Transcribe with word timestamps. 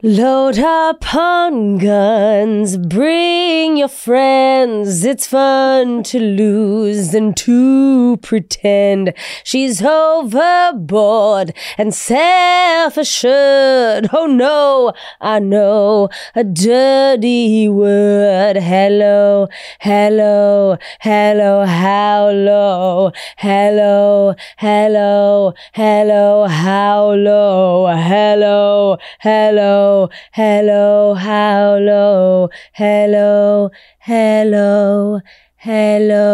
Load 0.00 0.60
up 0.60 1.12
on 1.12 1.78
guns, 1.78 2.76
bring 2.76 3.76
your 3.76 3.88
friends. 3.88 5.04
It's 5.04 5.26
fun 5.26 6.04
to 6.04 6.20
lose 6.20 7.12
and 7.14 7.36
to 7.38 8.16
pretend 8.18 9.12
she's 9.42 9.82
overboard 9.82 11.52
and 11.76 11.92
self 11.92 12.96
assured. 12.96 14.10
Oh 14.12 14.26
no, 14.26 14.92
I 15.20 15.40
know 15.40 16.10
a 16.36 16.44
dirty 16.44 17.68
word. 17.68 18.58
Hello, 18.58 19.48
hello, 19.80 20.78
hello, 21.00 21.66
how 21.66 22.30
low? 22.30 23.10
Hello, 23.38 24.36
hello, 24.58 25.54
hello, 25.72 26.46
how 26.46 27.14
low? 27.14 27.86
Hello, 27.88 28.96
hello 29.18 29.87
hello, 30.32 31.14
how 31.14 31.76
low, 31.78 32.50
hello, 32.72 33.70
hello, 33.98 35.20
hello. 35.56 36.28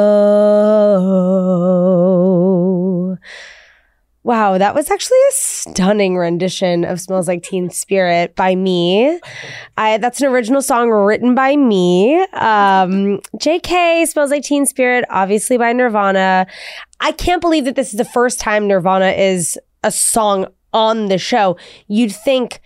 Wow, 4.25 4.57
that 4.57 4.75
was 4.75 4.91
actually 4.91 5.19
a 5.29 5.33
stunning 5.33 6.17
rendition 6.17 6.85
of 6.87 6.99
Smells 6.99 7.29
Like 7.29 7.43
Teen 7.43 7.69
Spirit 7.69 8.35
by 8.35 8.55
me. 8.55 9.21
I, 9.77 9.99
that's 9.99 10.23
an 10.23 10.29
original 10.29 10.63
song 10.63 10.89
written 10.89 11.35
by 11.35 11.57
me. 11.57 12.23
Um, 12.33 13.21
JK, 13.39 14.07
Smells 14.07 14.31
Like 14.31 14.43
Teen 14.43 14.65
Spirit, 14.65 15.05
obviously 15.11 15.59
by 15.59 15.75
Nirvana. 15.75 16.47
I 17.01 17.13
can't 17.13 17.43
believe 17.43 17.67
that 17.67 17.77
this 17.77 17.93
is 17.93 17.99
the 17.99 18.05
first 18.07 18.41
time 18.41 18.67
Nirvana 18.67 19.11
is 19.11 19.59
a 19.83 19.93
song 19.93 20.47
on 20.73 21.09
the 21.09 21.19
show. 21.19 21.59
You'd 21.87 22.13
think 22.13 22.63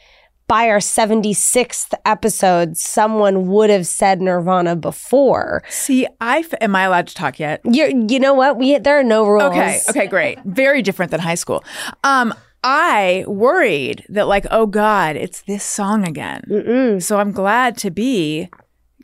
by 0.48 0.68
our 0.70 0.78
76th 0.78 1.92
episode, 2.04 2.76
someone 2.76 3.46
would 3.48 3.70
have 3.70 3.86
said 3.86 4.20
Nirvana 4.20 4.74
before. 4.74 5.62
See, 5.68 6.06
I 6.20 6.38
f- 6.38 6.54
am 6.60 6.74
I 6.74 6.82
allowed 6.82 7.06
to 7.08 7.14
talk 7.14 7.38
yet? 7.38 7.60
You 7.64 8.06
you 8.08 8.18
know 8.18 8.34
what? 8.34 8.56
We 8.56 8.78
there 8.78 8.98
are 8.98 9.04
no 9.04 9.26
rules. 9.26 9.52
Okay, 9.52 9.80
okay, 9.90 10.06
great. 10.06 10.38
Very 10.44 10.82
different 10.82 11.10
than 11.10 11.20
high 11.20 11.36
school. 11.36 11.62
Um, 12.02 12.34
I 12.64 13.24
worried 13.28 14.04
that 14.08 14.26
like, 14.26 14.46
oh 14.50 14.66
God, 14.66 15.16
it's 15.16 15.42
this 15.42 15.62
song 15.62 16.06
again. 16.08 16.42
Mm-mm. 16.48 17.02
So 17.02 17.18
I'm 17.18 17.30
glad 17.32 17.76
to 17.78 17.90
be, 17.90 18.48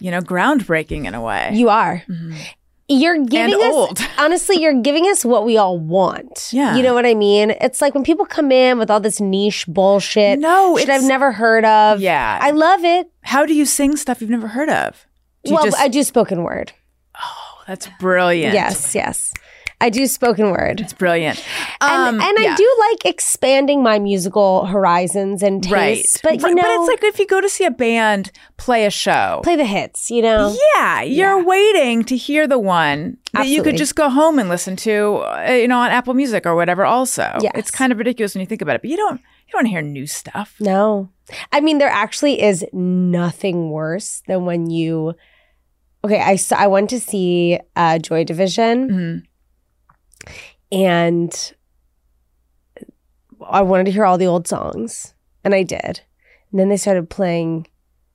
you 0.01 0.11
know, 0.11 0.21
groundbreaking 0.21 1.05
in 1.05 1.15
a 1.15 1.21
way. 1.23 1.51
You 1.53 1.69
are. 1.69 2.03
You're 2.89 3.25
giving 3.25 3.55
us 3.55 3.73
old. 3.73 4.01
honestly, 4.19 4.61
you're 4.61 4.81
giving 4.83 5.05
us 5.07 5.25
what 5.25 5.45
we 5.47 5.57
all 5.57 5.79
want. 5.79 6.51
Yeah. 6.53 6.77
You 6.77 6.83
know 6.83 6.93
what 6.93 7.07
I 7.07 7.15
mean? 7.15 7.51
It's 7.61 7.81
like 7.81 7.95
when 7.95 8.05
people 8.05 8.27
come 8.27 8.53
in 8.53 8.79
with 8.79 8.91
all 8.91 9.01
this 9.01 9.21
niche 9.21 9.65
bullshit. 9.67 10.39
No, 10.39 10.77
shit 10.77 10.91
I've 10.91 11.03
never 11.05 11.33
heard 11.33 11.65
of. 11.65 12.01
Yeah. 12.01 12.39
I 12.43 12.51
love 12.51 12.85
it. 12.85 13.11
How 13.23 13.47
do 13.47 13.55
you 13.55 13.65
sing 13.65 13.97
stuff 13.97 14.21
you've 14.21 14.31
never 14.31 14.49
heard 14.49 14.69
of? 14.69 15.07
Do 15.45 15.55
well, 15.55 15.65
just- 15.65 15.79
I 15.79 15.89
do 15.89 16.03
spoken 16.03 16.43
word. 16.43 16.73
Oh, 17.19 17.63
that's 17.67 17.89
brilliant. 18.01 18.53
Yes, 18.55 18.95
yes. 18.95 19.33
I 19.85 19.91
do 19.91 20.07
spoken 20.07 20.51
word. 20.51 20.81
It's 20.81 20.93
brilliant. 20.95 21.45
and 21.81 22.09
Um, 22.17 22.21
and 22.21 22.39
yeah. 22.41 22.53
I 22.53 22.57
do 22.57 22.77
like 22.91 23.05
expanding 23.05 23.83
my 23.83 23.99
musical 23.99 24.65
horizons 24.67 25.43
and 25.43 25.63
tastes. 25.63 26.25
Right. 26.25 26.41
But 26.41 26.49
you 26.49 26.55
know, 26.55 26.63
but 26.63 26.71
it's 26.81 26.89
like 26.89 27.05
if 27.05 27.19
you 27.19 27.27
go 27.27 27.41
to 27.41 27.49
see 27.49 27.65
a 27.65 27.71
band 27.71 28.31
play 28.57 28.87
a 28.87 28.91
show. 28.91 29.41
play 29.45 29.57
the 29.57 29.65
hits, 29.67 30.11
you 30.11 30.23
know? 30.23 30.57
yeah, 30.77 31.03
you're 31.03 31.45
waiting 31.45 32.03
to 32.05 32.17
hear 32.17 32.47
the 32.47 32.59
one 32.59 33.19
that 33.35 33.47
you 33.49 33.63
could 33.63 33.77
just 33.77 33.95
go 33.95 34.09
home 34.09 34.39
and 34.39 34.49
listen 34.49 34.75
to, 34.77 35.17
uh, 35.17 35.51
you 35.53 35.69
know, 35.69 35.79
on 35.79 35.91
Apple 35.91 36.15
Music 36.15 36.47
or 36.47 36.55
whatever. 36.55 36.85
Also, 36.87 37.29
Yes. 37.43 37.53
it's 37.55 37.71
kind 37.71 37.93
of 37.93 37.99
ridiculous 37.99 38.35
when 38.35 38.41
you 38.41 38.47
think 38.47 38.63
about 38.63 38.77
it, 38.77 38.83
but 38.83 38.91
you 38.91 38.97
don't 38.97 39.21
you 39.21 39.53
don't 39.53 39.67
hear 39.67 39.83
new 39.83 40.07
stuff. 40.07 40.55
No. 40.61 41.11
I 41.53 41.61
mean, 41.61 41.77
there 41.79 41.91
actually 41.91 42.41
is 42.41 42.65
nothing 42.73 43.71
worse 43.71 44.23
than 44.29 44.47
when 44.47 44.71
you. 44.71 45.15
Okay, 46.05 46.21
I 46.21 46.37
saw, 46.37 46.57
I 46.57 46.67
went 46.67 46.91
to 46.91 47.01
see 47.01 47.59
uh, 47.77 47.99
Joy 47.99 48.25
Division 48.25 48.77
Mhm. 48.91 49.23
And 50.73 51.53
I 53.47 53.63
wanted 53.63 53.85
to 53.87 53.93
hear 53.93 54.05
all 54.05 54.19
the 54.19 54.27
old 54.27 54.49
songs, 54.49 55.15
and 55.43 55.55
I 55.55 55.63
did. 55.63 56.01
And 56.51 56.61
then 56.61 56.69
they 56.69 56.77
started 56.77 57.11
playing. 57.11 57.67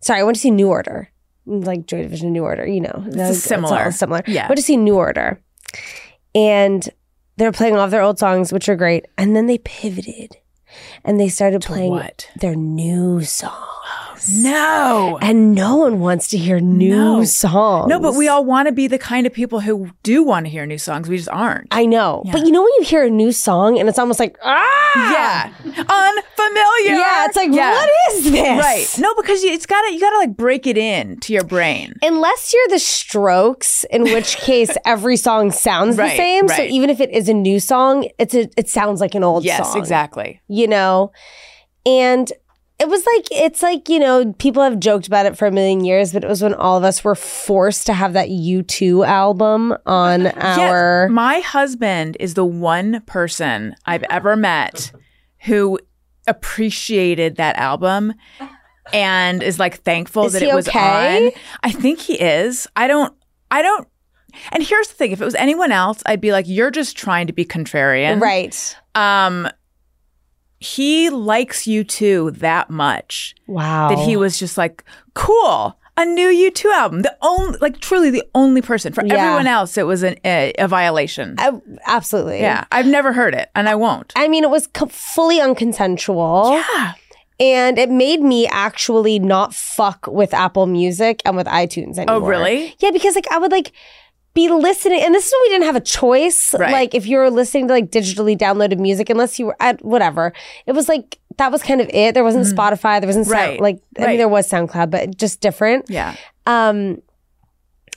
Sorry, 0.02 0.19
I 0.19 0.24
went 0.24 0.36
to 0.36 0.42
see 0.42 0.52
New 0.52 0.69
Order, 0.69 1.09
like 1.46 1.86
Joy 1.86 2.02
Division, 2.03 2.31
New 2.31 2.44
Order. 2.44 2.66
You 2.66 2.81
know, 2.81 3.31
similar. 3.34 3.86
all 3.86 3.92
similar. 3.92 4.22
Yeah. 4.28 4.46
I 4.46 4.50
went 4.50 4.58
to 4.58 4.64
see 4.64 4.78
New 4.78 4.96
Order, 4.96 5.42
and 6.34 6.88
they're 7.38 7.52
playing 7.52 7.75
all 7.75 7.81
of 7.81 7.92
their 7.92 8.02
old 8.02 8.19
songs, 8.19 8.52
which 8.52 8.69
are 8.69 8.75
great. 8.75 9.06
And 9.18 9.36
then 9.36 9.48
they 9.48 9.58
pivoted, 9.59 10.38
and 11.03 11.19
they 11.19 11.30
started 11.30 11.62
playing 11.62 11.92
what? 11.92 12.30
their 12.40 12.56
new 12.56 13.24
No. 14.28 15.18
And 15.22 15.53
no 15.56 15.78
one 15.78 16.00
wants 16.00 16.28
to 16.30 16.38
hear 16.38 16.59
new 16.59 16.96
No. 16.96 17.24
songs. 17.24 17.90
No, 17.90 18.00
but 18.00 18.16
we 18.16 18.28
all 18.28 18.44
want 18.44 18.68
to 18.68 18.72
be 18.72 18.88
the 18.88 18.97
kind 18.97 19.25
of 19.25 19.34
people 19.34 19.59
who 19.62 19.90
do 20.03 20.24
want 20.24 20.46
to 20.46 20.50
hear 20.50 20.66
new 20.66 20.78
songs. 20.78 21.07
We 21.07 21.18
just 21.18 21.30
aren't. 21.30 21.68
I 21.72 21.85
know. 21.85 22.24
Yeah. 22.25 22.31
But 22.34 22.46
you 22.46 22.52
know 22.52 22.62
when 22.62 22.72
you 22.80 22.84
hear 22.84 23.03
a 23.03 23.09
new 23.09 23.31
song 23.31 23.80
and 23.80 23.88
it's 23.90 24.00
almost 24.00 24.19
like, 24.19 24.38
ah! 24.44 25.12
yeah. 25.12 25.52
Unfamiliar. 25.66 27.00
Yeah, 27.00 27.25
it's 27.25 27.35
like, 27.35 27.52
Yeah. 27.53 27.72
what 27.72 27.90
is 28.13 28.31
this? 28.31 28.59
Right. 28.59 28.88
No, 29.00 29.13
because 29.16 29.44
you, 29.44 29.52
it's 29.52 29.66
got 29.66 29.81
to 29.84 29.94
you 29.94 30.00
got 30.00 30.09
to 30.12 30.18
like 30.18 30.36
break 30.36 30.68
it 30.68 30.78
in 30.78 31.19
to 31.22 31.34
your 31.34 31.44
brain. 31.44 31.94
Unless 32.01 32.53
you're 32.53 32.68
the 32.69 32.80
strokes, 32.80 33.84
in 33.91 34.03
which 34.03 34.38
case 34.50 34.75
every 34.86 35.18
song 35.18 35.51
sounds 35.51 35.96
the 35.96 36.03
Right, 36.03 36.18
same. 36.18 36.47
So 36.47 36.63
even 36.63 36.90
if 36.90 37.00
it 37.00 37.12
is 37.12 37.30
a 37.30 37.34
new 37.34 37.59
song, 37.59 38.07
it's 38.18 38.34
a, 38.34 38.50
it 38.57 38.69
sounds 38.69 39.01
like 39.01 39.16
an 39.16 39.24
old 39.24 39.44
yes, 39.44 39.72
song. 39.72 39.78
exactly. 39.80 40.41
You 40.47 40.68
know? 40.68 41.12
And 41.86 42.31
it 42.80 42.88
was 42.88 43.06
like, 43.16 43.28
it's 43.32 43.62
like, 43.62 43.90
you 43.90 44.00
know, 44.00 44.34
people 44.40 44.64
have 44.64 44.80
joked 44.80 45.06
about 45.08 45.26
it 45.26 45.38
for 45.38 45.46
a 45.48 45.52
million 45.52 45.84
years, 45.84 46.14
but 46.14 46.24
it 46.24 46.28
was 46.28 46.42
when 46.42 46.54
all 46.54 46.78
of 46.78 46.84
us 46.84 47.04
were 47.04 47.16
forced 47.16 47.86
to 47.88 47.94
have 47.94 48.14
that 48.14 48.30
U2 48.30 49.06
album 49.06 49.76
on 49.86 50.28
our. 50.38 51.04
Yes, 51.08 51.12
my 51.12 51.40
husband 51.40 52.16
is 52.20 52.36
the 52.36 52.46
one 52.46 53.02
person 53.02 53.76
I've 53.86 54.04
ever 54.10 54.36
met 54.36 54.92
who 55.42 55.78
appreciated 56.28 57.36
that 57.36 57.58
album 57.58 58.14
and 58.94 59.44
is 59.44 59.60
like 59.60 59.82
thankful 59.82 60.26
Is 60.26 60.34
that 60.34 60.42
it 60.42 60.54
was 60.54 60.68
okay? 60.68 61.28
on. 61.28 61.32
I 61.64 61.72
think 61.72 62.00
he 62.00 62.14
is. 62.20 62.68
I 62.76 62.88
don't 62.88 63.14
I 63.52 63.62
don't 63.62 63.88
and 64.52 64.64
here's 64.64 64.88
the 64.88 64.94
thing, 64.94 65.12
if 65.12 65.22
it 65.22 65.26
was 65.26 65.36
anyone 65.36 65.72
else, 65.72 66.04
I'd 66.06 66.22
be 66.22 66.32
like, 66.32 66.46
you're 66.48 66.72
just 66.72 66.96
trying 66.96 67.28
to 67.28 67.34
be 67.34 67.46
contrarian. 67.46 68.22
Right. 68.22 68.78
Um 68.96 69.50
he 70.59 71.09
likes 71.09 71.64
U2 71.64 72.38
that 72.40 72.70
much 72.70 73.36
Wow. 73.47 73.90
that 73.90 74.00
he 74.00 74.16
was 74.18 74.38
just 74.38 74.58
like, 74.58 74.84
cool, 75.14 75.78
a 75.97 76.06
new 76.06 76.28
U2 76.30 76.66
album. 76.74 77.02
The 77.02 77.16
only, 77.22 77.58
like, 77.59 77.80
truly 77.80 78.09
the 78.09 78.24
only 78.36 78.62
person. 78.62 78.94
For 78.94 79.06
Yeah. 79.06 79.16
everyone 79.16 79.48
else, 79.48 79.78
it 79.78 79.86
was 79.86 80.03
an, 80.03 80.16
a, 80.25 80.53
a 80.59 80.68
violation. 80.68 81.36
I- 81.38 81.52
absolutely. 81.88 82.40
yeah, 82.42 82.66
I've 82.72 82.88
never 82.88 83.14
heard 83.14 83.34
it, 83.34 83.50
and 83.56 83.68
I 83.69 83.75
won't. 83.75 84.14
I 84.16 84.28
mean, 84.28 84.44
it 84.44 84.50
was 84.50 84.68
co- 84.68 84.88
fully 84.88 85.40
unconsensual. 85.40 86.62
Yeah. 86.62 86.94
And 87.42 87.78
it 87.80 87.90
made 87.90 88.22
me 88.22 88.48
actually 88.48 89.18
not 89.18 89.53
fuck 89.56 90.08
with 90.08 90.34
Apple 90.34 90.66
Music 90.66 91.22
and 91.24 91.38
with 91.38 91.48
iTunes 91.48 91.98
anymore. 91.98 92.16
Oh, 92.18 92.19
really? 92.19 92.75
Yeah, 92.80 92.92
because 92.92 93.16
like 93.16 93.31
I 93.31 93.38
would 93.38 93.52
like 93.52 93.72
be 94.48 94.50
listening, 94.50 95.02
and 95.02 95.13
this 95.13 95.28
is 95.28 95.31
when 95.34 95.42
we 95.44 95.50
didn't 95.50 95.66
have 95.66 95.75
a 95.75 95.81
choice. 95.81 96.54
Right. 96.54 96.72
Like 96.72 96.96
if 96.96 97.06
you 97.06 97.18
were 97.18 97.30
listening 97.30 97.68
to 97.68 97.74
like 97.74 97.90
digitally 97.92 98.38
downloaded 98.38 98.80
music, 98.80 99.10
unless 99.10 99.38
you 99.40 99.48
were 99.48 99.58
at 99.60 99.84
whatever, 99.84 100.34
it 100.66 100.74
was 100.74 100.88
like 100.88 101.18
that 101.38 101.52
was 101.52 101.62
kind 101.63 101.81
of 101.81 101.90
it. 101.94 102.13
There 102.13 102.24
wasn't 102.24 102.46
Spotify, 102.46 103.00
there 103.02 103.08
wasn't 103.08 103.28
Sound, 103.28 103.54
Mm-hmm. 103.54 103.63
Like 103.63 103.78
I 103.98 104.02
Right. 104.02 104.08
mean 104.10 104.18
there 104.18 104.28
was 104.30 104.50
SoundCloud, 104.50 104.90
but 104.92 105.18
just 105.18 105.42
different. 105.42 105.90
Yeah. 105.90 106.16
Um, 106.46 107.02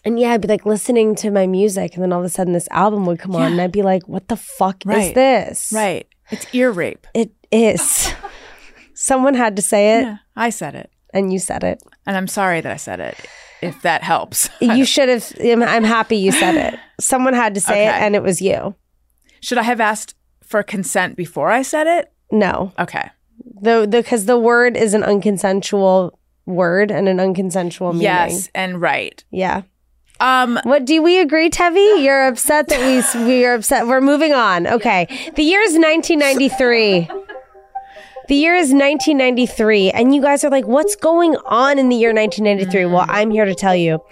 and 0.05 0.19
yeah, 0.19 0.33
I'd 0.33 0.41
be 0.41 0.49
like 0.49 0.67
listening 0.67 1.15
to 1.17 1.31
my 1.31 1.47
music, 1.47 1.95
and 1.95 2.03
then 2.03 2.13
all 2.13 2.21
of 2.21 2.27
a 2.27 2.29
sudden 2.29 2.53
this 2.53 2.69
album 2.73 3.07
would 3.07 3.19
come 3.21 3.37
on, 3.37 3.53
and 3.53 3.61
I'd 3.61 3.71
be 3.73 3.83
like, 3.83 4.09
"What 4.09 4.27
the 4.29 4.37
fuck 4.37 4.85
is 4.87 5.13
this?" 5.15 5.73
Right. 5.73 6.07
It's 6.31 6.47
ear 6.53 6.71
rape. 6.73 7.07
It 7.15 7.31
is. 7.53 8.13
Someone 8.95 9.35
had 9.35 9.57
to 9.57 9.63
say 9.63 9.99
it, 9.99 10.03
Yeah, 10.03 10.17
I 10.37 10.51
said 10.51 10.75
it. 10.75 10.91
and 11.15 11.33
you 11.33 11.39
said 11.39 11.63
it. 11.65 11.83
And 12.07 12.17
I'm 12.17 12.29
sorry 12.29 12.61
that 12.61 12.73
I 12.73 12.77
said 12.77 13.01
it, 13.01 13.17
if 13.63 13.81
that 13.83 14.03
helps. 14.03 14.49
You 14.61 14.85
should 14.85 15.09
have. 15.09 15.33
I'm, 15.41 15.85
happy 15.85 16.17
you 16.17 16.33
said 16.33 16.55
it. 16.57 16.79
Someone 17.01 17.35
had 17.35 17.55
to 17.55 17.61
say 17.61 17.87
it, 17.87 17.93
and 17.93 18.15
it 18.15 18.23
was 18.23 18.41
you. 18.43 18.75
Should 19.41 19.59
I 19.59 19.63
have 19.63 19.81
asked 19.81 20.15
for 20.43 20.63
consent 20.63 21.17
before 21.17 21.51
I 21.51 21.63
said 21.63 21.87
it? 21.87 22.13
No, 22.31 22.73
Okay. 22.79 23.11
the 23.61 23.87
because 23.91 24.27
the 24.27 24.39
word 24.39 24.77
is 24.77 24.95
an 24.95 25.03
unconsensual 25.03 26.13
word 26.47 26.91
and 26.91 27.09
an 27.09 27.19
unconsensual 27.19 27.93
meaning. 27.93 28.03
Yes, 28.05 28.49
and 28.55 28.81
right. 28.81 29.23
Yeah. 29.31 29.63
Um, 30.21 30.61
What 30.63 30.85
do 30.85 31.03
we 31.03 31.19
agree, 31.19 31.51
Tevi? 31.51 32.05
You're 32.05 32.29
upset 32.29 32.69
that 32.69 32.81
we 32.81 33.25
we 33.27 33.45
are 33.45 33.55
upset. 33.55 33.87
We're 33.89 34.01
moving 34.01 34.33
on. 34.33 34.67
Okay. 34.69 35.07
The 35.35 35.43
year 35.43 35.61
is 35.61 35.73
1993. 35.73 37.09
The 38.29 38.35
year 38.37 38.55
is 38.55 38.73
1993, 38.73 39.91
and 39.91 40.15
you 40.15 40.23
guys 40.23 40.45
are 40.45 40.51
like, 40.51 40.67
what's 40.67 40.95
going 40.97 41.37
on 41.45 41.79
in 41.79 41.89
the 41.89 41.97
year 41.97 42.13
1993? 42.15 42.87
Well, 42.87 43.05
I'm 43.09 43.31
here 43.31 43.45
to 43.45 43.55
tell 43.55 43.75
you. 43.75 44.03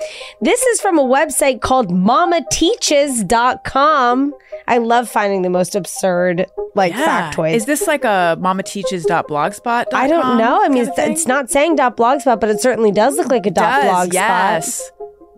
This 0.41 0.61
is 0.63 0.81
from 0.81 0.99
a 0.99 1.05
website 1.05 1.61
called 1.61 1.91
mamateaches.com. 1.91 4.35
I 4.67 4.79
love 4.79 5.09
finding 5.09 5.43
the 5.43 5.51
most 5.51 5.75
absurd, 5.75 6.47
like, 6.75 6.93
yeah. 6.93 7.33
factoids. 7.33 7.55
Is 7.55 7.67
this 7.67 7.87
like 7.87 8.05
a 8.05 8.37
mamateaches.blogspot? 8.41 9.87
I 9.95 10.07
don't 10.09 10.39
know. 10.39 10.63
I 10.63 10.69
mean, 10.69 10.87
it's, 10.87 10.99
it's 10.99 11.27
not 11.27 11.51
saying 11.51 11.77
dot 11.77 11.97
blogspot, 11.97 12.41
but 12.41 12.51
it 12.51 12.61
certainly 12.61 12.93
does 12.93 13.17
look 13.17 13.31
like 13.31 13.47
a 13.47 13.51
dot 13.51 13.83
does, 13.83 14.09
blogspot. 14.09 14.13
yes. 14.13 14.91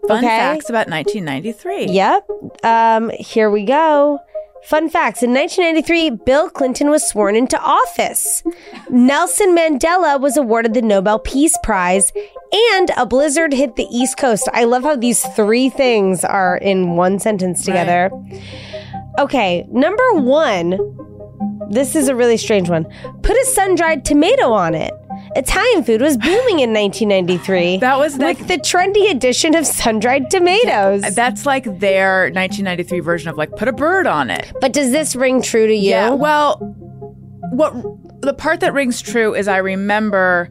Fun 0.09 0.19
Okay. 0.19 0.27
facts 0.27 0.69
about 0.69 0.89
1993. 0.89 1.87
Yep. 1.87 2.29
Um, 2.65 3.11
here 3.11 3.51
we 3.51 3.65
go. 3.65 4.19
Fun 4.65 4.89
facts. 4.89 5.23
In 5.23 5.35
1993, 5.35 6.23
Bill 6.25 6.49
Clinton 6.49 6.89
was 6.89 7.09
sworn 7.09 7.35
into 7.35 7.61
office. 7.61 8.45
Nelson 8.89 9.57
Mandela 9.57 10.21
was 10.21 10.37
awarded 10.37 10.73
the 10.73 10.83
Nobel 10.83 11.19
Peace 11.19 11.57
Prize, 11.65 12.13
and 12.75 12.91
a 12.97 13.05
blizzard 13.05 13.53
hit 13.53 13.77
the 13.77 13.89
East 13.91 14.19
Coast. 14.19 14.49
I 14.53 14.65
love 14.65 14.85
how 14.85 14.95
these 14.95 15.25
three 15.35 15.69
things 15.69 16.25
are 16.25 16.57
in 16.59 16.97
one 16.97 17.19
sentence 17.19 17.65
together. 17.65 18.11
Okay, 19.19 19.67
number 19.71 20.15
one. 20.15 20.79
This 21.71 21.97
is 21.97 22.09
a 22.09 22.15
really 22.15 22.37
strange 22.37 22.69
one. 22.69 22.85
Put 23.23 23.37
a 23.37 23.47
sun 23.47 23.75
dried 23.75 24.05
tomato 24.05 24.53
on 24.53 24.75
it. 24.75 24.93
Italian 25.35 25.83
food 25.85 26.01
was 26.03 26.17
booming 26.17 26.61
in 26.61 26.73
1993. 26.73 27.79
That 27.81 27.99
was 27.99 28.19
like- 28.19 28.39
with 28.39 28.49
the 28.49 28.59
trendy 28.59 29.11
addition 29.11 29.55
of 29.55 29.67
sun 29.67 29.99
dried 29.99 30.31
tomatoes. 30.31 31.15
That's 31.15 31.47
like 31.47 31.65
their 31.79 32.25
1993 32.25 33.01
version 33.01 33.29
of 33.31 33.37
like 33.37 33.51
put 33.57 33.69
a 33.69 33.73
bird 33.73 34.07
on 34.07 34.31
it. 34.31 34.53
But 34.61 34.73
does 34.73 34.91
this 34.91 35.17
ring 35.17 35.43
true 35.43 35.67
to 35.67 35.75
you? 35.75 35.91
Yeah. 35.91 36.11
Well, 36.11 36.59
what 37.53 37.73
the 38.23 38.35
part 38.35 38.61
that 38.61 38.73
rings 38.73 39.01
true 39.03 39.35
is 39.35 39.47
I 39.49 39.59
remember 39.59 40.49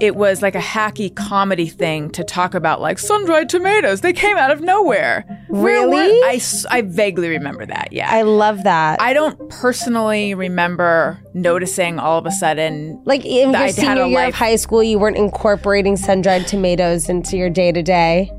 it 0.00 0.16
was 0.16 0.42
like 0.42 0.56
a 0.56 0.60
hacky 0.60 1.14
comedy 1.14 1.68
thing 1.68 2.10
to 2.10 2.24
talk 2.24 2.54
about 2.54 2.80
like 2.80 2.98
sun-dried 2.98 3.48
tomatoes. 3.48 4.00
They 4.00 4.12
came 4.12 4.36
out 4.36 4.50
of 4.50 4.60
nowhere. 4.60 5.24
Really? 5.48 6.10
I, 6.24 6.40
I 6.68 6.82
vaguely 6.82 7.28
remember 7.28 7.64
that. 7.64 7.92
Yeah. 7.92 8.10
I 8.10 8.22
love 8.22 8.64
that. 8.64 9.00
I 9.00 9.12
don't 9.12 9.48
personally 9.50 10.34
remember 10.34 11.20
noticing 11.32 12.00
all 12.00 12.18
of 12.18 12.26
a 12.26 12.32
sudden. 12.32 13.00
like 13.04 13.24
in 13.24 13.52
your 13.52 13.68
senior 13.68 14.06
year 14.06 14.26
of 14.26 14.34
high 14.34 14.56
school, 14.56 14.82
you 14.82 14.98
weren't 14.98 15.16
incorporating 15.16 15.96
sun-dried 15.96 16.48
tomatoes 16.48 17.08
into 17.08 17.36
your 17.36 17.48
day 17.50 17.70
to 17.70 17.82
day. 17.82 18.32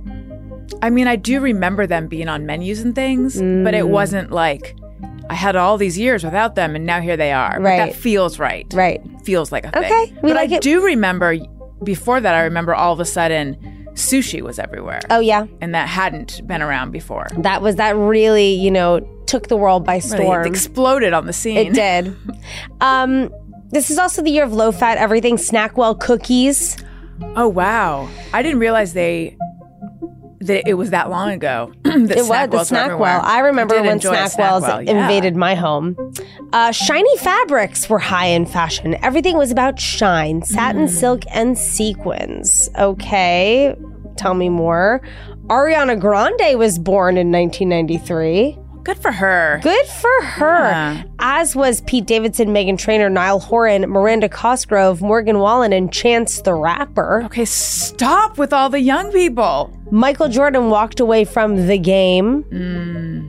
I 0.82 0.90
mean, 0.90 1.08
I 1.08 1.16
do 1.16 1.40
remember 1.40 1.88
them 1.88 2.08
being 2.08 2.28
on 2.28 2.46
menus 2.46 2.82
and 2.82 2.94
things, 2.94 3.36
but 3.38 3.42
Mm. 3.74 3.78
it 3.78 3.88
wasn't 3.88 4.32
like 4.32 4.76
I 5.30 5.34
had 5.34 5.56
all 5.56 5.78
these 5.78 5.98
years 5.98 6.24
without 6.24 6.56
them 6.56 6.76
and 6.76 6.86
now 6.86 7.02
here 7.02 7.18
they 7.18 7.32
are. 7.32 7.54
But 7.56 7.64
Right. 7.64 7.78
that 7.92 7.96
feels 7.96 8.38
right. 8.40 8.66
Right. 8.74 9.02
Feels 9.24 9.52
like 9.52 9.66
a 9.66 9.72
thing. 9.72 9.84
Okay, 9.86 10.14
we 10.22 10.30
but 10.32 10.36
like 10.36 10.52
I 10.52 10.56
it. 10.58 10.62
do 10.62 10.84
remember 10.84 11.36
before 11.84 12.22
that, 12.22 12.36
I 12.36 12.44
remember 12.44 12.74
all 12.76 12.94
of 12.94 13.00
a 13.00 13.06
sudden 13.06 13.58
sushi 13.94 14.42
was 14.42 14.60
everywhere. 14.60 15.00
Oh 15.10 15.20
yeah, 15.20 15.46
And 15.62 15.74
that 15.74 15.88
hadn't 15.88 16.46
been 16.48 16.62
around 16.62 16.92
before. 16.92 17.28
that 17.40 17.62
was 17.62 17.78
that 17.78 17.96
really 17.96 18.54
you 18.54 18.70
know 18.72 19.00
took 19.26 19.48
the 19.48 19.58
world 19.58 19.84
by 19.86 19.96
Really, 19.96 20.02
storm. 20.10 20.46
It 20.46 20.50
exploded 20.50 21.14
on 21.14 21.26
the 21.26 21.34
scene. 21.34 21.58
It 21.58 21.74
did. 21.74 22.16
um, 22.82 23.30
this 23.72 23.90
is 23.90 23.98
also 23.98 24.22
the 24.22 24.30
year 24.30 24.44
of 24.44 24.54
low-fat 24.54 24.98
everything. 25.00 25.38
Snackwell 25.38 26.00
cookies. 26.00 26.78
Oh 27.36 27.48
wow! 27.48 28.08
I 28.34 28.42
didn't 28.44 28.60
realize 28.60 28.94
they 28.94 29.38
that 30.42 30.68
it 30.68 30.74
was 30.76 30.90
that 30.92 31.10
long 31.10 31.30
ago. 31.32 31.72
that 31.84 32.12
It 32.18 32.26
was 32.28 32.70
the. 32.70 32.76
Snackwell. 32.76 33.22
I 33.24 33.40
remember 33.40 33.82
when 33.82 34.00
Snackwells 34.00 34.62
Snackwell, 34.64 34.86
yeah. 34.86 35.02
invaded 35.02 35.36
my 35.36 35.56
home. 35.56 35.96
Uh, 36.54 36.72
shiny 36.72 37.18
fabrics 37.18 37.90
were 37.90 38.00
high 38.00 38.28
in 38.28 38.46
fashion. 38.46 38.96
Everything 39.04 39.38
was 39.38 39.52
about 39.52 39.80
shine, 39.80 40.42
satin, 40.44 40.86
Mm. 40.86 40.90
silk, 40.90 41.22
and 41.32 41.58
sequins. 41.58 42.70
Okay, 42.78 43.76
tell 44.18 44.34
me 44.34 44.50
more. 44.50 45.02
Ariana 45.48 46.00
Grande 46.00 46.58
was 46.58 46.80
born 46.80 47.18
in 47.18 47.32
1993. 47.32 48.58
Good 48.86 49.00
for 49.00 49.12
her. 49.12 49.60
Good 49.64 49.88
for 49.88 50.22
her. 50.24 50.70
Yeah. 50.70 51.04
As 51.18 51.56
was 51.56 51.82
Pete 51.82 52.06
Davidson, 52.06 52.50
Meghan 52.50 52.78
Trainor, 52.78 53.10
Niall 53.10 53.40
Horan, 53.40 53.90
Miranda 53.90 54.30
Cosgrove, 54.30 55.02
Morgan 55.02 55.40
Wallen, 55.40 55.74
and 55.74 55.92
Chance 55.92 56.44
the 56.44 56.54
Rapper. 56.54 57.24
Okay, 57.24 57.46
stop 57.46 58.38
with 58.38 58.54
all 58.54 58.70
the 58.70 58.80
young 58.80 59.12
people. 59.12 59.76
Michael 59.90 60.30
Jordan 60.30 60.70
walked 60.70 61.00
away 61.00 61.26
from 61.26 61.66
the 61.66 61.80
game. 61.80 62.44
Hmm. 62.44 63.28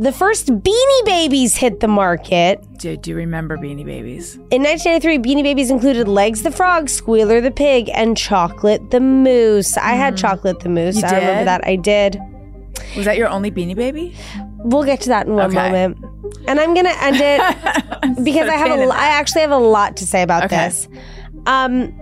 The 0.00 0.10
first 0.10 0.48
Beanie 0.48 1.04
Babies 1.04 1.54
hit 1.54 1.78
the 1.78 1.86
market. 1.86 2.60
Do, 2.78 2.96
do 2.96 3.10
you 3.10 3.16
remember 3.16 3.56
Beanie 3.56 3.86
Babies? 3.86 4.34
In 4.50 4.64
1993, 4.64 5.18
Beanie 5.18 5.44
Babies 5.44 5.70
included 5.70 6.08
Legs 6.08 6.42
the 6.42 6.50
Frog, 6.50 6.88
Squealer 6.88 7.40
the 7.40 7.52
Pig, 7.52 7.90
and 7.94 8.16
Chocolate 8.16 8.90
the 8.90 8.98
Moose. 8.98 9.76
I 9.76 9.92
had 9.92 10.14
hmm. 10.14 10.16
Chocolate 10.16 10.58
the 10.60 10.68
Moose. 10.68 10.96
You 10.96 11.06
I 11.06 11.14
remember 11.14 11.44
that. 11.44 11.64
I 11.64 11.76
did. 11.76 12.18
Was 12.96 13.04
that 13.04 13.16
your 13.16 13.28
only 13.28 13.52
Beanie 13.52 13.76
Baby? 13.76 14.16
We'll 14.64 14.84
get 14.84 15.02
to 15.02 15.08
that 15.10 15.26
in 15.26 15.34
one 15.34 15.46
Okay. 15.50 15.56
moment. 15.70 15.98
And 16.48 16.58
I'm 16.58 16.74
going 16.74 16.86
to 16.86 17.02
end 17.04 17.16
it 17.20 17.40
because 18.24 18.48
I 18.48 18.56
have 18.56 18.78
a, 18.78 18.82
I 18.92 19.06
actually 19.08 19.42
have 19.42 19.50
a 19.50 19.58
lot 19.58 19.96
to 19.98 20.06
say 20.06 20.22
about 20.22 20.44
Okay. 20.44 20.56
this. 20.56 20.88
Um, 21.46 21.94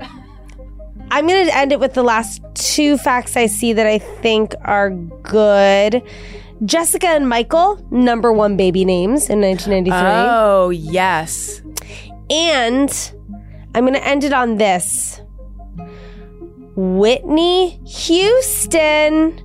I'm 1.10 1.26
going 1.26 1.46
to 1.46 1.56
end 1.56 1.72
it 1.72 1.80
with 1.80 1.94
the 1.94 2.02
last 2.02 2.40
two 2.54 2.96
facts 2.98 3.36
I 3.36 3.46
see 3.46 3.72
that 3.74 3.86
I 3.86 3.98
think 3.98 4.54
are 4.64 4.90
good. 4.90 6.02
Jessica 6.64 7.08
and 7.08 7.28
Michael, 7.28 7.84
number 7.90 8.32
one 8.32 8.56
baby 8.56 8.84
names 8.84 9.28
in 9.28 9.40
1993. 9.40 9.98
Oh 10.30 10.70
yes. 10.70 11.60
And 12.30 13.12
I'm 13.74 13.84
going 13.84 13.94
to 13.94 14.06
end 14.06 14.22
it 14.24 14.32
on 14.32 14.56
this. 14.58 15.20
Whitney 16.74 17.80
Houston 17.84 19.36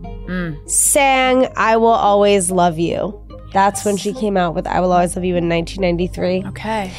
sang 0.67 1.47
I 1.55 1.77
Will 1.77 1.87
Always 1.87 2.51
Love 2.51 2.77
You. 2.79 3.23
That's 3.53 3.85
when 3.85 3.95
she 3.97 4.13
came 4.13 4.35
out 4.35 4.55
with 4.55 4.67
I 4.67 4.81
Will 4.81 4.91
Always 4.91 5.15
Love 5.15 5.23
You 5.25 5.35
in 5.37 5.47
1993. 5.49 6.45
Okay. 6.49 6.91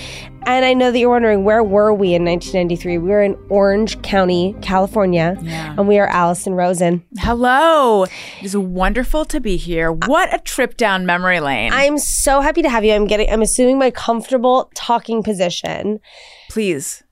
And 0.46 0.64
I 0.64 0.72
know 0.72 0.90
that 0.90 0.98
you're 0.98 1.10
wondering 1.10 1.44
where 1.44 1.62
were 1.62 1.92
we 1.92 2.14
in 2.14 2.24
1993? 2.24 2.96
We 2.98 3.08
were 3.10 3.22
in 3.22 3.36
Orange 3.50 4.00
County, 4.00 4.56
California, 4.62 5.36
Yeah. 5.42 5.74
and 5.76 5.86
we 5.86 5.98
are 5.98 6.06
Alison 6.06 6.54
Rosen. 6.54 7.04
Hello. 7.18 8.04
It 8.04 8.10
is 8.42 8.56
wonderful 8.56 9.26
to 9.26 9.40
be 9.40 9.58
here. 9.58 9.92
What 9.92 10.32
a 10.34 10.38
trip 10.38 10.78
down 10.78 11.04
memory 11.04 11.40
lane. 11.40 11.70
I'm 11.74 11.98
so 11.98 12.40
happy 12.40 12.62
to 12.62 12.70
have 12.70 12.82
you. 12.82 12.94
I'm 12.94 13.06
getting 13.06 13.28
I'm 13.30 13.42
assuming 13.42 13.78
my 13.78 13.90
comfortable 13.90 14.70
talking 14.74 15.22
position. 15.22 16.00
Please. 16.48 17.02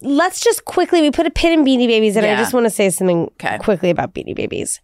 Let's 0.00 0.40
just 0.40 0.64
quickly 0.64 1.00
we 1.00 1.10
put 1.10 1.26
a 1.26 1.30
pin 1.30 1.52
in 1.58 1.64
beanie 1.64 1.86
babies 1.88 2.16
and 2.16 2.24
i 2.24 2.30
Yeah. 2.30 2.36
just 2.36 2.52
want 2.54 2.64
to 2.66 2.70
say 2.70 2.88
something 2.90 3.24
Okay. 3.42 3.58
quickly 3.58 3.90
about 3.90 4.14
beanie 4.14 4.34
babies 4.34 4.80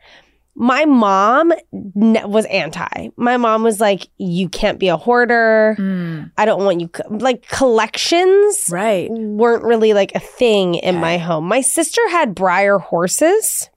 my 0.56 0.84
mom 0.84 1.52
ne- 1.72 2.24
was 2.24 2.44
anti 2.46 3.08
my 3.16 3.36
mom 3.36 3.62
was 3.64 3.80
like 3.80 4.08
you 4.18 4.48
can't 4.48 4.78
be 4.78 4.88
a 4.88 4.96
hoarder 4.96 5.74
Mm, 5.78 6.30
i 6.38 6.44
don't 6.44 6.64
want 6.64 6.80
you 6.80 6.88
co-" 6.88 7.02
like 7.10 7.46
collections 7.48 8.68
right. 8.70 9.08
weren't 9.10 9.64
really 9.64 9.92
like 9.94 10.14
a 10.14 10.20
thing 10.20 10.76
in 10.76 10.96
my 10.96 11.18
home 11.18 11.46
my 11.48 11.60
sister 11.60 12.00
had 12.10 12.34
Breyer 12.34 12.80
horses 12.80 13.68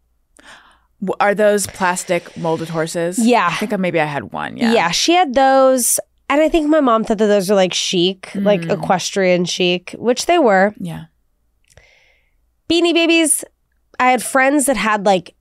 W- 1.02 1.16
Are 1.20 1.36
those 1.36 1.68
plastic 1.68 2.36
molded 2.38 2.70
horses? 2.70 3.20
Yeah. 3.20 3.50
I 3.52 3.56
think 3.68 3.80
maybe 3.80 4.00
I 4.02 4.06
had 4.06 4.32
one. 4.34 4.58
Yeah. 4.58 4.74
yeah. 4.74 4.90
she 4.90 5.14
had 5.14 5.36
those 5.36 6.00
and 6.30 6.42
i 6.42 6.50
think 6.50 6.68
my 6.70 6.80
mom 6.82 7.04
thought 7.04 7.20
that 7.20 7.28
those 7.28 7.50
were 7.50 7.56
like 7.56 7.74
chic 7.74 8.32
like 8.36 8.62
Mm. 8.62 8.72
equestrian 8.82 9.46
chic 9.46 9.96
which 10.00 10.26
they 10.26 10.40
were 10.40 10.74
Yeah. 10.80 11.06
Beanie 12.70 12.94
Babies, 12.94 13.44
I 14.00 14.12
had 14.12 14.22
friends 14.24 14.66
that 14.66 14.78
had 14.78 15.06
like 15.06 15.36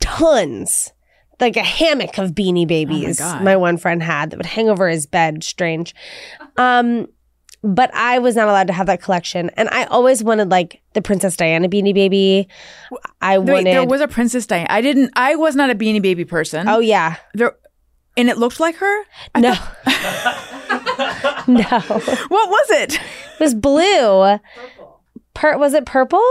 tons, 0.00 0.92
like 1.40 1.56
a 1.56 1.62
hammock 1.62 2.18
of 2.18 2.30
Beanie 2.32 2.66
Babies. 2.66 3.18
God. 3.18 3.42
my 3.42 3.56
one 3.56 3.76
friend 3.76 4.02
had 4.02 4.30
that 4.30 4.36
would 4.36 4.46
hang 4.46 4.68
over 4.68 4.88
his 4.88 5.06
bed. 5.06 5.42
Strange. 5.44 5.94
Um, 6.56 7.06
but 7.62 7.90
I 7.94 8.18
was 8.20 8.36
not 8.36 8.48
allowed 8.48 8.68
to 8.68 8.72
have 8.72 8.86
that 8.86 9.02
collection, 9.02 9.50
and 9.56 9.68
I 9.70 9.84
always 9.84 10.24
wanted 10.24 10.50
like 10.50 10.80
the 10.94 11.02
Princess 11.02 11.36
Diana 11.36 11.68
Beanie 11.68 11.92
Baby. 11.94 12.48
I 13.20 13.38
Wait, 13.38 13.52
wanted. 13.52 13.66
there 13.66 13.84
was 13.84 14.00
a 14.00 14.08
Princess 14.08 14.46
Diana. 14.46 14.66
I 14.70 14.80
didn't. 14.80 15.10
I 15.14 15.34
was 15.36 15.54
not 15.56 15.68
a 15.70 15.74
Beanie 15.74 16.00
Baby 16.02 16.24
person. 16.24 16.68
oh 16.68 16.78
yeah, 16.80 17.16
There, 17.34 17.54
and 18.16 18.30
it 18.30 18.38
looked 18.38 18.60
like 18.60 18.76
her. 18.76 19.02
I 19.34 19.40
no, 19.40 19.54
thought- 19.54 21.48
no, 21.48 21.62
what 22.28 22.48
was 22.48 22.70
it? 22.70 22.94
it 22.94 23.40
was 23.40 23.54
blue. 23.54 24.38
Per- 25.40 25.56
was 25.56 25.72
it 25.72 25.86
purple? 25.86 26.22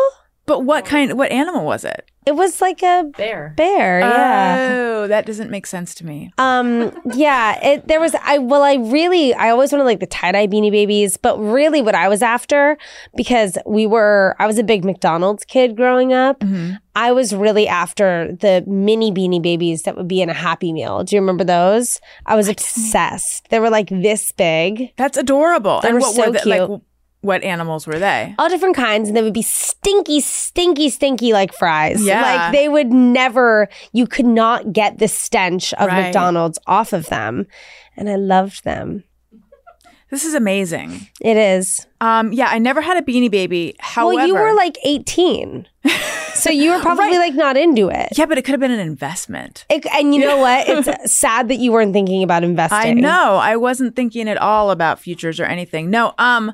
But 0.46 0.66
what 0.66 0.86
kind? 0.86 1.18
What 1.18 1.32
animal 1.32 1.66
was 1.66 1.84
it? 1.84 2.10
It 2.26 2.36
was 2.36 2.62
like 2.62 2.84
a 2.84 3.06
Bear. 3.18 3.54
bear. 3.58 4.02
Yeah. 4.02 4.70
Oh, 4.72 5.08
that 5.08 5.26
doesn't 5.26 5.50
make 5.50 5.66
sense 5.66 5.96
to 5.96 6.06
me. 6.06 6.32
Um, 6.38 6.92
yeah, 7.14 7.60
it, 7.66 7.88
there 7.88 8.00
was, 8.00 8.14
I, 8.24 8.38
well, 8.38 8.62
I 8.62 8.76
really, 8.76 9.34
I 9.34 9.50
always 9.50 9.72
wanted 9.72 9.86
like 9.86 10.00
the 10.00 10.06
tie 10.06 10.32
dye 10.32 10.46
beanie 10.46 10.70
babies, 10.70 11.18
but 11.18 11.40
really 11.40 11.82
what 11.82 11.96
I 11.96 12.08
was 12.08 12.22
after, 12.22 12.78
because 13.16 13.58
we 13.66 13.88
were, 13.88 14.36
I 14.38 14.46
was 14.46 14.60
a 14.60 14.64
big 14.64 14.86
McDonald's 14.86 15.44
kid 15.44 15.76
growing 15.76 16.14
up. 16.14 16.44
I 16.96 17.14
was 17.14 17.34
really 17.34 17.68
after 17.68 18.36
the 18.40 18.64
mini 18.68 19.12
beanie 19.12 19.42
babies 19.42 19.84
that 19.84 19.98
would 19.98 20.08
be 20.08 20.22
in 20.22 20.30
a 20.30 20.34
Happy 20.34 20.72
Meal. 20.72 21.04
Do 21.04 21.16
you 21.16 21.22
remember 21.22 21.46
those? 21.46 22.00
I 22.28 22.36
was 22.36 22.48
obsessed. 22.48 23.48
They 23.50 23.60
were 23.60 23.72
like 23.72 23.90
this 23.90 24.32
big, 24.34 24.94
That's 24.98 25.18
adorable. 25.18 25.80
They 25.82 25.88
and 25.88 25.96
were 25.96 26.02
what 26.02 26.16
so 26.16 26.26
were 26.28 26.38
the, 26.38 26.50
like 26.50 26.68
cute. 26.68 26.82
What 27.22 27.44
animals 27.44 27.86
were 27.86 28.00
they? 28.00 28.34
all 28.40 28.50
different 28.50 28.76
kinds, 28.76 29.10
and 29.10 29.18
they 29.18 29.22
would 29.22 29.34
be 29.34 29.42
stinky, 29.42 30.20
stinky, 30.22 30.90
stinky 30.90 31.34
like 31.34 31.54
fries. 31.54 32.04
Yeah. 32.06 32.22
Like 32.22 32.52
they 32.54 32.70
would 32.70 32.88
never, 32.92 33.68
you 33.92 34.08
could 34.08 34.26
not 34.26 34.72
get 34.72 35.00
the 35.00 35.08
stench 35.08 35.74
of 35.74 35.88
Right. 35.88 36.04
McDonald's 36.06 36.60
off 36.68 36.94
of 36.94 37.08
them. 37.08 37.46
And 37.98 38.10
I 38.10 38.16
loved 38.16 38.64
them. 38.64 39.04
This 40.12 40.26
is 40.26 40.34
amazing. 40.34 41.08
It 41.22 41.38
is. 41.38 41.86
Um, 42.02 42.32
yeah, 42.34 42.48
I 42.50 42.58
never 42.58 42.82
had 42.82 42.98
a 42.98 43.02
beanie 43.04 43.30
baby. 43.30 43.76
However, 43.80 44.16
well, 44.16 44.28
you 44.28 44.34
were 44.34 44.54
like 44.56 44.76
18. 44.84 45.68
so 46.34 46.50
you 46.50 46.72
were 46.72 46.80
probably 46.80 47.06
Right. 47.18 47.18
like 47.28 47.36
not 47.36 47.58
into 47.58 47.90
it. 47.90 48.08
yeah, 48.18 48.26
but 48.26 48.38
it 48.40 48.44
could 48.44 48.54
have 48.54 48.60
been 48.60 48.72
an 48.72 48.80
investment. 48.80 49.66
It- 49.70 49.86
and 49.94 50.16
you 50.16 50.22
know 50.22 50.38
what? 50.38 50.68
It's 50.68 51.14
sad 51.14 51.50
that 51.50 51.58
you 51.58 51.72
weren't 51.72 51.94
thinking 51.94 52.24
about 52.24 52.44
investing. 52.44 52.80
I 52.80 52.94
know. 52.94 53.36
I 53.36 53.56
wasn't 53.58 53.96
thinking 53.96 54.28
at 54.28 54.38
all 54.38 54.72
about 54.72 55.00
futures 55.00 55.40
or 55.40 55.46
anything. 55.46 55.92
No, 55.92 56.14
um 56.18 56.54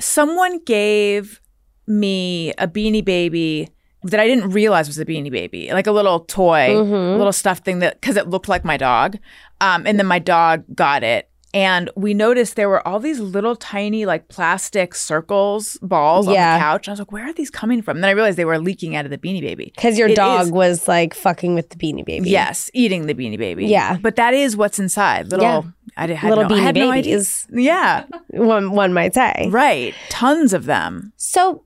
someone 0.00 0.60
gave 0.64 1.40
me 1.86 2.52
a 2.58 2.66
beanie 2.68 3.04
baby 3.04 3.68
that 4.02 4.20
I 4.20 4.26
didn't 4.26 4.50
realize 4.50 4.86
was 4.88 4.98
a 4.98 5.04
beanie 5.04 5.30
baby, 5.30 5.68
like 5.72 5.86
a 5.86 5.92
little 5.92 6.20
toy, 6.20 6.68
Mm-hmm. 6.70 6.94
a 7.14 7.16
little 7.16 7.32
stuffed 7.32 7.64
thing 7.64 7.80
that 7.80 8.00
because 8.00 8.16
it 8.16 8.28
looked 8.28 8.48
like 8.48 8.64
my 8.64 8.76
dog. 8.76 9.16
Um, 9.60 9.86
and 9.86 9.98
then 9.98 10.06
my 10.06 10.18
dog 10.18 10.64
got 10.74 11.02
it. 11.02 11.28
And 11.54 11.88
we 11.96 12.12
noticed 12.12 12.56
there 12.56 12.68
were 12.68 12.86
all 12.86 13.00
these 13.00 13.18
little 13.18 13.56
tiny, 13.56 14.04
like 14.04 14.28
plastic 14.28 14.94
circles, 14.94 15.78
balls 15.80 16.28
Yeah. 16.28 16.52
on 16.54 16.58
the 16.58 16.62
couch. 16.62 16.88
I 16.88 16.92
was 16.92 16.98
like, 16.98 17.12
where 17.12 17.24
are 17.26 17.32
these 17.32 17.50
coming 17.50 17.80
from? 17.80 17.96
And 17.96 18.04
then 18.04 18.10
I 18.10 18.12
realized 18.12 18.36
they 18.36 18.44
were 18.44 18.58
leaking 18.58 18.94
out 18.94 19.06
of 19.06 19.10
the 19.10 19.16
beanie 19.16 19.40
baby. 19.40 19.72
Because 19.74 19.96
your 19.96 20.08
It 20.08 20.16
dog 20.16 20.46
is- 20.46 20.52
was 20.52 20.86
like 20.86 21.14
fucking 21.14 21.54
with 21.54 21.70
the 21.70 21.76
beanie 21.76 22.04
baby. 22.04 22.28
Yes, 22.28 22.70
eating 22.74 23.06
the 23.06 23.14
beanie 23.14 23.38
baby. 23.38 23.66
Yeah. 23.66 23.96
But 24.02 24.16
that 24.16 24.34
is 24.34 24.54
what's 24.56 24.78
inside. 24.78 25.30
Little, 25.30 25.46
Yeah. 25.46 25.62
I 25.96 26.06
had 26.08 26.28
Little 26.28 26.48
no, 26.48 26.54
I 26.54 26.58
beanie 26.58 26.62
had 26.62 26.74
no 26.74 26.90
idea. 26.90 27.14
babies. 27.14 27.46
Yeah. 27.50 28.04
One, 28.30 28.72
one 28.72 28.92
might 28.92 29.14
say. 29.14 29.48
Right. 29.50 29.94
Tons 30.10 30.52
of 30.52 30.66
them. 30.66 31.12
So, 31.16 31.64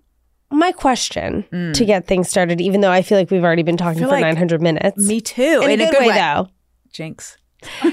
my 0.51 0.73
question 0.73 1.45
mm. 1.53 1.75
to 1.75 1.85
get 1.85 2.07
things 2.07 2.29
started, 2.29 2.61
even 2.61 2.81
though 2.81 2.91
I 2.91 3.03
feel 3.03 3.19
like 3.19 3.31
we've 3.31 3.45
already 3.45 3.63
been 3.63 3.77
talking 3.77 4.03
for 4.03 4.09
like 4.09 4.23
900 4.23 4.61
minutes. 4.63 4.99
Me 4.99 5.21
too. 5.21 5.63
in, 5.65 5.81
a 5.81 5.91
good, 5.91 6.07
way, 6.07 6.13
though. 6.13 6.49
Jinx. 6.93 7.37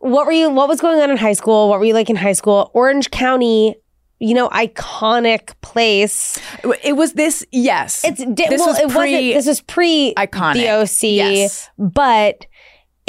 What 0.00 0.24
were 0.24 0.32
you? 0.32 0.48
What 0.48 0.66
was 0.66 0.80
going 0.80 0.98
on 1.00 1.10
in 1.10 1.18
high 1.18 1.34
school? 1.34 1.68
What 1.68 1.78
were 1.78 1.84
you 1.84 1.92
like 1.92 2.08
in 2.08 2.16
high 2.16 2.32
school? 2.32 2.70
Orange 2.72 3.10
County, 3.10 3.76
you 4.18 4.32
know, 4.32 4.48
iconic 4.48 5.52
place. 5.60 6.40
It 6.82 6.94
was 6.94 7.12
this, 7.12 7.44
yes. 7.52 8.02
It's 8.02 8.24
di- 8.24 8.48
This 8.48 8.60
well, 8.60 8.68
was 8.68 8.78
it 8.78 8.86
wasn't. 8.86 9.02
pre- 9.02 9.34
This 9.34 9.46
was 9.46 9.60
pre 9.60 10.14
iconic. 10.16 10.66
OC, 10.66 11.02
Yes. 11.02 11.68
but 11.78 12.46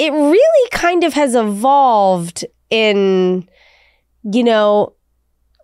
it 0.02 0.12
really 0.12 0.68
kind 0.70 1.04
of 1.04 1.12
has 1.12 1.36
evolved 1.36 2.44
in, 2.70 3.48
you 4.24 4.42
know, 4.42 4.94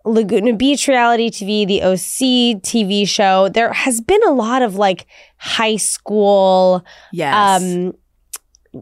Laguna 0.05 0.53
Beach 0.53 0.87
reality 0.87 1.29
TV, 1.29 1.67
the 1.67 1.83
OC 1.83 2.61
TV 2.63 3.05
show. 3.05 3.49
There 3.49 3.73
has 3.73 3.99
been 3.99 4.23
a 4.23 4.31
lot 4.31 4.61
of 4.61 4.75
like 4.75 5.07
high 5.35 5.75
school, 5.75 6.85
yes. 7.11 7.61
um, 7.61 7.93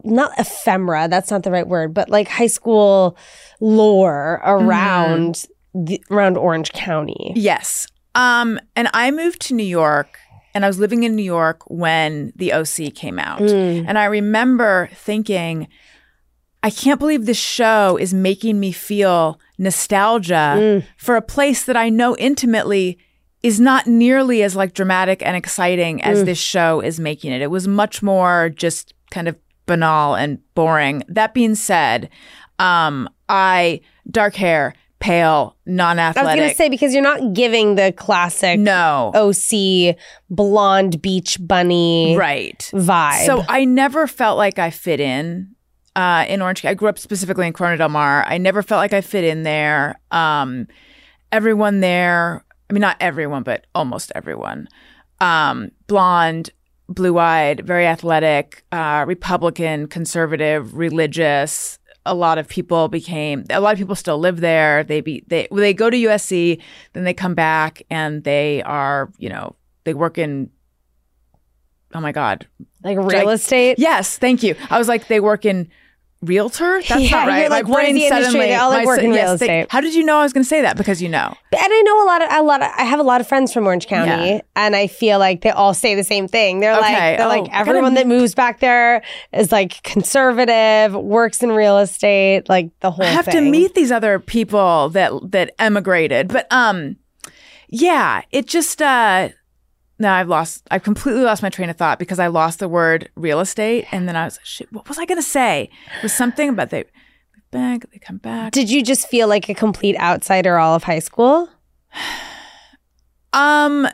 not 0.04 0.30
ephemera. 0.38 1.08
That's 1.08 1.32
not 1.32 1.42
the 1.42 1.50
right 1.50 1.66
word, 1.66 1.92
but 1.92 2.08
like 2.08 2.28
high 2.28 2.46
school 2.46 3.16
lore 3.60 4.40
around 4.44 5.44
the, 5.74 6.00
around 6.08 6.36
Orange 6.36 6.70
County. 6.70 7.32
yes. 7.34 7.88
Um, 8.14 8.60
and 8.76 8.88
I 8.94 9.10
moved 9.10 9.40
to 9.42 9.54
New 9.54 9.64
York 9.64 10.18
and 10.58 10.64
I 10.64 10.68
was 10.68 10.80
living 10.80 11.04
in 11.04 11.14
New 11.14 11.22
York 11.22 11.62
when 11.70 12.32
the 12.34 12.52
OC 12.52 12.92
came 12.92 13.16
out. 13.20 13.38
Mm. 13.38 13.84
And 13.86 13.96
I 13.96 14.06
remember 14.06 14.90
thinking, 14.92 15.68
I 16.64 16.70
can't 16.70 16.98
believe 16.98 17.26
this 17.26 17.38
show 17.38 17.96
is 17.96 18.12
making 18.12 18.58
me 18.58 18.72
feel 18.72 19.38
nostalgia 19.56 20.56
Mm. 20.58 20.84
for 20.96 21.14
a 21.14 21.22
place 21.22 21.62
that 21.64 21.76
I 21.76 21.90
know 21.90 22.16
intimately 22.16 22.98
is 23.44 23.60
not 23.60 23.86
nearly 23.86 24.42
as 24.42 24.56
like 24.56 24.74
dramatic 24.74 25.22
and 25.24 25.36
exciting 25.36 25.98
Mm. 26.00 26.06
as 26.06 26.24
this 26.24 26.38
show 26.38 26.80
is 26.80 26.98
making 26.98 27.30
it. 27.30 27.40
It 27.40 27.52
was 27.52 27.68
much 27.68 28.02
more 28.02 28.48
just 28.48 28.94
kind 29.12 29.28
of 29.28 29.36
banal 29.66 30.16
and 30.16 30.38
boring. 30.56 31.04
That 31.08 31.34
being 31.34 31.54
said, 31.54 32.08
um, 32.58 33.08
I 33.28 33.80
dark 34.10 34.34
hair, 34.34 34.74
pale, 35.00 35.56
non 35.66 35.98
athletic. 35.98 36.28
I 36.28 36.34
was 36.34 36.40
going 36.40 36.50
to 36.50 36.56
say 36.56 36.68
because 36.68 36.92
you're 36.92 37.02
not 37.02 37.32
giving 37.32 37.74
the 37.76 37.92
classic 37.92 38.58
no, 38.58 39.12
OC 39.14 39.96
blonde 40.30 41.00
beach 41.00 41.38
bunny 41.40 42.16
right. 42.16 42.58
vibe. 42.74 43.26
So 43.26 43.44
I 43.48 43.64
never 43.64 44.06
felt 44.06 44.38
like 44.38 44.58
I 44.58 44.70
fit 44.70 45.00
in 45.00 45.54
uh, 45.96 46.24
in 46.28 46.42
Orange. 46.42 46.62
County. 46.62 46.72
I 46.72 46.74
grew 46.74 46.88
up 46.88 46.98
specifically 46.98 47.46
in 47.46 47.52
Corona 47.52 47.76
Del 47.76 47.88
Mar. 47.88 48.24
I 48.26 48.38
never 48.38 48.62
felt 48.62 48.78
like 48.78 48.92
I 48.92 49.00
fit 49.00 49.24
in 49.24 49.42
there. 49.42 50.00
Um, 50.10 50.66
everyone 51.32 51.80
there, 51.80 52.44
I 52.70 52.72
mean, 52.72 52.80
not 52.80 52.96
everyone, 53.00 53.42
but 53.42 53.66
almost 53.74 54.12
everyone, 54.14 54.68
um, 55.20 55.70
blonde, 55.86 56.50
blue 56.88 57.18
eyed, 57.18 57.66
very 57.66 57.86
athletic, 57.86 58.64
uh, 58.72 59.04
Republican, 59.06 59.88
conservative, 59.88 60.74
religious. 60.74 61.77
A 62.06 62.14
lot 62.14 62.38
of 62.38 62.48
people 62.48 62.88
became. 62.88 63.44
A 63.50 63.60
lot 63.60 63.72
of 63.72 63.78
people 63.78 63.94
still 63.94 64.18
live 64.18 64.40
there. 64.40 64.84
They 64.84 65.00
be 65.00 65.24
they 65.26 65.48
they 65.50 65.74
go 65.74 65.90
to 65.90 65.96
USC, 65.96 66.60
then 66.92 67.04
they 67.04 67.14
come 67.14 67.34
back 67.34 67.82
and 67.90 68.24
they 68.24 68.62
are 68.62 69.10
you 69.18 69.28
know 69.28 69.56
they 69.84 69.94
work 69.94 70.18
in. 70.18 70.50
Oh 71.94 72.00
my 72.00 72.12
God, 72.12 72.46
like 72.82 72.98
real 72.98 73.30
estate. 73.30 73.78
Yes, 73.78 74.18
thank 74.18 74.42
you. 74.42 74.54
I 74.70 74.78
was 74.78 74.88
like, 74.88 75.08
they 75.08 75.20
work 75.20 75.44
in 75.44 75.70
realtor. 76.22 76.82
That's 76.88 77.00
Yeah, 77.00 77.10
not 77.10 77.28
right. 77.28 77.40
you're 77.42 77.50
like, 77.50 77.66
My 77.68 77.74
brain 77.74 77.94
the 77.94 78.04
industry? 78.06 78.24
suddenly. 78.24 78.46
They 78.48 78.54
all, 78.56 78.70
like, 78.70 78.86
work 78.86 78.98
in 78.98 79.10
real 79.10 79.14
yes, 79.14 79.38
they- 79.40 79.46
estate. 79.46 79.66
how 79.70 79.80
did 79.80 79.94
you 79.94 80.04
know 80.04 80.18
I 80.18 80.22
was 80.24 80.32
going 80.32 80.42
to 80.42 80.48
say 80.48 80.62
that? 80.62 80.76
Because 80.76 81.00
you 81.00 81.08
know. 81.08 81.32
And 81.52 81.72
I 81.72 81.82
know 81.82 82.04
a 82.04 82.06
lot 82.06 82.22
of 82.22 82.28
a 82.32 82.42
lot 82.42 82.60
of 82.62 82.70
I 82.76 82.82
have 82.84 82.98
a 82.98 83.02
lot 83.04 83.20
of 83.20 83.28
friends 83.28 83.52
from 83.52 83.66
Orange 83.66 83.86
County 83.86 84.30
Yeah. 84.30 84.40
and 84.56 84.74
I 84.74 84.86
feel 84.88 85.18
like 85.18 85.42
they 85.42 85.50
all 85.50 85.74
say 85.74 85.94
the 85.94 86.02
same 86.04 86.26
thing. 86.28 86.60
They're 86.60 86.72
like 86.80 86.96
they're 87.18 87.26
Oh, 87.26 87.28
like 87.28 87.48
everyone 87.54 87.94
that 87.94 88.06
moves 88.06 88.34
back 88.34 88.60
there 88.60 89.02
is 89.32 89.52
like 89.52 89.82
conservative, 89.84 90.94
works 90.94 91.42
in 91.42 91.52
real 91.52 91.78
estate, 91.78 92.48
like 92.48 92.70
the 92.80 92.90
whole 92.90 93.04
I 93.04 93.08
have 93.10 93.28
to 93.30 93.40
meet 93.40 93.74
these 93.74 93.92
other 93.92 94.18
people 94.18 94.88
that 94.90 95.12
that 95.30 95.54
emigrated, 95.58 96.28
but 96.28 96.46
um, 96.50 96.96
yeah, 97.68 98.22
it 98.32 98.46
just 98.46 98.82
uh. 98.82 99.28
No, 99.98 100.12
I've 100.12 100.28
lost. 100.28 100.66
I've 100.70 100.82
completely 100.82 101.22
lost 101.22 101.42
my 101.42 101.50
train 101.50 101.70
of 101.70 101.76
thought 101.76 101.98
because 101.98 102.18
I 102.18 102.28
lost 102.28 102.60
the 102.60 102.68
word 102.68 103.10
real 103.16 103.40
estate, 103.40 103.86
and 103.90 104.08
then 104.08 104.16
I 104.16 104.24
was, 104.24 104.36
like, 104.36 104.46
shit, 104.46 104.72
what 104.72 104.88
was 104.88 104.98
I 104.98 105.04
going 105.04 105.18
to 105.18 105.28
say? 105.28 105.70
It 105.96 106.02
was 106.02 106.12
something 106.12 106.50
about 106.50 106.70
they 106.70 106.84
back, 107.50 107.90
they 107.90 107.98
come 107.98 108.18
back. 108.18 108.52
Did 108.52 108.70
you 108.70 108.82
just 108.82 109.08
feel 109.08 109.26
like 109.28 109.48
a 109.48 109.54
complete 109.54 109.96
outsider 109.96 110.58
all 110.58 110.74
of 110.74 110.84
high 110.84 111.00
school? 111.00 111.48
Um, 113.34 113.86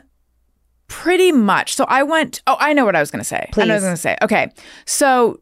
pretty 0.87 1.33
much. 1.33 1.75
So 1.75 1.83
I 1.89 2.03
went. 2.03 2.41
Oh, 2.47 2.55
I 2.57 2.71
know 2.71 2.85
what 2.85 2.95
I 2.95 3.01
was 3.01 3.11
going 3.11 3.19
to 3.19 3.27
say. 3.27 3.49
I 3.57 3.65
know 3.65 3.65
what 3.65 3.71
I 3.71 3.75
was 3.75 3.83
going 3.83 3.95
to 3.95 4.01
say. 4.01 4.17
Okay, 4.21 4.49
so 4.85 5.41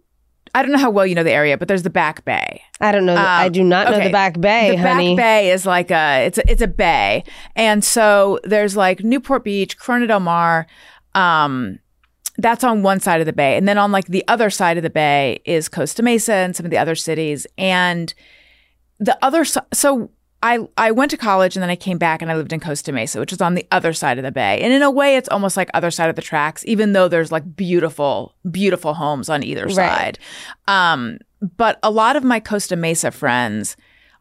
I 0.56 0.62
don't 0.62 0.72
know 0.72 0.78
how 0.78 0.92
well 0.92 1.06
you 1.08 1.16
know 1.16 1.24
the 1.24 1.32
area, 1.32 1.58
but 1.58 1.68
there's 1.68 1.84
the 1.84 1.90
Back 1.90 2.24
Bay. 2.26 2.62
I 2.80 2.92
don't 2.92 3.06
know. 3.06 3.16
I 3.16 3.48
Um, 3.48 3.52
do 3.52 3.64
not 3.64 3.88
know 3.90 3.96
okay. 3.96 4.08
the 4.08 4.12
Back 4.12 4.40
Bay, 4.40 4.72
the 4.72 4.78
honey. 4.78 5.16
Back 5.16 5.24
Bay 5.24 5.52
is 5.52 5.66
like 5.66 5.90
a 5.92 6.26
it's 6.28 6.38
a, 6.38 6.52
it's 6.52 6.62
a 6.62 6.68
bay, 6.68 7.24
and 7.56 7.84
so 7.84 8.40
there's 8.44 8.76
like 8.78 9.04
Newport 9.04 9.44
Beach, 9.44 9.78
Corona 9.80 10.06
Del 10.08 10.20
Mar. 10.20 10.68
Um, 11.16 11.80
that's 12.38 12.64
on 12.64 12.82
one 12.84 13.00
side 13.00 13.20
of 13.20 13.26
the 13.28 13.34
bay, 13.34 13.58
and 13.58 13.68
then 13.68 13.78
on 13.78 13.92
like 13.92 14.06
the 14.08 14.24
other 14.28 14.50
side 14.50 14.78
of 14.78 14.84
the 14.84 14.90
bay 14.90 15.42
is 15.46 15.70
Costa 15.70 16.02
Mesa 16.04 16.34
and 16.34 16.56
some 16.56 16.66
of 16.66 16.72
the 16.72 16.78
other 16.78 16.96
cities, 16.96 17.46
and 17.58 18.14
the 19.00 19.18
other 19.24 19.46
si- 19.46 19.60
so. 19.72 20.10
I, 20.44 20.60
I 20.78 20.92
went 20.92 21.10
to 21.12 21.18
college 21.18 21.56
and 21.56 21.64
then 21.64 21.70
I 21.70 21.76
came 21.78 21.98
back 21.98 22.22
and 22.22 22.30
I 22.30 22.36
lived 22.36 22.52
in 22.52 22.60
Costa 22.60 22.92
Mesa, 22.92 23.20
which 23.20 23.32
is 23.32 23.42
on 23.42 23.56
the 23.56 23.66
other 23.72 23.94
side 23.94 24.18
of 24.18 24.24
the 24.26 24.32
bay. 24.32 24.60
And 24.62 24.74
in 24.74 24.82
a 24.84 24.92
way, 24.92 25.16
it's 25.16 25.30
almost 25.30 25.56
like 25.56 25.70
other 25.74 25.90
side 25.90 26.10
of 26.10 26.18
the 26.18 26.22
tracks, 26.22 26.64
even 26.68 26.92
though 26.92 27.08
there's 27.08 27.32
like 27.32 27.56
beautiful, 27.56 28.36
beautiful 28.52 28.94
homes 28.94 29.30
on 29.30 29.42
either 29.42 29.64
Right. 29.68 29.76
side. 29.76 30.20
Um, 30.68 31.20
but 31.58 31.80
a 31.82 31.90
lot 31.90 32.16
of 32.18 32.24
my 32.26 32.40
Costa 32.42 32.76
Mesa 32.76 33.10
friends 33.10 33.78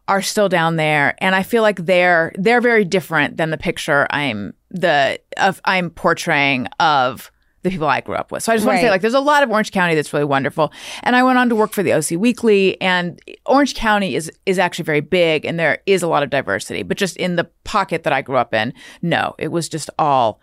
are 0.07 0.21
still 0.21 0.49
down 0.49 0.77
there, 0.77 1.15
and 1.19 1.35
I 1.35 1.43
feel 1.43 1.61
like 1.61 1.85
they're 1.85 2.31
they're 2.35 2.59
very 2.61 2.83
different 2.85 3.37
than 3.37 3.51
the 3.51 3.57
picture 3.57 4.07
I'm 4.09 4.53
the 4.71 5.19
of 5.37 5.61
I'm 5.65 5.89
portraying 5.89 6.67
of 6.79 7.31
the 7.63 7.69
people 7.69 7.87
I 7.87 8.01
grew 8.01 8.15
up 8.15 8.31
with. 8.31 8.43
So 8.43 8.51
I 8.51 8.55
just 8.55 8.67
want 8.67 8.77
to 8.77 8.81
say, 8.81 8.89
like, 8.89 9.01
there's 9.01 9.13
a 9.13 9.19
lot 9.19 9.41
of 9.41 9.49
Orange 9.49 9.71
County 9.71 9.95
that's 9.95 10.13
really 10.13 10.25
wonderful. 10.25 10.71
And 11.01 11.15
I 11.15 11.23
went 11.23 11.37
on 11.39 11.49
to 11.49 11.55
work 11.55 11.71
for 11.71 11.81
the 11.81 11.93
OC 11.93 12.11
Weekly, 12.11 12.79
and 12.81 13.19
Orange 13.45 13.73
County 13.73 14.15
is 14.15 14.31
is 14.45 14.59
actually 14.59 14.85
very 14.85 15.01
big, 15.01 15.45
and 15.45 15.57
there 15.57 15.79
is 15.85 16.03
a 16.03 16.07
lot 16.07 16.23
of 16.23 16.29
diversity. 16.29 16.83
But 16.83 16.97
just 16.97 17.17
in 17.17 17.35
the 17.37 17.45
pocket 17.63 18.03
that 18.03 18.13
I 18.13 18.21
grew 18.21 18.37
up 18.37 18.53
in, 18.53 18.73
no, 19.01 19.33
it 19.39 19.47
was 19.47 19.69
just 19.69 19.89
all, 19.97 20.39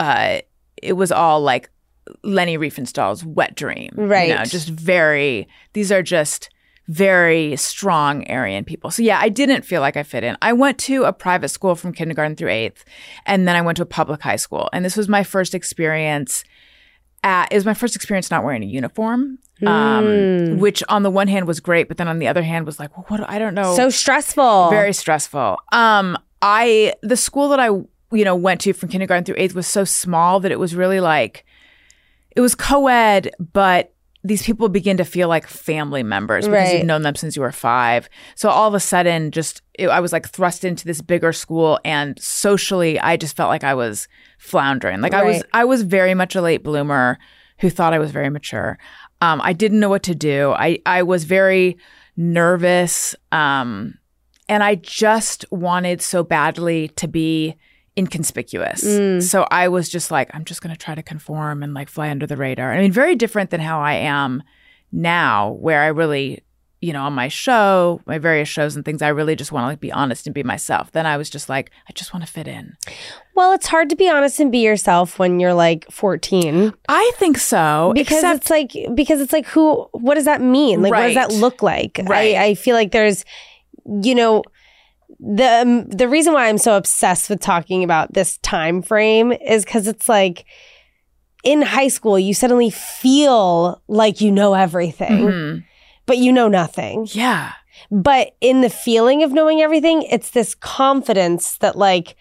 uh, 0.00 0.40
it 0.80 0.94
was 0.94 1.12
all 1.12 1.40
like 1.40 1.70
Leni 2.22 2.56
Riefenstahl's 2.56 3.24
Wet 3.24 3.54
Dream. 3.54 3.90
Right. 3.94 4.28
You 4.28 4.36
know, 4.36 4.44
just 4.44 4.68
very, 4.68 5.48
these 5.72 5.92
are 5.92 6.02
just 6.02 6.50
very 6.88 7.54
strong 7.56 8.28
Aryan 8.30 8.64
people. 8.64 8.90
So 8.90 9.02
yeah, 9.02 9.18
I 9.20 9.28
didn't 9.28 9.62
feel 9.62 9.80
like 9.80 9.96
I 9.96 10.02
fit 10.02 10.24
in. 10.24 10.36
I 10.40 10.54
went 10.54 10.78
to 10.80 11.04
a 11.04 11.12
private 11.12 11.50
school 11.50 11.74
from 11.74 11.92
kindergarten 11.92 12.34
through 12.34 12.50
eighth, 12.50 12.84
and 13.26 13.46
then 13.46 13.54
I 13.54 13.60
went 13.60 13.76
to 13.76 13.82
a 13.82 13.86
public 13.86 14.22
high 14.22 14.36
school. 14.36 14.68
And 14.72 14.84
this 14.84 14.96
was 14.96 15.08
my 15.08 15.22
first 15.22 15.54
experience 15.54 16.44
at, 17.22 17.52
it 17.52 17.54
was 17.54 17.66
my 17.66 17.74
first 17.74 17.94
experience 17.94 18.30
not 18.30 18.42
wearing 18.42 18.62
a 18.62 18.66
uniform. 18.66 19.38
Um, 19.66 20.58
which 20.58 20.84
on 20.88 21.02
the 21.02 21.10
one 21.10 21.26
hand 21.26 21.48
was 21.48 21.58
great, 21.58 21.88
but 21.88 21.96
then 21.96 22.06
on 22.06 22.20
the 22.20 22.28
other 22.28 22.42
hand 22.42 22.64
was 22.64 22.78
like, 22.78 22.96
well, 22.96 23.04
what? 23.08 23.28
I 23.28 23.40
don't 23.40 23.54
know. 23.54 23.74
So 23.74 23.90
stressful. 23.90 24.70
Very 24.70 24.92
stressful. 24.92 25.58
Um, 25.72 26.16
I 26.40 26.94
the 27.02 27.16
school 27.16 27.48
that 27.48 27.58
I 27.58 27.66
you 27.66 28.24
know 28.24 28.36
went 28.36 28.60
to 28.62 28.72
from 28.72 28.88
kindergarten 28.88 29.24
through 29.24 29.34
eighth 29.36 29.56
was 29.56 29.66
so 29.66 29.82
small 29.82 30.38
that 30.40 30.52
it 30.52 30.60
was 30.60 30.76
really 30.76 31.00
like 31.00 31.44
it 32.36 32.40
was 32.40 32.54
co-ed, 32.54 33.32
but 33.52 33.92
these 34.28 34.42
people 34.42 34.68
begin 34.68 34.96
to 34.98 35.04
feel 35.04 35.28
like 35.28 35.46
family 35.46 36.02
members 36.02 36.46
because 36.46 36.68
Right. 36.68 36.76
you've 36.78 36.86
known 36.86 37.02
them 37.02 37.14
since 37.16 37.34
you 37.34 37.42
were 37.42 37.50
five. 37.52 38.08
So 38.36 38.48
all 38.48 38.68
of 38.68 38.74
a 38.74 38.80
sudden, 38.80 39.30
just 39.32 39.62
it, 39.74 39.88
I 39.88 40.00
was 40.00 40.12
like 40.12 40.28
thrust 40.28 40.64
into 40.64 40.84
this 40.84 41.00
bigger 41.00 41.32
school, 41.32 41.80
and 41.84 42.20
socially, 42.20 43.00
I 43.00 43.16
just 43.16 43.36
felt 43.36 43.48
like 43.48 43.64
I 43.64 43.74
was 43.74 44.06
floundering. 44.38 45.00
Like 45.00 45.14
I 45.14 45.24
was, 45.24 45.42
I 45.52 45.64
was 45.64 45.82
very 45.82 46.14
much 46.14 46.36
a 46.36 46.40
late 46.42 46.62
bloomer 46.62 47.18
who 47.58 47.70
thought 47.70 47.92
I 47.94 47.98
was 47.98 48.10
very 48.12 48.30
mature. 48.30 48.78
Um, 49.20 49.40
I 49.42 49.52
didn't 49.52 49.80
know 49.80 49.88
what 49.88 50.04
to 50.04 50.14
do. 50.14 50.52
I 50.52 50.78
I 50.86 51.02
was 51.02 51.24
very 51.24 51.76
nervous. 52.16 53.14
Um, 53.32 53.94
and 54.48 54.62
I 54.62 54.76
just 54.76 55.44
wanted 55.50 56.00
so 56.00 56.22
badly 56.22 56.88
to 56.96 57.08
be 57.08 57.56
inconspicuous. 57.98 58.84
Mm. 58.84 59.22
So 59.22 59.46
I 59.50 59.68
was 59.68 59.88
just 59.88 60.10
like, 60.10 60.30
I'm 60.32 60.44
just 60.44 60.62
going 60.62 60.74
to 60.74 60.78
try 60.78 60.94
to 60.94 61.02
conform 61.02 61.62
and 61.62 61.74
like 61.74 61.88
fly 61.88 62.08
under 62.08 62.26
the 62.26 62.36
radar. 62.36 62.72
I 62.72 62.78
mean, 62.78 62.92
very 62.92 63.16
different 63.16 63.50
than 63.50 63.60
how 63.60 63.80
I 63.80 63.94
am 63.94 64.42
now, 64.92 65.50
where 65.60 65.82
I 65.82 65.88
really, 65.88 66.44
you 66.80 66.92
know, 66.92 67.02
on 67.02 67.12
my 67.12 67.26
show, 67.26 68.00
my 68.06 68.18
various 68.18 68.48
shows 68.48 68.76
and 68.76 68.84
things, 68.84 69.02
I 69.02 69.08
really 69.08 69.34
just 69.34 69.50
want 69.50 69.64
to 69.64 69.68
like 69.68 69.80
be 69.80 69.90
honest 69.90 70.26
and 70.26 70.34
be 70.34 70.44
myself. 70.44 70.92
Then 70.92 71.06
I 71.06 71.16
was 71.16 71.28
just 71.28 71.48
like, 71.48 71.72
I 71.88 71.92
just 71.92 72.14
want 72.14 72.24
to 72.24 72.32
fit 72.32 72.46
in. 72.46 72.76
Well, 73.34 73.52
it's 73.52 73.66
hard 73.66 73.90
to 73.90 73.96
be 73.96 74.08
honest 74.08 74.38
and 74.38 74.52
be 74.52 74.58
yourself 74.58 75.18
when 75.18 75.40
you're 75.40 75.54
like 75.54 75.90
14 75.90 76.72
I 76.88 77.10
think 77.16 77.38
so. 77.38 77.92
because 77.94 78.18
except 78.18 78.42
it's 78.42 78.50
like 78.50 78.72
because 78.94 79.20
it's 79.20 79.32
like 79.32 79.46
who 79.46 79.88
what 79.92 80.14
does 80.14 80.24
that 80.26 80.40
mean? 80.40 80.82
Like 80.82 80.92
what 80.92 81.02
does 81.02 81.14
that 81.14 81.32
look 81.32 81.62
like? 81.62 82.00
Right. 82.04 82.36
I 82.36 82.44
I 82.44 82.54
feel 82.54 82.76
like 82.76 82.92
there's 82.92 83.24
you 84.02 84.14
know 84.14 84.44
the 85.20 85.62
um, 85.62 85.88
the 85.88 86.08
reason 86.08 86.32
why 86.32 86.48
I'm 86.48 86.58
so 86.58 86.76
obsessed 86.76 87.28
with 87.30 87.40
talking 87.40 87.82
about 87.84 88.12
this 88.14 88.38
time 88.38 88.82
frame 88.82 89.32
is 89.32 89.64
cuz 89.64 89.86
it's 89.86 90.08
like 90.08 90.44
in 91.44 91.62
high 91.62 91.88
school 91.88 92.18
you 92.18 92.34
suddenly 92.34 92.70
feel 92.70 93.80
like 93.88 94.20
you 94.20 94.30
know 94.30 94.54
everything, 94.54 95.18
Mhm. 95.26 95.64
but 96.06 96.18
you 96.18 96.32
know 96.32 96.48
nothing. 96.48 97.06
yeah. 97.12 97.52
But 97.92 98.34
in 98.40 98.60
the 98.60 98.70
feeling 98.70 99.22
of 99.22 99.32
knowing 99.32 99.60
everything, 99.62 100.02
it's 100.02 100.30
this 100.30 100.54
confidence 100.54 101.58
that 101.58 101.76
like 101.76 102.16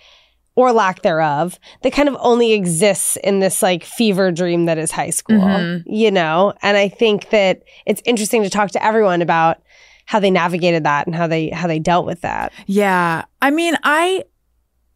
or 0.56 0.72
lack 0.72 1.02
thereof 1.04 1.60
that 1.84 1.94
kind 1.94 2.10
of 2.10 2.18
only 2.20 2.54
exists 2.54 3.16
in 3.24 3.40
this 3.40 3.62
like 3.62 3.84
fever 3.84 4.32
dream 4.32 4.66
that 4.66 4.78
is 4.80 4.92
high 4.92 5.10
school, 5.12 5.40
Mhm. 5.40 5.84
you 5.86 6.10
know? 6.12 6.54
And 6.64 6.78
I 6.78 6.88
think 6.90 7.30
that 7.30 7.62
it's 7.86 8.02
interesting 8.06 8.42
to 8.44 8.50
talk 8.50 8.72
to 8.72 8.84
everyone 8.84 9.22
about 9.22 9.58
how 10.08 10.20
they 10.20 10.32
navigated 10.32 10.84
that 10.86 11.06
and 11.06 11.16
how 11.16 11.28
they 11.28 11.50
how 11.50 11.68
they 11.68 11.78
dealt 11.80 12.06
with 12.08 12.22
that. 12.22 12.52
Yeah. 12.66 13.26
I 13.42 13.52
mean, 13.52 13.76
I 13.84 14.24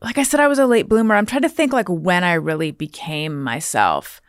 like 0.02 0.18
I 0.18 0.24
said 0.24 0.40
I 0.40 0.48
was 0.48 0.58
a 0.58 0.66
late 0.66 0.90
bloomer. 0.90 1.14
I'm 1.16 1.28
trying 1.28 1.44
to 1.44 1.50
think 1.50 1.72
like 1.74 1.88
when 1.90 2.24
I 2.24 2.34
really 2.34 2.72
became 2.72 3.44
myself. 3.44 4.20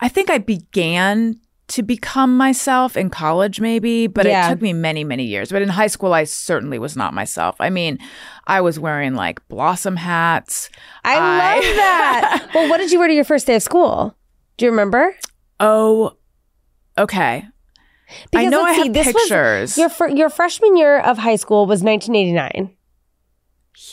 I 0.00 0.08
think 0.08 0.30
I 0.30 0.38
began 0.38 1.38
to 1.68 1.82
become 1.82 2.34
myself 2.34 2.96
in 2.96 3.10
college 3.10 3.60
maybe, 3.60 4.06
but 4.06 4.24
Yeah. 4.24 4.46
it 4.46 4.50
took 4.52 4.62
me 4.62 4.72
many, 4.72 5.04
many 5.04 5.24
years. 5.24 5.50
But 5.52 5.60
in 5.60 5.68
high 5.68 5.88
school 5.88 6.14
I 6.14 6.24
certainly 6.24 6.78
was 6.78 6.96
not 6.96 7.12
myself. 7.12 7.56
I 7.60 7.68
mean, 7.68 7.98
I 8.46 8.62
was 8.62 8.78
wearing 8.78 9.14
like 9.14 9.46
blossom 9.48 9.96
hats. 9.96 10.70
I, 11.04 11.16
I- 11.16 11.54
love 11.56 11.62
that. 11.76 12.50
well, 12.54 12.68
what 12.70 12.78
did 12.78 12.90
you 12.90 12.98
wear 12.98 13.08
to 13.08 13.14
your 13.14 13.24
first 13.24 13.46
day 13.46 13.56
of 13.56 13.62
school? 13.62 14.16
Do 14.56 14.64
you 14.64 14.70
remember? 14.70 15.14
Oh, 15.60 16.16
okay. 16.96 17.44
I 18.34 18.46
know 18.46 18.62
I 18.64 18.76
let's 18.78 18.96
have 19.06 19.14
pictures. 19.14 19.76
your 19.78 19.88
fr- 19.88 20.08
your 20.08 20.30
freshman 20.30 20.76
year 20.76 20.98
of 20.98 21.18
high 21.18 21.36
school 21.36 21.66
was 21.66 21.82
1989. 21.82 22.74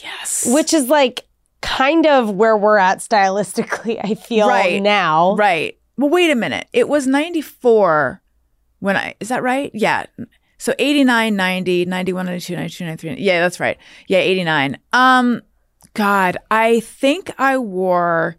yes. 0.04 0.48
which 0.50 0.74
is 0.74 0.88
like 0.90 1.26
kind 1.62 2.06
of 2.06 2.30
where 2.32 2.56
we're 2.56 2.78
at 2.78 3.00
stylistically 3.00 4.00
i 4.04 4.14
feel 4.14 4.48
Right. 4.48 4.82
now 4.82 5.36
Right. 5.36 5.78
Well, 5.98 6.10
wait 6.10 6.30
a 6.30 6.36
minute. 6.36 6.68
It 6.74 6.90
was 6.90 7.08
94 7.08 8.22
when 8.80 8.98
I, 8.98 9.16
is 9.22 9.30
that 9.30 9.42
right? 9.42 9.72
Yeah. 9.74 10.06
So 10.58 10.74
89, 10.78 11.36
90, 11.36 11.86
91, 11.86 12.26
92, 12.26 12.56
92, 12.56 12.86
93. 12.86 13.16
Yeah, 13.24 13.40
that's 13.40 13.60
right. 13.62 13.78
Yeah, 14.08 14.18
89. 14.20 14.78
Um, 14.92 15.42
God, 15.94 16.38
I 16.52 16.82
think 16.82 17.32
I 17.40 17.58
wore 17.58 18.36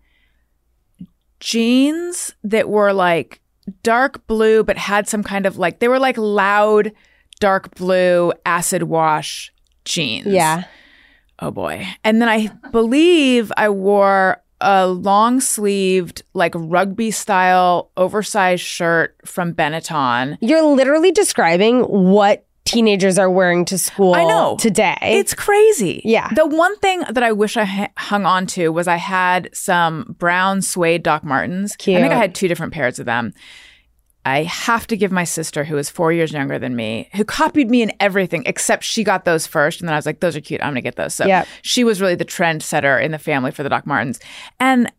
jeans 1.40 2.34
that 2.44 2.68
were 2.68 2.92
like 2.92 3.40
dark 3.82 4.26
blue, 4.26 4.62
but 4.64 4.78
had 4.78 5.08
some 5.08 5.22
kind 5.22 5.46
of 5.46 5.58
like, 5.58 5.78
they 5.78 5.88
were 5.88 5.98
like 5.98 6.16
loud, 6.18 6.92
dark 7.40 7.74
blue 7.74 8.32
acid 8.44 8.84
wash 8.84 9.52
jeans. 9.84 10.26
yeah 10.26 10.64
Oh 11.38 11.50
boy. 11.50 11.86
And 12.02 12.20
then 12.20 12.28
I 12.28 12.48
believe 12.70 13.52
I 13.56 13.68
wore 13.68 14.42
a 14.60 14.86
long 14.86 15.40
sleeved, 15.40 16.22
like 16.32 16.52
rugby 16.56 17.10
style 17.10 17.90
oversized 17.96 18.62
shirt 18.62 19.16
from 19.24 19.52
Benetton. 19.52 20.38
you're 20.40 20.62
literally 20.62 21.12
describing 21.12 21.82
what 21.82 22.46
teenagers 22.66 23.18
are 23.18 23.30
wearing 23.30 23.64
to 23.66 23.78
school 23.78 24.14
I 24.14 24.24
know. 24.24 24.56
today 24.60 24.96
It's 25.00 25.32
crazy. 25.32 26.02
Yeah. 26.04 26.28
The 26.34 26.46
one 26.46 26.76
thing 26.80 27.00
that 27.10 27.22
I 27.22 27.32
wish 27.32 27.56
I 27.56 27.64
ha- 27.64 27.88
hung 27.96 28.26
on 28.26 28.46
to 28.48 28.68
was 28.70 28.86
I 28.88 28.96
had 28.96 29.48
some 29.54 30.14
brown 30.18 30.60
suede 30.60 31.02
Doc 31.02 31.24
Martens. 31.24 31.72
I 31.80 31.84
think 31.84 32.12
I 32.12 32.16
had 32.16 32.34
two 32.34 32.48
different 32.48 32.72
pairs 32.74 32.98
of 32.98 33.06
them. 33.06 33.32
I 34.24 34.42
have 34.42 34.88
to 34.88 34.96
give 34.96 35.12
my 35.12 35.22
sister, 35.22 35.62
who 35.62 35.78
is 35.78 35.88
four 35.88 36.12
years 36.12 36.32
younger 36.32 36.58
than 36.58 36.74
me, 36.74 37.08
who 37.14 37.24
copied 37.24 37.70
me 37.70 37.82
in 37.82 37.92
everything 38.00 38.42
except 38.44 38.82
she 38.82 39.04
got 39.04 39.24
those 39.24 39.46
first. 39.46 39.80
And 39.80 39.88
then 39.88 39.94
I 39.94 39.98
was 39.98 40.04
like, 40.04 40.18
those 40.18 40.34
are 40.34 40.40
cute. 40.40 40.60
I'm 40.60 40.70
going 40.70 40.74
to 40.74 40.80
get 40.82 40.96
those. 40.96 41.14
So 41.14 41.24
Yep. 41.26 41.46
she 41.62 41.84
was 41.84 42.00
really 42.00 42.16
the 42.16 42.24
trendsetter 42.24 43.00
in 43.00 43.12
the 43.12 43.18
family 43.20 43.52
for 43.52 43.62
the 43.62 43.68
Doc 43.68 43.86
Martens. 43.86 44.18
And 44.58 44.90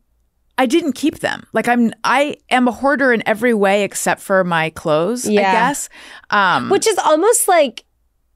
I 0.58 0.65
didn't 0.65 0.93
keep 0.93 1.20
them. 1.20 1.46
Like 1.54 1.67
I'm, 1.67 1.91
I 2.04 2.38
am 2.50 2.67
a 2.67 2.72
hoarder 2.72 3.13
in 3.13 3.22
every 3.28 3.54
way 3.54 3.84
except 3.84 4.22
for 4.22 4.43
my 4.43 4.72
clothes, 4.72 5.28
Yeah. 5.28 5.41
I 5.41 5.43
guess. 5.52 5.89
Um, 6.30 6.70
which 6.70 6.88
is 6.88 6.98
almost 6.98 7.48
like 7.48 7.84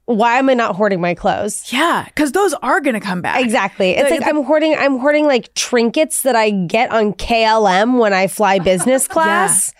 why 0.06 0.36
am 0.38 0.48
i 0.48 0.54
not 0.54 0.74
hoarding 0.74 1.00
my 1.00 1.14
clothes 1.14 1.72
yeah, 1.72 2.04
because 2.06 2.32
those 2.32 2.52
are 2.54 2.80
going 2.80 2.94
to 2.94 3.00
come 3.00 3.22
back. 3.22 3.40
Exactly. 3.40 3.92
It's 3.92 4.08
The- 4.10 4.16
like 4.18 4.26
I'm 4.28 4.42
hoarding 4.42 4.74
I'm 4.76 4.98
hoarding 4.98 5.26
like 5.26 5.54
trinkets 5.54 6.22
that 6.22 6.34
I 6.36 6.50
get 6.50 6.90
on 6.90 7.14
KLM 7.14 7.98
when 7.98 8.12
I 8.12 8.26
fly 8.26 8.58
business 8.72 9.06
class. 9.08 9.72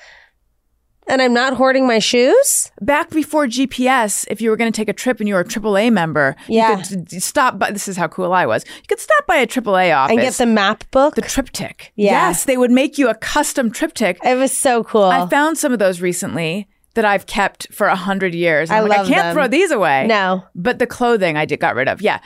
And 1.08 1.20
I'm 1.20 1.34
not 1.34 1.54
hoarding 1.54 1.86
my 1.86 1.98
shoes? 1.98 2.70
back 2.80 3.10
before 3.10 3.46
GPS, 3.46 4.24
if 4.30 4.40
you 4.40 4.50
were 4.50 4.56
going 4.56 4.70
to 4.72 4.76
take 4.76 4.88
a 4.88 4.92
trip 4.92 5.18
and 5.20 5.28
you 5.28 5.34
were 5.34 5.40
a 5.40 5.44
AAA 5.44 5.92
member, 5.92 6.36
Yeah. 6.48 6.70
you 6.78 6.84
could 6.84 7.04
d- 7.08 7.18
stop 7.20 7.58
by. 7.58 7.70
This 7.72 7.88
is 7.88 7.96
how 7.96 8.08
cool 8.08 8.32
I 8.32 8.46
was. 8.46 8.64
You 8.66 8.82
could 8.88 9.00
stop 9.00 9.26
by 9.26 9.36
a 9.36 9.46
AAA 9.46 9.94
office 9.96 10.12
And 10.12 10.20
get 10.20 10.34
the 10.34 10.46
map 10.46 10.84
book. 10.90 11.14
the 11.16 11.22
TripTik. 11.22 11.90
Yeah. 11.96 12.12
Yes, 12.28 12.44
they 12.44 12.56
would 12.56 12.70
make 12.70 12.98
you 12.98 13.08
a 13.08 13.14
custom 13.14 13.70
TripTik. 13.70 14.18
it 14.24 14.36
was 14.36 14.56
so 14.56 14.84
cool. 14.84 15.04
I 15.04 15.26
found 15.28 15.58
some 15.58 15.72
of 15.72 15.78
those 15.80 16.00
recently 16.00 16.68
that 16.94 17.04
I've 17.04 17.26
kept 17.26 17.72
for 17.72 17.86
a 17.88 17.96
hundred 17.96 18.34
years. 18.34 18.70
I 18.70 18.78
I'm 18.78 18.88
like, 18.88 18.98
love 18.98 19.06
I 19.06 19.10
can't 19.10 19.22
them. 19.24 19.34
throw 19.34 19.48
these 19.48 19.70
away. 19.70 20.06
no. 20.06 20.44
but 20.54 20.78
the 20.78 20.86
clothing 20.86 21.36
I 21.36 21.44
did 21.46 21.58
got 21.60 21.74
rid 21.74 21.88
of. 21.88 22.00
Yeah. 22.00 22.20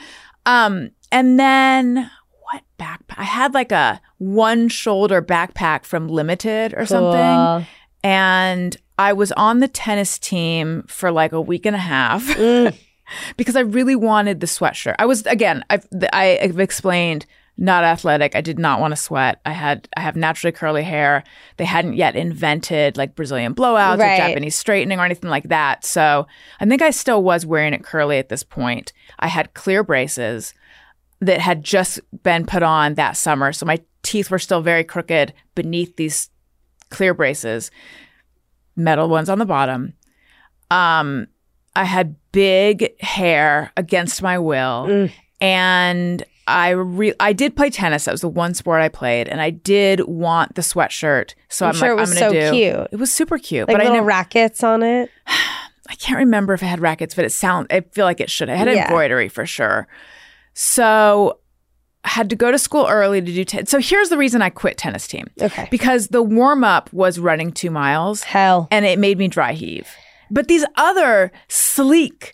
Um, 0.45 0.91
and 1.11 1.39
then 1.39 2.09
what 2.41 2.61
backpack? 2.79 3.15
I 3.17 3.23
had 3.23 3.53
like 3.53 3.71
a 3.71 3.99
one 4.17 4.67
shoulder 4.69 5.21
backpack 5.21 5.83
from 5.85 6.07
Limited 6.07 6.73
or 6.75 6.85
something. 6.85 7.65
And 8.03 8.75
I 8.97 9.13
was 9.13 9.31
on 9.33 9.59
the 9.59 9.67
tennis 9.67 10.17
team 10.19 10.83
for 10.87 11.11
like 11.11 11.31
a 11.31 11.41
week 11.41 11.65
and 11.65 11.75
a 11.75 11.79
half 11.79 12.23
Mm. 12.35 12.75
because 13.37 13.55
I 13.55 13.61
really 13.61 13.95
wanted 13.95 14.39
the 14.39 14.47
sweatshirt. 14.47 14.95
I 14.99 15.05
was 15.05 15.25
again, 15.25 15.63
I've 15.69 15.87
I've 16.13 16.59
explained 16.59 17.25
not 17.59 17.83
athletic. 17.83 18.35
I 18.35 18.41
did 18.41 18.59
not 18.59 18.79
want 18.79 18.91
to 18.91 18.95
sweat. 18.95 19.39
I 19.45 19.51
had 19.51 19.87
I 19.97 20.01
have 20.01 20.15
naturally 20.15 20.51
curly 20.51 20.83
hair. 20.83 21.23
They 21.57 21.65
hadn't 21.65 21.93
yet 21.93 22.15
invented 22.15 22.97
like 22.97 23.15
Brazilian 23.15 23.55
blowouts 23.55 23.97
Right. 23.99 24.13
or 24.21 24.27
Japanese 24.27 24.55
straightening 24.55 24.99
or 24.99 25.05
anything 25.05 25.29
like 25.29 25.49
that. 25.49 25.83
So 25.85 26.27
I 26.59 26.65
think 26.65 26.81
I 26.81 26.91
still 26.91 27.23
was 27.23 27.45
wearing 27.45 27.73
it 27.73 27.83
curly 27.83 28.17
at 28.19 28.29
this 28.29 28.43
point. 28.43 28.93
I 29.19 29.27
had 29.27 29.53
clear 29.55 29.83
braces 29.83 30.53
that 31.19 31.39
had 31.41 31.63
just 31.63 31.99
been 32.23 32.45
put 32.45 32.61
on 32.61 32.93
that 32.95 33.17
summer. 33.17 33.51
So 33.51 33.65
my 33.65 33.79
teeth 34.03 34.29
were 34.29 34.37
still 34.37 34.61
very 34.61 34.83
crooked 34.83 35.33
beneath 35.55 35.95
these 35.95 36.29
clear 36.89 37.13
braces, 37.13 37.71
metal 38.75 39.09
ones 39.09 39.29
on 39.29 39.39
the 39.39 39.45
bottom. 39.45 39.93
Um, 40.71 41.27
I 41.75 41.83
had 41.83 42.15
big 42.31 42.99
hair 43.01 43.71
against 43.77 44.21
my 44.21 44.37
will, 44.39 45.09
and 45.39 46.23
I 46.47 46.69
re- 46.71 47.13
I 47.19 47.33
did 47.33 47.55
play 47.55 47.69
tennis. 47.69 48.05
That 48.05 48.11
was 48.11 48.21
the 48.21 48.27
one 48.29 48.53
sport 48.53 48.81
I 48.81 48.89
played, 48.89 49.27
and 49.27 49.39
I 49.41 49.49
did 49.49 50.01
want 50.07 50.55
the 50.55 50.61
sweatshirt. 50.61 51.35
So 51.49 51.65
I'm 51.65 51.69
I'm, 51.69 51.75
sure 51.75 51.89
like, 51.89 51.97
it 51.97 51.99
was 52.01 52.11
I'm 52.11 52.31
gonna 52.31 52.41
so 52.41 52.51
do. 52.51 52.57
cute. 52.57 52.87
It 52.93 52.99
was 52.99 53.13
super 53.13 53.37
cute, 53.37 53.67
Like 53.67 53.75
but 53.75 53.81
I 53.81 53.83
little 53.85 53.97
never. 53.97 54.07
rackets 54.07 54.63
on 54.63 54.81
it. 54.83 55.09
I 55.89 55.95
can't 55.95 56.17
remember 56.19 56.53
if 56.53 56.61
it 56.61 56.65
had 56.67 56.79
rackets, 56.81 57.15
but 57.15 57.23
it 57.25 57.31
sound. 57.31 57.67
I 57.69 57.79
feel 57.81 58.03
like 58.05 58.19
it 58.19 58.29
should. 58.29 58.49
It 58.49 58.57
had 58.57 58.67
Yeah. 58.67 58.83
embroidery 58.85 59.29
for 59.29 59.45
sure. 59.45 59.87
So 60.53 61.39
I 61.39 61.46
had 62.07 62.29
to 62.29 62.35
go 62.35 62.51
to 62.51 62.57
school 62.57 62.87
early 62.89 63.21
to 63.21 63.31
do 63.33 63.43
tennis. 63.43 63.69
So 63.69 63.79
here's 63.79 64.09
the 64.09 64.17
reason 64.17 64.41
I 64.41 64.49
quit 64.49 64.77
tennis 64.77 65.07
team. 65.07 65.27
Okay. 65.41 65.67
Because 65.69 66.07
the 66.07 66.23
warm 66.23 66.63
up 66.63 66.91
was 66.93 67.19
running 67.19 67.51
two 67.51 67.69
miles 67.69 68.23
Hell. 68.23 68.67
and 68.71 68.85
it 68.85 68.97
made 68.99 69.17
me 69.17 69.27
dry 69.27 69.53
heave. 69.53 69.87
But 70.31 70.47
these 70.47 70.65
other 70.75 71.31
sleek 71.47 72.33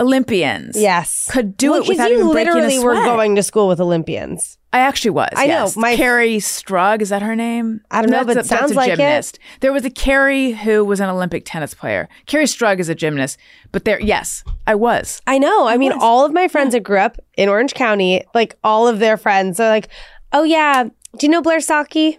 Olympians, 0.00 0.76
Yes. 0.78 1.28
could 1.30 1.56
do 1.56 1.70
Well, 1.70 1.82
it 1.82 1.88
without 1.88 2.10
you 2.10 2.18
even 2.18 2.32
breaking 2.32 2.52
a 2.52 2.54
literally 2.56 2.78
were 2.84 2.94
going 2.94 3.34
to 3.36 3.42
school 3.42 3.66
with 3.68 3.80
Olympians. 3.80 4.58
I 4.76 4.80
actually 4.80 5.12
was. 5.12 5.30
I 5.34 5.46
know, 5.46 5.70
my- 5.76 5.96
Kerri 5.96 6.36
Strug 6.36 7.00
is 7.00 7.08
that 7.08 7.22
her 7.22 7.34
name? 7.34 7.80
I 7.90 8.02
don't 8.02 8.10
know, 8.10 8.24
but 8.24 8.34
that's 8.34 8.46
a, 8.46 8.48
sounds 8.48 8.60
that's 8.62 8.72
a 8.72 8.76
like 8.76 8.90
it. 8.90 8.96
gymnast. 8.96 9.38
There 9.60 9.72
was 9.72 9.84
a 9.86 9.90
Carrie 9.90 10.52
who 10.52 10.84
was 10.84 11.00
an 11.00 11.08
Olympic 11.08 11.44
tennis 11.46 11.72
player. 11.72 12.08
Kerri 12.26 12.44
Strug 12.44 12.78
is 12.78 12.90
a 12.90 12.94
gymnast, 12.94 13.38
but 13.72 13.86
there, 13.86 13.98
yes, 14.00 14.44
I 14.66 14.74
was. 14.74 15.22
I 15.26 15.38
know. 15.38 15.66
I 15.66 15.78
mean, 15.78 15.92
was. 15.94 16.02
all 16.02 16.26
of 16.26 16.32
my 16.34 16.46
friends 16.46 16.74
that 16.74 16.80
grew 16.82 16.98
up 16.98 17.16
in 17.38 17.48
Orange 17.48 17.72
County, 17.72 18.22
like 18.34 18.56
all 18.62 18.86
of 18.86 18.98
their 18.98 19.16
friends 19.16 19.58
are 19.60 19.68
like, 19.70 19.88
oh, 20.32 20.42
yeah, 20.42 20.84
do 20.84 21.26
you 21.26 21.28
know 21.30 21.40
Blair 21.40 21.60
Saki? 21.60 22.18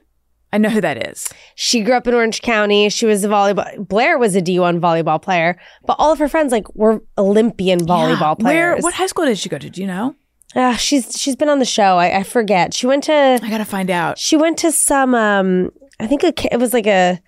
I 0.52 0.58
know 0.58 0.70
who 0.70 0.82
that 0.82 1.10
is. 1.10 1.30
She 1.56 1.82
grew 1.82 1.94
up 1.94 2.08
in 2.08 2.14
Orange 2.16 2.42
County. 2.42 2.90
She 2.90 3.06
was 3.06 3.24
a 3.24 3.28
volleyball. 3.28 3.86
Blair 3.88 4.18
was 4.18 4.36
a 4.36 4.42
D1 4.42 4.80
volleyball 4.80 5.22
player, 5.22 5.60
but 5.86 5.98
all 6.00 6.12
of 6.12 6.20
her 6.20 6.30
friends 6.30 6.52
like 6.52 6.74
were 6.74 7.04
Olympian 7.18 7.82
volleyball 7.82 8.40
Yeah. 8.40 8.46
Where? 8.46 8.72
players. 8.74 8.84
What 8.84 8.94
high 8.96 9.08
school 9.08 9.26
did 9.26 9.38
she 9.38 9.50
go 9.50 9.58
to? 9.60 9.70
Do 9.70 9.82
you 9.82 9.88
know? 9.88 10.16
Ah, 10.56 10.76
she's 10.76 11.20
she's 11.20 11.36
been 11.36 11.50
on 11.50 11.60
the 11.60 11.66
show. 11.66 11.98
I, 11.98 12.20
I 12.20 12.24
forget. 12.24 12.74
She 12.74 12.88
went 12.88 13.04
to 13.06 13.14
I 13.42 13.50
gotta 13.50 13.66
find 13.66 13.90
out. 13.90 14.18
she 14.18 14.38
went 14.38 14.58
to 14.60 14.72
some. 14.72 15.14
um 15.14 15.70
I 16.00 16.08
think 16.08 16.24
a, 16.24 16.34
it 16.54 16.58
was 16.60 16.74
like 16.74 16.88
a 16.88 17.20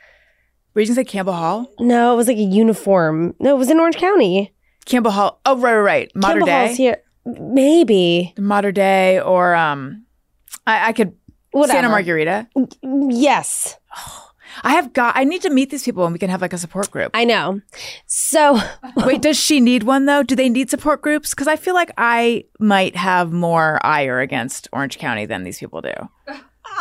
Were 0.73 0.81
you 0.81 0.87
gonna 0.87 0.95
say 0.95 1.03
Campbell 1.03 1.33
Hall? 1.33 1.67
no, 1.79 2.13
it 2.13 2.17
was 2.17 2.27
like 2.27 2.37
a 2.37 2.41
uniform. 2.41 3.33
No, 3.39 3.55
it 3.55 3.57
was 3.57 3.69
in 3.69 3.79
Orange 3.79 3.97
County. 3.97 4.53
Campbell 4.85 5.11
Hall. 5.11 5.39
Oh, 5.45 5.57
right, 5.57 5.73
right, 5.75 5.81
right. 5.81 6.11
Modern 6.15 6.45
Campbell 6.45 6.53
Hall's 6.53 6.77
day, 6.77 6.83
here. 6.83 6.97
Maybe 7.25 8.33
modern 8.37 8.73
day, 8.73 9.19
or 9.19 9.53
um, 9.53 10.05
I, 10.65 10.87
I 10.89 10.93
could 10.93 11.13
whatever. 11.51 11.75
Santa 11.77 11.89
Margarita. 11.89 12.47
Yes, 12.81 13.77
I 14.63 14.73
have 14.73 14.93
got. 14.93 15.15
I 15.15 15.23
need 15.23 15.41
to 15.43 15.49
meet 15.49 15.69
these 15.69 15.83
people, 15.83 16.03
and 16.05 16.13
we 16.13 16.19
can 16.19 16.29
have 16.29 16.41
like 16.41 16.53
a 16.53 16.57
support 16.57 16.89
group. 16.91 17.11
I 17.13 17.23
know. 17.25 17.61
So 18.05 18.59
Wait, 18.97 19.21
does 19.21 19.37
she 19.39 19.59
need 19.59 19.83
one 19.83 20.05
though? 20.05 20.23
Do 20.23 20.35
they 20.35 20.49
need 20.49 20.69
support 20.69 21.01
groups? 21.01 21.31
Because 21.31 21.47
I 21.47 21.55
feel 21.55 21.73
like 21.73 21.91
I 21.97 22.45
might 22.59 22.95
have 22.95 23.31
more 23.31 23.79
ire 23.85 24.19
against 24.19 24.67
Orange 24.73 24.97
County 24.97 25.25
than 25.25 25.43
these 25.43 25.59
people 25.59 25.81
do. 25.81 25.93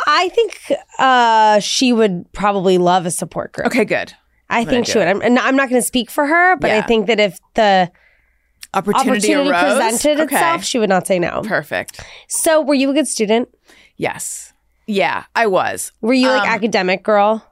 I 0.07 0.29
think 0.29 0.61
uh, 0.97 1.59
she 1.59 1.91
would 1.93 2.31
probably 2.33 2.77
love 2.77 3.05
a 3.05 3.11
support 3.11 3.51
group. 3.53 3.67
Okay, 3.67 3.85
good. 3.85 4.13
I 4.49 4.65
think 4.65 4.87
she 4.87 4.97
would. 4.97 5.07
I'm, 5.07 5.21
and 5.21 5.37
I'm 5.37 5.55
not 5.55 5.69
going 5.69 5.81
to 5.81 5.85
speak 5.85 6.09
for 6.09 6.25
her, 6.25 6.55
but 6.57 6.71
I 6.71 6.81
think 6.81 7.07
that 7.07 7.19
if 7.19 7.37
the 7.55 7.91
Opportunity, 8.73 9.33
opportunity 9.33 9.49
arose. 9.49 9.61
presented 9.91 10.19
okay. 10.25 10.35
itself, 10.35 10.63
she 10.63 10.77
would 10.77 10.89
not 10.89 11.07
say 11.07 11.17
no. 11.17 11.41
Perfect. 11.43 12.01
So, 12.27 12.61
were 12.61 12.75
you 12.75 12.91
a 12.91 12.93
good 12.93 13.07
student? 13.07 13.49
Yes. 13.97 14.53
Yeah, 14.85 15.23
I 15.35 15.47
was. 15.47 15.91
Were 16.01 16.13
you 16.13 16.27
like 16.27 16.43
Um, 16.43 16.49
academic 16.49 17.03
girl? 17.03 17.43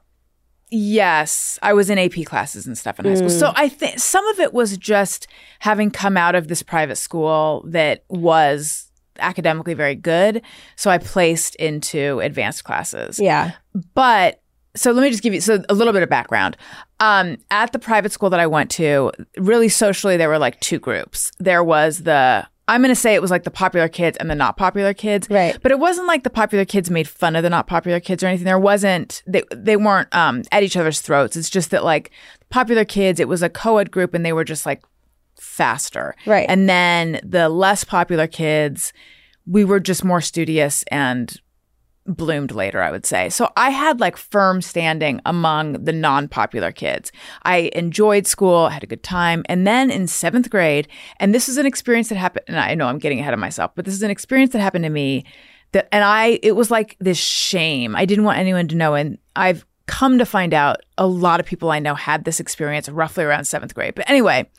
Yes, 0.69 1.57
I 1.61 1.73
was 1.73 1.89
in 1.89 1.97
AP 1.97 2.25
classes 2.25 2.67
and 2.67 2.77
stuff 2.77 2.99
in 2.99 3.05
high 3.05 3.15
school. 3.15 3.29
Mm. 3.29 3.39
So 3.39 3.53
I 3.55 3.69
think 3.69 3.99
some 3.99 4.27
of 4.27 4.39
it 4.39 4.53
was 4.53 4.77
just 4.77 5.27
having 5.59 5.91
come 5.91 6.17
out 6.17 6.35
of 6.35 6.49
this 6.49 6.61
private 6.61 6.97
school 6.97 7.63
that 7.67 8.03
was 8.09 8.91
academically 9.19 9.73
very 9.73 9.95
good. 9.95 10.41
So 10.75 10.91
I 10.91 10.97
placed 10.97 11.55
into 11.55 12.19
advanced 12.19 12.65
classes. 12.65 13.19
Yeah. 13.19 13.53
But 13.93 14.41
so 14.75 14.91
let 14.91 15.01
me 15.01 15.09
just 15.09 15.23
give 15.23 15.33
you 15.33 15.41
so 15.41 15.63
a 15.69 15.73
little 15.73 15.93
bit 15.93 16.03
of 16.03 16.09
background. 16.09 16.57
Um, 16.99 17.37
at 17.49 17.71
the 17.71 17.79
private 17.79 18.11
school 18.11 18.29
that 18.29 18.39
I 18.39 18.47
went 18.47 18.69
to, 18.71 19.11
really 19.37 19.69
socially, 19.69 20.17
there 20.17 20.29
were 20.29 20.39
like 20.39 20.59
two 20.59 20.79
groups. 20.79 21.31
There 21.39 21.63
was 21.63 22.03
the 22.03 22.47
I'm 22.67 22.81
going 22.81 22.93
to 22.93 22.99
say 22.99 23.13
it 23.13 23.21
was 23.21 23.31
like 23.31 23.43
the 23.43 23.51
popular 23.51 23.87
kids 23.87 24.17
and 24.17 24.29
the 24.29 24.35
not 24.35 24.57
popular 24.57 24.93
kids. 24.93 25.29
Right. 25.29 25.57
But 25.61 25.71
it 25.71 25.79
wasn't 25.79 26.07
like 26.07 26.23
the 26.23 26.29
popular 26.29 26.65
kids 26.65 26.89
made 26.89 27.07
fun 27.07 27.35
of 27.35 27.43
the 27.43 27.49
not 27.49 27.67
popular 27.67 27.99
kids 27.99 28.23
or 28.23 28.27
anything. 28.27 28.45
There 28.45 28.59
wasn't 28.59 29.23
they 29.25 29.43
they 29.55 29.77
weren't 29.77 30.13
um, 30.13 30.43
at 30.51 30.63
each 30.63 30.75
other's 30.75 30.99
throats. 30.99 31.37
It's 31.37 31.49
just 31.49 31.71
that 31.71 31.83
like 31.83 32.11
popular 32.49 32.83
kids, 32.83 33.19
it 33.19 33.27
was 33.27 33.41
a 33.41 33.49
co-ed 33.49 33.89
group 33.91 34.13
and 34.13 34.25
they 34.25 34.33
were 34.33 34.43
just 34.43 34.65
like 34.65 34.83
faster. 35.39 36.15
Right. 36.25 36.45
And 36.49 36.67
then 36.67 37.21
the 37.23 37.47
less 37.47 37.83
popular 37.83 38.27
kids, 38.27 38.91
we 39.45 39.63
were 39.63 39.79
just 39.79 40.03
more 40.03 40.21
studious 40.21 40.83
and 40.91 41.39
bloomed 42.07 42.51
later, 42.51 42.81
I 42.81 42.91
would 42.91 43.05
say. 43.05 43.29
So 43.29 43.51
I 43.57 43.69
had 43.69 43.99
like 43.99 44.17
firm 44.17 44.61
standing 44.61 45.21
among 45.25 45.83
the 45.83 45.91
non 45.91 46.27
popular 46.27 46.71
kids. 46.71 47.11
I 47.43 47.69
enjoyed 47.73 48.25
school, 48.25 48.69
had 48.69 48.83
a 48.83 48.87
good 48.87 49.03
time. 49.03 49.43
And 49.49 49.67
then 49.67 49.91
in 49.91 50.07
seventh 50.07 50.49
grade, 50.49 50.87
and 51.19 51.35
this 51.35 51.49
is 51.49 51.57
an 51.57 51.65
experience 51.65 52.09
that 52.09 52.15
happened, 52.15 52.45
and 52.47 52.59
I 52.59 52.73
know 52.75 52.87
I'm 52.87 52.99
getting 52.99 53.19
ahead 53.19 53.33
of 53.33 53.39
myself, 53.39 53.71
but 53.75 53.85
this 53.85 53.93
is 53.93 54.03
an 54.03 54.11
experience 54.11 54.53
that 54.53 54.59
happened 54.59 54.85
to 54.85 54.89
me 54.89 55.25
that, 55.73 55.87
and 55.91 56.03
I, 56.03 56.39
it 56.41 56.55
was 56.55 56.71
like 56.71 56.95
this 56.99 57.17
shame. 57.17 57.95
I 57.95 58.05
didn't 58.05 58.23
want 58.23 58.39
anyone 58.39 58.67
to 58.69 58.75
know. 58.75 58.95
And 58.95 59.17
I've 59.35 59.65
come 59.85 60.17
to 60.17 60.25
find 60.25 60.53
out 60.53 60.77
a 60.97 61.07
lot 61.07 61.39
of 61.39 61.45
people 61.45 61.71
I 61.71 61.79
know 61.79 61.95
had 61.95 62.25
this 62.25 62.39
experience 62.39 62.89
roughly 62.89 63.23
around 63.23 63.45
seventh 63.45 63.75
grade. 63.75 63.95
But 63.95 64.09
anyway, 64.09 64.49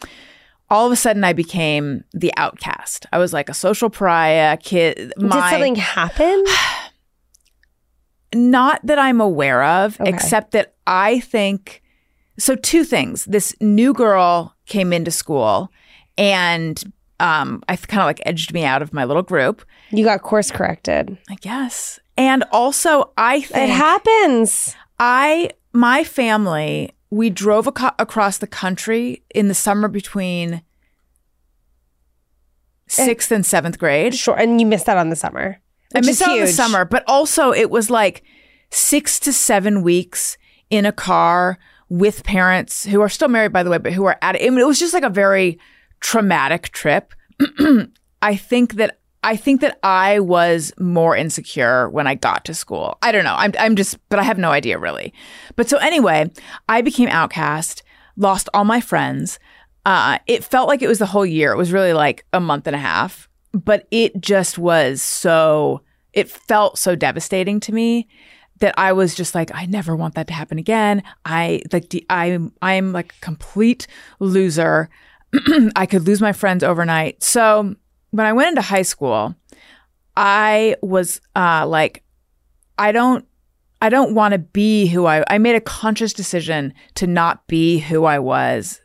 all 0.71 0.87
of 0.87 0.93
a 0.93 0.97
sudden 0.97 1.25
I 1.25 1.33
became 1.33 2.05
the 2.13 2.33
outcast. 2.37 3.07
I 3.13 3.19
was 3.19 3.33
like 3.33 3.49
a 3.49 3.55
social 3.55 3.89
pariah 3.89 4.59
kid. 4.59 5.13
Did 5.19 5.29
My, 5.29 5.51
something 5.51 5.77
happen? 5.77 6.45
not 8.35 8.81
that 8.85 8.99
I'm 8.99 9.21
aware 9.21 9.63
of, 9.63 10.01
Okay. 10.01 10.11
except 10.11 10.53
that 10.53 10.75
I 10.87 11.21
think 11.21 11.83
so. 12.39 12.55
Two 12.57 12.85
things. 12.85 13.25
This 13.25 13.55
new 13.61 13.93
girl 13.95 14.55
came 14.67 14.93
into 14.93 15.11
school 15.11 15.71
and 16.17 16.83
um, 17.21 17.63
I 17.69 17.75
kind 17.77 18.01
of 18.01 18.07
like 18.07 18.21
edged 18.27 18.53
me 18.53 18.65
out 18.65 18.81
of 18.83 18.93
my 18.93 19.05
little 19.05 19.23
group, 19.25 19.65
You 19.91 20.05
got 20.05 20.23
course 20.23 20.51
corrected. 20.53 21.17
I 21.29 21.35
guess. 21.37 21.99
And 22.17 22.45
also, 22.53 23.13
I 23.17 23.37
It 23.39 23.71
happens. 23.71 24.75
I, 25.01 25.51
my 25.73 26.05
family, 26.05 26.93
we 27.11 27.31
drove 27.31 27.67
aco- 27.67 27.95
across 27.99 28.39
the 28.39 28.47
country 28.47 29.23
in 29.35 29.49
the 29.49 29.55
summer 29.55 29.89
between 29.89 30.63
sixth 32.87 33.31
and 33.33 33.45
seventh 33.45 33.79
grade. 33.79 34.15
Sure. 34.15 34.37
And 34.39 34.61
you 34.61 34.67
missed 34.67 34.89
out 34.89 34.97
on 34.97 35.11
the 35.11 35.17
summer. 35.17 35.61
I 35.95 35.99
which 35.99 36.07
missed 36.07 36.23
is 36.23 36.29
out 36.29 36.33
on 36.33 36.41
the 36.41 36.47
summer, 36.49 36.85
but 36.85 37.05
also 37.07 37.53
it 37.53 37.71
was 37.71 37.91
like 37.91 38.23
six 38.71 39.19
to 39.21 39.33
seven 39.33 39.83
weeks 39.83 40.37
in 40.71 40.85
a 40.85 40.93
car 40.93 41.59
with 41.89 42.25
parents 42.25 42.85
who 42.85 43.01
are 43.01 43.09
still 43.09 43.29
married, 43.29 43.53
by 43.53 43.63
the 43.63 43.71
way, 43.71 43.79
but 43.79 43.93
who 43.93 44.05
are 44.05 44.19
at 44.21 44.37
it. 44.37 44.47
I 44.47 44.51
mean, 44.51 44.61
it 44.61 44.67
was 44.67 44.79
just 44.79 44.93
like 44.93 45.03
a 45.03 45.09
very 45.09 45.59
traumatic 46.01 46.71
trip. 46.71 47.15
I 48.23 48.37
think 48.37 48.75
that 48.75 48.99
I 49.23 49.37
think 49.37 49.61
that 49.63 49.79
I 49.83 50.21
was 50.21 50.73
more 50.79 51.17
insecure 51.17 51.89
when 51.89 52.07
I 52.07 52.15
got 52.15 52.45
to 52.45 52.55
school. 52.55 52.99
I 53.03 53.11
don't 53.11 53.25
know. 53.25 53.35
I'm 53.37 53.53
I'm 53.59 53.77
just, 53.77 53.99
but 54.09 54.19
I 54.19 54.23
have 54.23 54.39
no 54.39 54.51
idea 54.51 54.79
really. 54.79 55.13
But 55.57 55.69
so 55.69 55.79
anyway, 55.79 56.31
I 56.69 56.83
became 56.83 57.09
outcast, 57.09 57.83
lost 58.17 58.49
all 58.55 58.65
my 58.65 58.81
friends. 58.81 59.39
Uh, 59.85 60.19
it 60.27 60.45
felt 60.45 60.69
like 60.69 60.83
it 60.83 60.89
was 60.89 60.99
the 60.99 61.07
whole 61.07 61.27
year. 61.27 61.53
It 61.53 61.57
was 61.57 61.73
really 61.73 61.93
like 61.93 62.27
a 62.33 62.41
month 62.41 62.67
and 62.67 62.77
a 62.77 62.81
half, 62.81 63.28
but 63.53 63.87
it 63.91 64.21
just 64.21 64.59
was 64.59 65.03
so. 65.03 65.83
It 66.15 66.31
felt 66.31 66.79
so 66.79 66.97
devastating 66.97 67.61
to 67.61 67.73
me 67.73 68.09
that 68.61 68.75
I 68.77 68.93
was 68.93 69.15
just 69.15 69.35
like, 69.35 69.51
I 69.55 69.67
never 69.67 69.95
want 69.95 70.15
that 70.15 70.27
to 70.29 70.33
happen 70.33 70.59
again. 70.59 71.03
I 71.25 71.63
like, 71.73 71.95
I'm 72.11 72.53
I'm 72.63 72.93
like 72.93 73.15
a 73.15 73.21
complete 73.21 73.87
loser. 74.19 74.89
I 75.77 75.87
could 75.87 76.07
lose 76.07 76.21
my 76.21 76.33
friends 76.33 76.65
overnight. 76.65 77.23
So 77.23 77.75
when 78.11 78.27
I 78.27 78.33
went 78.33 78.51
into 78.51 78.63
high 78.63 78.83
school, 78.83 79.35
I 80.17 80.77
was 80.83 81.21
uh, 81.37 81.67
like, 81.67 82.03
I 82.79 82.93
don't, 82.93 83.25
I 83.81 83.91
don't 83.91 84.15
want 84.15 84.33
to 84.33 84.39
be 84.39 84.87
who 84.87 85.07
I. 85.07 85.25
I 85.29 85.39
made 85.39 85.55
a 85.55 85.61
conscious 85.61 86.13
decision 86.13 86.75
to 86.97 87.07
not 87.07 87.47
be 87.47 87.79
who 87.79 88.05
I 88.05 88.19
was 88.19 88.81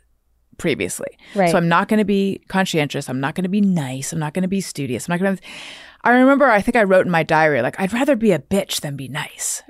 previously. 0.58 1.08
Right. 1.34 1.50
So 1.50 1.56
I'm 1.56 1.68
not 1.68 1.88
going 1.88 1.98
to 1.98 2.04
be 2.04 2.40
conscientious. 2.48 3.08
I'm 3.08 3.20
not 3.20 3.34
going 3.34 3.42
to 3.44 3.48
be 3.50 3.60
nice. 3.60 4.12
I'm 4.12 4.18
not 4.18 4.34
going 4.34 4.42
to 4.42 4.48
be 4.48 4.60
studious. 4.60 5.08
I'm 5.08 5.12
not 5.12 5.20
going 5.20 5.36
to. 5.36 5.42
I 6.02 6.10
remember. 6.10 6.46
I 6.46 6.60
think 6.60 6.76
I 6.76 6.82
wrote 6.82 7.06
in 7.06 7.12
my 7.12 7.22
diary 7.22 7.62
like, 7.62 7.78
I'd 7.80 7.92
rather 7.92 8.16
be 8.16 8.32
a 8.32 8.38
bitch 8.38 8.80
than 8.80 8.96
be 8.96 9.08
nice. 9.08 9.62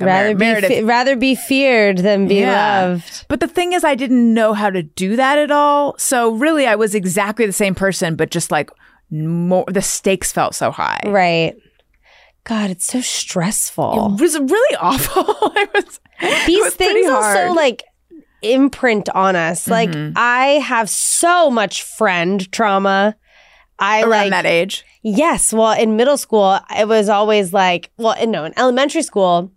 Like 0.00 0.06
rather, 0.06 0.34
Mer- 0.36 0.60
be 0.60 0.68
fe- 0.68 0.84
rather 0.84 1.16
be 1.16 1.34
feared 1.34 1.98
than 1.98 2.28
be 2.28 2.36
Yeah. 2.36 2.82
loved. 2.86 3.26
but 3.28 3.40
the 3.40 3.48
thing 3.48 3.72
is, 3.72 3.82
I 3.82 3.94
didn't 3.96 4.32
know 4.32 4.52
how 4.54 4.70
to 4.70 4.82
do 4.82 5.16
that 5.16 5.38
at 5.38 5.50
all. 5.50 5.96
So 5.98 6.32
really, 6.34 6.66
I 6.66 6.76
was 6.76 6.94
exactly 6.94 7.46
the 7.46 7.52
same 7.52 7.74
person, 7.74 8.14
but 8.14 8.30
just 8.30 8.50
like 8.52 8.70
more. 9.10 9.64
The 9.68 9.82
stakes 9.82 10.30
felt 10.32 10.54
so 10.54 10.70
high. 10.70 11.00
Right. 11.04 11.56
God, 12.44 12.70
it's 12.70 12.86
so 12.86 13.00
stressful. 13.00 14.14
It 14.14 14.20
was 14.22 14.38
really 14.38 14.76
awful. 14.80 15.24
it 15.56 15.70
was, 15.74 16.00
These 16.46 16.64
was 16.64 16.74
things 16.74 17.08
also 17.10 17.52
like 17.52 17.82
imprint 18.42 19.08
on 19.10 19.36
us. 19.36 19.66
Like 19.68 19.90
Mhm. 19.90 20.12
I 20.16 20.60
have 20.64 20.88
so 20.90 21.50
much 21.50 21.82
friend 21.82 22.50
trauma. 22.52 23.16
I 23.78 24.00
Around 24.02 24.10
like 24.10 24.30
that 24.30 24.46
age. 24.46 24.84
Yes. 25.02 25.52
Well, 25.52 25.72
in 25.72 25.96
middle 25.96 26.16
school, 26.16 26.58
it 26.76 26.88
was 26.88 27.08
always 27.08 27.52
like, 27.52 27.90
well, 27.96 28.14
in- 28.14 28.30
no, 28.32 28.44
in 28.44 28.52
elementary 28.58 29.02
school, 29.02 29.52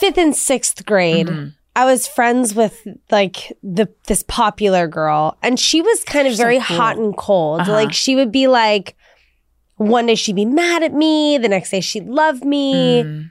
fifth 0.00 0.18
and 0.18 0.34
sixth 0.34 0.84
grade, 0.86 1.26
Mhm. 1.28 1.54
I 1.76 1.84
was 1.84 2.06
friends 2.08 2.54
with 2.54 2.76
like 3.10 3.56
the 3.62 3.88
this 4.06 4.22
popular 4.24 4.88
girl, 4.88 5.36
and 5.42 5.58
she 5.58 5.80
was 5.80 6.02
kind 6.04 6.26
of 6.26 6.34
so 6.34 6.42
very 6.42 6.56
cool. 6.60 6.76
hot 6.76 6.96
and 6.96 7.16
cold. 7.16 7.60
Uh-huh. 7.62 7.72
Like 7.72 7.92
she 7.92 8.16
would 8.16 8.32
be 8.32 8.48
like, 8.48 8.96
one 9.76 10.06
day 10.06 10.14
she'd 10.16 10.36
be 10.36 10.44
mad 10.44 10.82
at 10.82 10.92
me, 10.92 11.38
the 11.38 11.48
next 11.48 11.70
day 11.70 11.80
she'd 11.80 12.06
love 12.08 12.42
me, 12.44 13.02
Mm. 13.04 13.30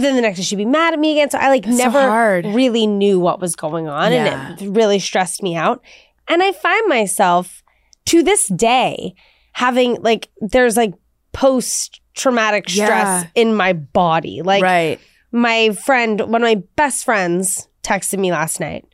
But 0.00 0.06
then 0.06 0.16
the 0.16 0.22
next 0.22 0.38
day 0.38 0.42
she'd 0.42 0.56
be 0.56 0.64
mad 0.64 0.94
at 0.94 0.98
me 0.98 1.12
again. 1.12 1.30
So 1.30 1.38
I 1.38 1.48
like 1.48 1.64
That's 1.64 1.76
so 1.76 1.84
never 1.84 2.00
hard. 2.00 2.46
really 2.46 2.86
knew 2.86 3.20
what 3.20 3.40
was 3.40 3.54
going 3.56 3.86
on, 3.88 4.12
Yeah. 4.12 4.50
and 4.52 4.62
it 4.62 4.70
really 4.70 4.98
stressed 4.98 5.42
me 5.42 5.54
out. 5.56 5.82
And 6.28 6.42
I 6.42 6.52
find 6.52 6.88
myself 6.88 7.62
to 8.06 8.22
this 8.22 8.48
day 8.48 9.14
having 9.52 10.00
like 10.00 10.28
there's 10.40 10.76
like 10.76 10.94
post 11.32 12.00
traumatic 12.14 12.68
stress 12.68 13.24
Yeah. 13.24 13.24
in 13.34 13.54
my 13.54 13.72
body. 13.72 14.42
Like 14.42 14.62
right. 14.62 14.98
my 15.32 15.70
friend, 15.70 16.20
one 16.20 16.42
of 16.42 16.46
my 16.48 16.62
best 16.76 17.04
friends, 17.04 17.68
texted 17.82 18.18
me 18.18 18.30
last 18.30 18.60
night 18.60 18.84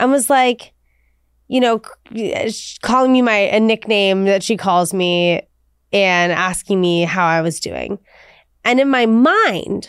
and 0.00 0.10
was 0.10 0.28
like, 0.30 0.72
you 1.48 1.60
know, 1.60 1.80
uh, 2.16 2.50
calling 2.82 3.12
me 3.12 3.22
my 3.22 3.36
a 3.36 3.60
nickname 3.60 4.24
that 4.26 4.42
she 4.42 4.56
calls 4.56 4.92
me 4.94 5.42
and 5.92 6.32
asking 6.32 6.80
me 6.80 7.02
how 7.02 7.26
I 7.26 7.40
was 7.40 7.60
doing. 7.60 7.98
And 8.64 8.78
in 8.80 8.88
my 8.90 9.06
mind, 9.06 9.88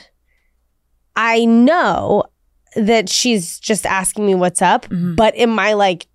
I 1.21 1.43
know 1.45 2.23
that 2.75 3.09
she's 3.09 3.59
just 3.59 3.85
asking 3.85 4.25
me 4.25 4.35
what's 4.35 4.61
up, 4.61 4.87
Mhm. 4.87 5.15
but 5.17 5.35
in 5.35 5.49
my 5.49 5.73
like 5.73 6.07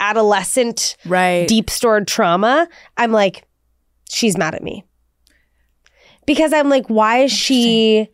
adolescent 0.00 0.96
Right. 1.06 1.46
deep 1.46 1.70
stored 1.70 2.08
trauma, 2.08 2.66
I'm 2.96 3.12
like, 3.12 3.44
she's 4.10 4.36
mad 4.36 4.54
at 4.54 4.62
me. 4.62 4.84
Because 6.26 6.52
I'm 6.52 6.68
like, 6.68 6.86
why 6.88 7.18
is 7.24 7.32
she 7.32 8.08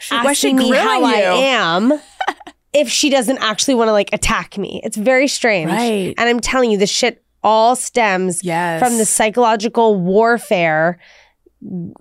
She- 0.00 0.14
why 0.16 0.30
is 0.32 0.38
she 0.38 0.52
me 0.54 0.70
how 0.74 1.00
grilling 1.00 1.14
I 1.14 1.20
am 1.20 1.92
if 2.72 2.88
she 2.88 3.10
doesn't 3.10 3.38
actually 3.38 3.74
want 3.74 3.88
to 3.88 3.92
like 3.92 4.12
attack 4.12 4.56
me? 4.58 4.80
It's 4.84 4.96
very 4.96 5.28
strange. 5.28 5.70
Right. 5.70 6.14
And 6.16 6.28
I'm 6.28 6.40
telling 6.40 6.70
you, 6.70 6.78
this 6.78 6.90
shit 6.90 7.22
all 7.44 7.76
stems 7.76 8.42
Yes. 8.44 8.80
from 8.80 8.98
the 8.98 9.04
psychological 9.04 9.96
warfare 10.00 10.98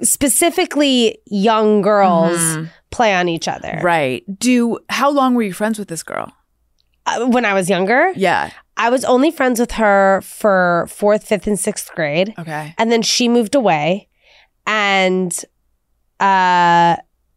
specifically 0.02 1.18
young 1.28 1.82
girls 1.82 2.40
Mhm. 2.40 2.70
Play 2.92 3.14
on 3.14 3.28
each 3.30 3.48
other. 3.48 3.80
Right. 3.82 4.24
Do 4.40 4.80
how 4.90 5.10
long 5.10 5.34
were 5.36 5.44
you 5.44 5.54
friends 5.54 5.80
with 5.80 5.88
this 5.88 6.04
girl? 6.04 6.32
Uh, 7.06 7.26
when 7.28 7.46
I 7.46 7.54
was 7.54 7.70
younger, 7.70 8.12
Yeah. 8.16 8.52
I 8.78 8.90
was 8.90 9.04
only 9.06 9.32
friends 9.32 9.60
with 9.60 9.72
her 9.74 10.22
for 10.22 10.88
fourth, 10.90 11.24
fifth, 11.28 11.46
and 11.48 11.60
sixth 11.60 11.92
grade. 11.94 12.34
Okay. 12.40 12.74
And 12.78 12.92
then 12.92 13.02
she 13.02 13.28
moved 13.28 13.54
away 13.56 14.08
and 14.66 15.32
uh 16.20 16.96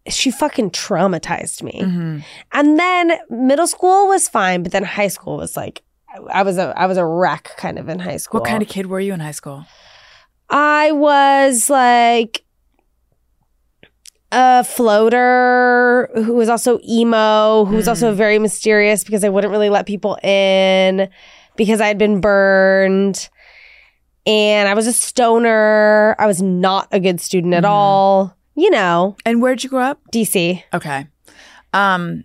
she 0.08 0.30
fucking 0.30 0.70
traumatized 0.70 1.62
me. 1.62 1.80
Mhm. 1.82 2.24
And 2.52 2.78
then 2.78 3.12
middle 3.30 3.66
school 3.66 4.06
was 4.08 4.28
fine, 4.28 4.62
but 4.62 4.72
then 4.72 4.84
high 4.84 5.08
school 5.08 5.36
was 5.38 5.56
like 5.56 5.82
I 6.32 6.42
was 6.42 6.58
a 6.58 6.72
I 6.76 6.86
was 6.86 6.96
a 6.98 7.04
wreck 7.06 7.50
kind 7.56 7.78
of 7.78 7.88
in 7.88 7.98
high 7.98 8.18
school. 8.18 8.40
What 8.40 8.48
kind 8.48 8.62
of 8.62 8.68
kid 8.68 8.86
were 8.86 9.00
you 9.00 9.12
in 9.14 9.20
high 9.20 9.32
school? 9.32 9.64
I 10.50 10.92
was 10.92 11.68
like 11.70 12.43
a 14.34 14.64
floater 14.64 16.10
who 16.14 16.34
was 16.34 16.48
also 16.48 16.78
emo, 16.88 17.64
who 17.64 17.76
was 17.76 17.88
also 17.88 18.12
Mm. 18.12 18.16
very 18.16 18.38
mysterious 18.38 19.04
because 19.04 19.22
I 19.24 19.28
wouldn't 19.28 19.50
really 19.52 19.70
let 19.70 19.86
people 19.86 20.18
in 20.22 21.08
because 21.56 21.80
I 21.80 21.86
had 21.86 21.98
been 21.98 22.20
burned. 22.20 23.28
And 24.26 24.68
I 24.68 24.74
was 24.74 24.86
a 24.86 24.92
stoner. 24.92 26.16
I 26.18 26.26
was 26.26 26.40
not 26.42 26.88
a 26.92 26.98
good 26.98 27.20
student 27.20 27.54
at 27.54 27.64
Mhm. 27.64 27.68
all. 27.68 28.36
You 28.56 28.70
know, 28.70 29.16
And 29.26 29.42
where'd 29.42 29.62
you 29.64 29.70
grow 29.70 29.82
up? 29.82 30.00
DC. 30.12 30.62
Okay. 30.72 31.06
Um. 31.72 32.24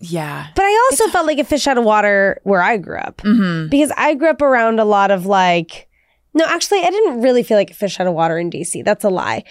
Yeah. 0.00 0.46
But 0.56 0.64
I 0.64 0.88
also 0.90 1.06
felt 1.08 1.26
like 1.26 1.38
a 1.38 1.44
fish 1.44 1.66
out 1.68 1.78
of 1.78 1.84
water 1.84 2.40
where 2.42 2.60
I 2.60 2.76
grew 2.76 2.98
up. 2.98 3.18
Mm-hmm. 3.18 3.68
because 3.68 3.92
I 3.96 4.14
grew 4.14 4.30
up 4.30 4.42
around 4.42 4.80
a 4.80 4.84
lot 4.84 5.10
of 5.12 5.26
like, 5.26 5.86
no, 6.34 6.44
actually, 6.46 6.80
I 6.80 6.90
didn't 6.90 7.20
really 7.22 7.42
feel 7.42 7.56
like 7.56 7.70
a 7.70 7.74
fish 7.74 8.00
out 8.00 8.06
of 8.06 8.14
water 8.14 8.38
in 8.38 8.50
DC. 8.50 8.84
That's 8.84 9.04
a 9.04 9.10
lie. 9.10 9.44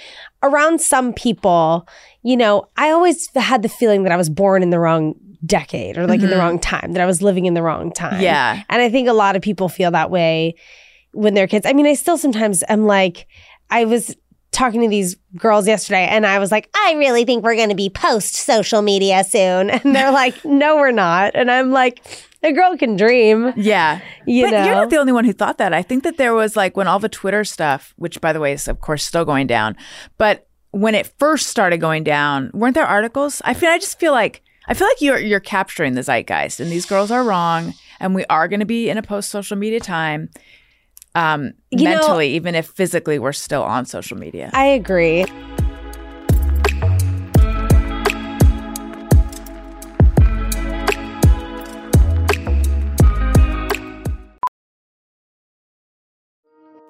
Around 0.43 0.81
some 0.81 1.13
people, 1.13 1.87
you 2.23 2.35
know, 2.35 2.67
I 2.77 2.89
always 2.91 3.29
had 3.35 3.61
the 3.61 3.69
feeling 3.69 4.03
that 4.03 4.11
I 4.11 4.17
was 4.17 4.29
born 4.29 4.63
in 4.63 4.69
the 4.71 4.79
wrong 4.79 5.15
decade 5.45 5.97
or 5.97 6.05
like 6.07 6.21
in 6.21 6.29
the 6.29 6.35
Mhm. 6.35 6.39
wrong 6.39 6.59
time, 6.59 6.93
that 6.93 7.01
I 7.01 7.05
was 7.05 7.21
living 7.21 7.45
in 7.45 7.53
the 7.55 7.63
wrong 7.63 7.91
time. 7.91 8.21
Yeah. 8.21 8.61
And 8.69 8.81
I 8.81 8.89
think 8.89 9.07
a 9.07 9.13
lot 9.13 9.35
of 9.35 9.41
people 9.41 9.69
feel 9.69 9.91
that 9.91 10.11
way 10.11 10.55
when 11.13 11.33
they're 11.33 11.47
kids. 11.47 11.65
I 11.65 11.73
mean, 11.73 11.87
I 11.87 11.93
still 11.95 12.17
sometimes 12.17 12.63
am 12.69 12.85
like, 12.85 13.27
I 13.69 13.85
was 13.85 14.15
talking 14.51 14.81
to 14.81 14.87
these 14.89 15.15
girls 15.37 15.65
yesterday 15.67 16.05
and 16.07 16.25
I 16.27 16.37
was 16.37 16.51
like, 16.51 16.69
I 16.75 16.93
really 16.97 17.25
think 17.25 17.43
we're 17.43 17.55
going 17.55 17.69
to 17.69 17.75
be 17.75 17.89
post 17.89 18.35
social 18.35 18.81
media 18.81 19.23
soon. 19.23 19.69
And 19.83 19.95
they're 19.95 20.11
like, 20.11 20.43
no, 20.45 20.75
we're 20.75 20.91
not. 20.91 21.31
And 21.35 21.49
I'm 21.49 21.71
like, 21.71 22.01
a 22.43 22.51
girl 22.51 22.75
can 22.77 22.95
dream, 22.95 23.53
Yeah. 23.55 23.99
you 24.25 24.45
but 24.45 24.51
know. 24.51 24.65
you're 24.65 24.75
not 24.75 24.89
the 24.89 24.97
only 24.97 25.13
one 25.13 25.25
who 25.25 25.33
thought 25.33 25.57
that. 25.59 25.73
I 25.73 25.81
think 25.83 26.03
that 26.03 26.17
there 26.17 26.33
was 26.33 26.55
like 26.55 26.75
when 26.75 26.87
all 26.87 26.99
the 26.99 27.09
Twitter 27.09 27.43
stuff, 27.43 27.93
which 27.97 28.19
by 28.21 28.33
the 28.33 28.39
way 28.39 28.53
is 28.53 28.67
of 28.67 28.81
course 28.81 29.05
still 29.05 29.25
going 29.25 29.47
down, 29.47 29.75
but 30.17 30.47
when 30.71 30.95
it 30.95 31.11
first 31.19 31.47
started 31.47 31.77
going 31.79 32.03
down, 32.03 32.49
weren't 32.53 32.75
there 32.75 32.85
articles? 32.87 33.41
I 33.45 33.53
feel 33.53 33.69
I 33.69 33.77
just 33.77 33.99
feel 33.99 34.13
like 34.13 34.41
I 34.67 34.73
feel 34.73 34.87
like 34.87 35.01
you're 35.01 35.19
you're 35.19 35.39
capturing 35.41 35.95
the 35.95 36.01
zeitgeist 36.01 36.59
and 36.59 36.71
these 36.71 36.85
girls 36.85 37.11
are 37.11 37.23
wrong 37.23 37.73
and 37.99 38.15
we 38.15 38.25
are 38.29 38.47
going 38.47 38.61
to 38.61 38.65
be 38.65 38.89
in 38.89 38.97
a 38.97 39.01
post 39.03 39.29
social 39.29 39.57
media 39.57 39.79
time. 39.81 40.29
Um 41.13 41.51
You 41.71 41.83
know- 41.85 41.91
mentally 41.95 42.29
even 42.35 42.55
if 42.55 42.67
physically 42.67 43.19
we're 43.19 43.33
still 43.33 43.63
on 43.63 43.85
social 43.85 44.17
media. 44.17 44.49
I 44.53 44.65
agree. 44.65 45.25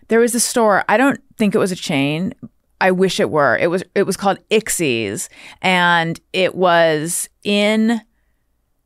there 0.09 0.19
was 0.19 0.35
a 0.35 0.39
store 0.39 0.83
I 0.87 0.97
don't 0.97 1.19
think 1.37 1.55
it 1.55 1.57
was 1.57 1.71
a 1.71 1.75
chain 1.75 2.33
I 2.81 2.91
wish 2.91 3.19
it 3.19 3.29
were 3.29 3.57
it 3.57 3.67
was 3.67 3.83
it 3.95 4.03
was 4.03 4.17
called 4.17 4.37
Ixie's 4.49 5.29
and 5.61 6.19
it 6.33 6.55
was 6.55 7.29
in 7.43 8.01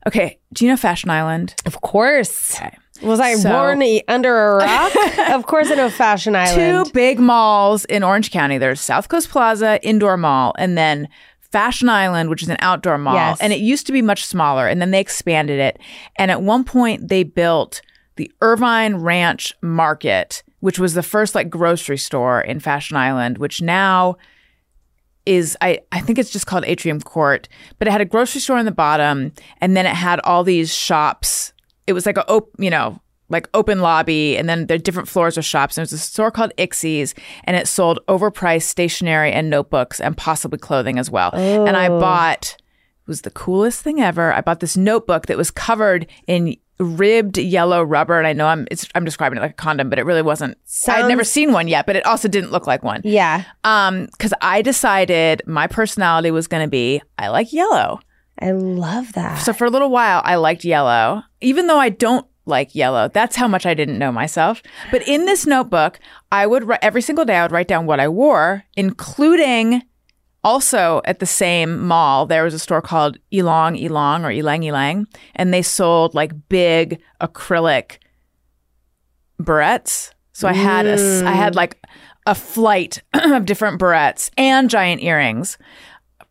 okay 0.07 0.39
do 0.53 0.65
you 0.65 0.71
know 0.71 0.77
Fashion 0.77 1.09
Island 1.09 1.55
of 1.65 1.81
course. 1.81 2.55
okay 2.55 2.75
Was 3.01 3.19
I 3.19 3.35
So- 3.35 3.49
born 3.49 3.81
under 4.07 4.35
a 4.35 4.55
rock? 4.65 5.29
of 5.31 5.45
course 5.45 5.71
I 5.71 5.75
know 5.75 5.89
Fashion 5.89 6.35
Island. 6.35 6.85
Two 6.87 6.91
big 6.93 7.19
malls 7.19 7.85
in 7.85 8.03
Orange 8.03 8.29
County. 8.31 8.57
There's 8.57 8.81
South 8.81 9.07
Coast 9.09 9.29
Plaza, 9.29 9.79
indoor 9.83 10.17
mall, 10.17 10.53
and 10.57 10.77
then 10.77 11.07
Fashion 11.51 11.89
Island, 11.89 12.29
which 12.29 12.43
is 12.43 12.49
an 12.49 12.57
outdoor 12.59 12.97
mall. 12.99 13.15
Yes. 13.15 13.39
And 13.41 13.51
it 13.53 13.59
used 13.59 13.87
to 13.87 13.91
be 13.93 14.01
much 14.03 14.23
smaller, 14.25 14.67
and 14.67 14.79
then 14.81 14.91
they 14.91 14.99
expanded 14.99 15.59
it. 15.59 15.79
And 16.17 16.29
at 16.29 16.41
one 16.43 16.63
point, 16.63 17.07
they 17.07 17.23
built 17.23 17.81
the 18.17 18.31
Irvine 18.41 18.97
Ranch 18.97 19.53
Market, 19.63 20.43
which 20.59 20.79
was 20.79 20.93
the 20.93 21.03
first 21.03 21.35
like 21.35 21.49
grocery 21.49 21.97
store 21.97 22.41
in 22.41 22.59
Fashion 22.59 22.97
Island, 22.97 23.37
which 23.37 23.61
now 23.61 24.17
is 25.25 25.57
I, 25.61 25.79
I 25.91 25.99
think 26.01 26.17
it's 26.17 26.31
just 26.31 26.47
called 26.47 26.65
Atrium 26.65 27.01
Court, 27.01 27.47
but 27.77 27.87
it 27.87 27.91
had 27.91 28.01
a 28.01 28.05
grocery 28.05 28.41
store 28.41 28.57
on 28.57 28.65
the 28.65 28.71
bottom, 28.71 29.31
and 29.61 29.77
then 29.77 29.85
it 29.85 29.95
had 29.95 30.19
all 30.23 30.43
these 30.43 30.73
shops. 30.73 31.53
It 31.87 31.93
was 31.93 32.05
like 32.05 32.17
a 32.17 32.29
op, 32.31 32.49
you 32.57 32.69
know 32.69 32.99
like 33.29 33.47
open 33.53 33.79
lobby, 33.79 34.37
and 34.37 34.49
then 34.49 34.65
there 34.65 34.75
are 34.75 34.79
different 34.79 35.07
floors 35.07 35.37
of 35.37 35.45
shops. 35.45 35.77
And 35.77 35.83
there's 35.83 35.93
a 35.93 35.97
store 35.97 36.31
called 36.31 36.51
Ixie's, 36.57 37.13
and 37.43 37.55
it 37.55 37.67
sold 37.67 37.99
overpriced 38.07 38.63
stationery 38.63 39.31
and 39.31 39.49
notebooks 39.49 40.01
and 40.01 40.17
possibly 40.17 40.57
clothing 40.57 40.97
as 40.97 41.09
well. 41.09 41.31
And 41.35 41.77
I 41.77 41.87
oh. 41.87 41.99
bought 41.99 42.57
it 42.57 43.07
was 43.07 43.21
the 43.21 43.31
coolest 43.31 43.81
thing 43.81 44.01
ever. 44.01 44.33
I 44.33 44.41
bought 44.41 44.59
this 44.59 44.77
notebook 44.77 45.27
that 45.27 45.37
was 45.37 45.51
covered 45.51 46.07
in 46.27 46.55
ribbed 46.79 47.37
yellow 47.37 47.83
rubber, 47.83 48.17
and 48.17 48.25
I 48.25 48.33
know 48.33 48.47
I'm 48.47 48.67
it's, 48.71 48.87
I'm 48.95 49.05
describing 49.05 49.37
it 49.37 49.41
like 49.41 49.51
a 49.51 49.55
condom, 49.55 49.89
but 49.89 49.99
it 49.99 50.05
really 50.05 50.21
wasn't. 50.21 50.57
I'd 50.87 51.07
never 51.07 51.23
seen 51.23 51.51
one 51.51 51.67
yet, 51.67 51.85
but 51.85 51.95
it 51.95 52.05
also 52.05 52.27
didn't 52.27 52.51
look 52.51 52.67
like 52.67 52.83
one. 52.83 53.01
yeah. 53.03 53.43
Um, 53.63 54.05
because 54.05 54.33
I 54.41 54.61
decided 54.61 55.41
my 55.45 55.67
personality 55.67 56.31
was 56.31 56.47
going 56.47 56.63
to 56.63 56.69
be 56.69 57.01
I 57.17 57.27
like 57.29 57.51
yellow. 57.53 57.99
I 58.41 58.51
love 58.51 59.13
that. 59.13 59.35
So 59.39 59.51
for 59.51 59.65
a 59.65 59.69
little 59.69 59.89
while, 59.89 60.21
I 60.23 60.35
liked 60.35 60.63
yellow, 60.63 61.23
even 61.41 61.67
though 61.67 61.79
I 61.79 61.89
don't 61.89 62.25
like 62.45 62.73
yellow. 62.73 63.09
That's 63.09 63.35
how 63.35 63.47
much 63.47 63.65
I 63.65 63.73
didn't 63.73 63.99
know 63.99 64.11
myself. 64.11 64.63
But 64.91 65.07
in 65.07 65.25
this 65.25 65.45
notebook, 65.45 65.99
I 66.31 66.47
would 66.47 66.69
every 66.81 67.01
single 67.01 67.25
day. 67.25 67.35
I 67.35 67.43
would 67.43 67.51
write 67.51 67.67
down 67.67 67.85
what 67.85 67.99
I 67.99 68.07
wore, 68.07 68.63
including 68.75 69.83
also 70.43 71.01
at 71.05 71.19
the 71.19 71.25
same 71.25 71.85
mall. 71.85 72.25
There 72.25 72.43
was 72.43 72.53
a 72.53 72.59
store 72.59 72.81
called 72.81 73.17
Elong 73.31 73.81
Elong 73.81 74.23
or 74.23 74.29
Elang 74.29 74.63
Elang, 74.65 75.05
and 75.35 75.53
they 75.53 75.61
sold 75.61 76.13
like 76.13 76.31
big 76.49 76.99
acrylic 77.21 77.97
barrettes. 79.41 80.11
So 80.33 80.47
I 80.47 80.53
had 80.53 80.85
a, 80.85 81.23
I 81.25 81.31
had 81.31 81.55
like 81.55 81.77
a 82.25 82.35
flight 82.35 83.01
of 83.13 83.45
different 83.45 83.79
barrettes 83.79 84.29
and 84.37 84.69
giant 84.69 85.01
earrings, 85.01 85.57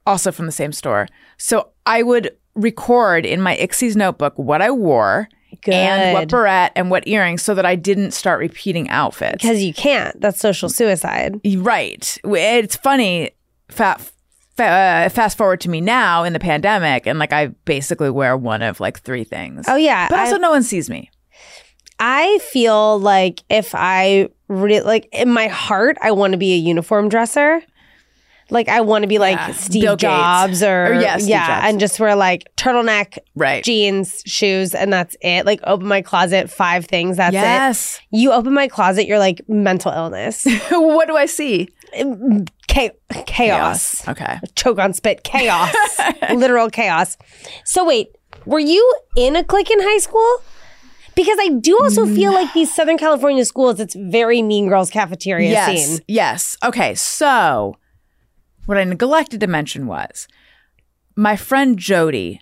also 0.07 0.33
from 0.33 0.47
the 0.47 0.53
same 0.53 0.73
store. 0.73 1.09
So 1.37 1.71
I 1.85 2.03
would 2.03 2.37
record 2.55 3.27
in 3.27 3.41
my 3.41 3.57
Ixie's 3.57 3.97
notebook 3.97 4.37
what 4.39 4.63
I 4.63 4.71
wore 4.71 5.29
and 5.67 6.15
what 6.15 6.21
Good. 6.23 6.31
barrette 6.31 6.73
and 6.77 6.91
what 6.91 7.07
earrings, 7.07 7.43
so 7.43 7.55
that 7.55 7.67
I 7.67 7.75
didn't 7.75 8.13
start 8.13 8.41
repeating 8.41 8.89
outfits. 8.91 9.43
Because 9.43 9.63
you 9.63 9.75
can't. 9.75 10.19
That's 10.21 10.39
social 10.39 10.69
suicide. 10.69 11.41
Right. 11.45 12.19
It's 12.25 12.77
funny. 12.77 13.33
Uh, 13.71 15.09
fast 15.09 15.39
forward 15.39 15.61
to 15.61 15.71
me 15.71 15.81
now 15.81 16.25
in 16.25 16.33
the 16.33 16.41
pandemic, 16.41 17.07
and 17.07 17.19
like 17.19 17.33
I 17.33 17.47
basically 17.65 18.11
wear 18.11 18.37
one 18.37 18.61
of 18.63 18.81
like 18.81 19.01
three 19.01 19.23
things. 19.25 19.67
Oh, 19.69 19.77
yeah. 19.77 20.09
But 20.09 20.19
also, 20.19 20.35
I- 20.35 20.39
no 20.39 20.51
one 20.51 20.63
sees 20.65 20.91
me. 20.91 21.11
I 22.01 22.39
feel 22.39 22.99
like 23.01 23.43
if 23.51 23.75
I 23.75 24.29
really 24.49 24.81
like 24.85 25.09
in 25.13 25.31
my 25.31 25.49
heart, 25.49 25.97
I 26.01 26.13
want 26.13 26.33
to 26.33 26.39
be 26.39 26.55
a 26.55 26.57
uniform 26.57 27.09
dresser. 27.09 27.61
Like 28.51 28.69
I 28.69 28.81
want 28.81 29.03
to 29.03 29.09
be 29.09 29.19
like 29.19 29.37
Yeah. 29.37 29.53
Steve 29.53 29.83
Bill 29.83 29.93
Gates. 29.97 30.03
Jobs 30.03 30.63
or, 30.63 30.87
Or, 30.87 31.01
yeah, 31.01 31.17
Steve 31.19 31.29
yeah, 31.29 31.47
Jobs. 31.47 31.67
and 31.69 31.81
just 31.81 32.01
wear 32.01 32.15
like 32.17 32.49
turtleneck, 32.57 33.19
Right. 33.35 33.63
jeans, 33.63 34.23
shoes, 34.27 34.75
and 34.75 34.91
that's 34.93 35.17
it. 35.21 35.45
Like 35.45 35.61
open 35.65 35.87
my 35.87 36.01
closet, 36.01 36.51
five 36.51 36.87
things. 36.87 37.17
That's 37.19 37.35
yes. 37.35 38.01
it. 38.11 38.17
You 38.17 38.33
open 38.33 38.55
my 38.55 38.67
closet, 38.69 39.07
you're 39.07 39.19
like 39.19 39.43
mental 39.49 39.93
illness, 39.93 40.47
what 40.71 41.09
do 41.09 41.17
I 41.17 41.27
see? 41.27 41.69
Cha- 42.69 42.91
chaos. 43.27 44.07
Okay. 44.09 44.39
choke 44.55 44.79
on 44.79 44.93
spit 44.93 45.25
chaos 45.25 45.75
literal 46.35 46.71
chaos 46.71 47.17
so 47.65 47.85
wait 47.85 48.09
were 48.47 48.59
you 48.61 48.95
in 49.17 49.35
a 49.37 49.43
clique 49.45 49.71
in 49.71 49.81
high 49.81 49.99
school 49.99 50.43
because 51.15 51.37
i 51.41 51.49
do 51.61 51.79
also 51.83 52.07
feel 52.07 52.33
like 52.33 52.53
these 52.55 52.73
southern 52.75 52.99
california 52.99 53.45
schools 53.45 53.81
it's 53.81 53.95
very 53.95 54.43
mean 54.43 54.69
girls 54.69 54.91
cafeteria 54.91 55.51
yes. 55.51 55.67
scene 55.87 55.99
Yes. 56.07 56.57
Okay. 56.65 56.95
So, 56.95 57.77
what 58.67 58.77
I 58.79 58.85
neglected 58.85 59.41
to 59.41 59.47
mention 59.47 59.87
was 59.87 60.29
my 61.17 61.37
friend 61.37 61.79
Jody 61.79 62.41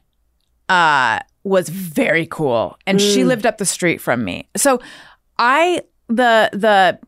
uh, 0.69 1.21
was 1.45 1.69
very 1.69 2.27
cool, 2.27 2.77
and 2.87 3.01
she 3.01 3.21
Mm. 3.23 3.27
lived 3.29 3.47
up 3.47 3.59
the 3.59 3.65
street 3.65 4.01
from 4.01 4.25
me. 4.25 4.49
So, 4.57 4.81
I 5.39 5.83
the 6.09 6.51
the 6.53 6.99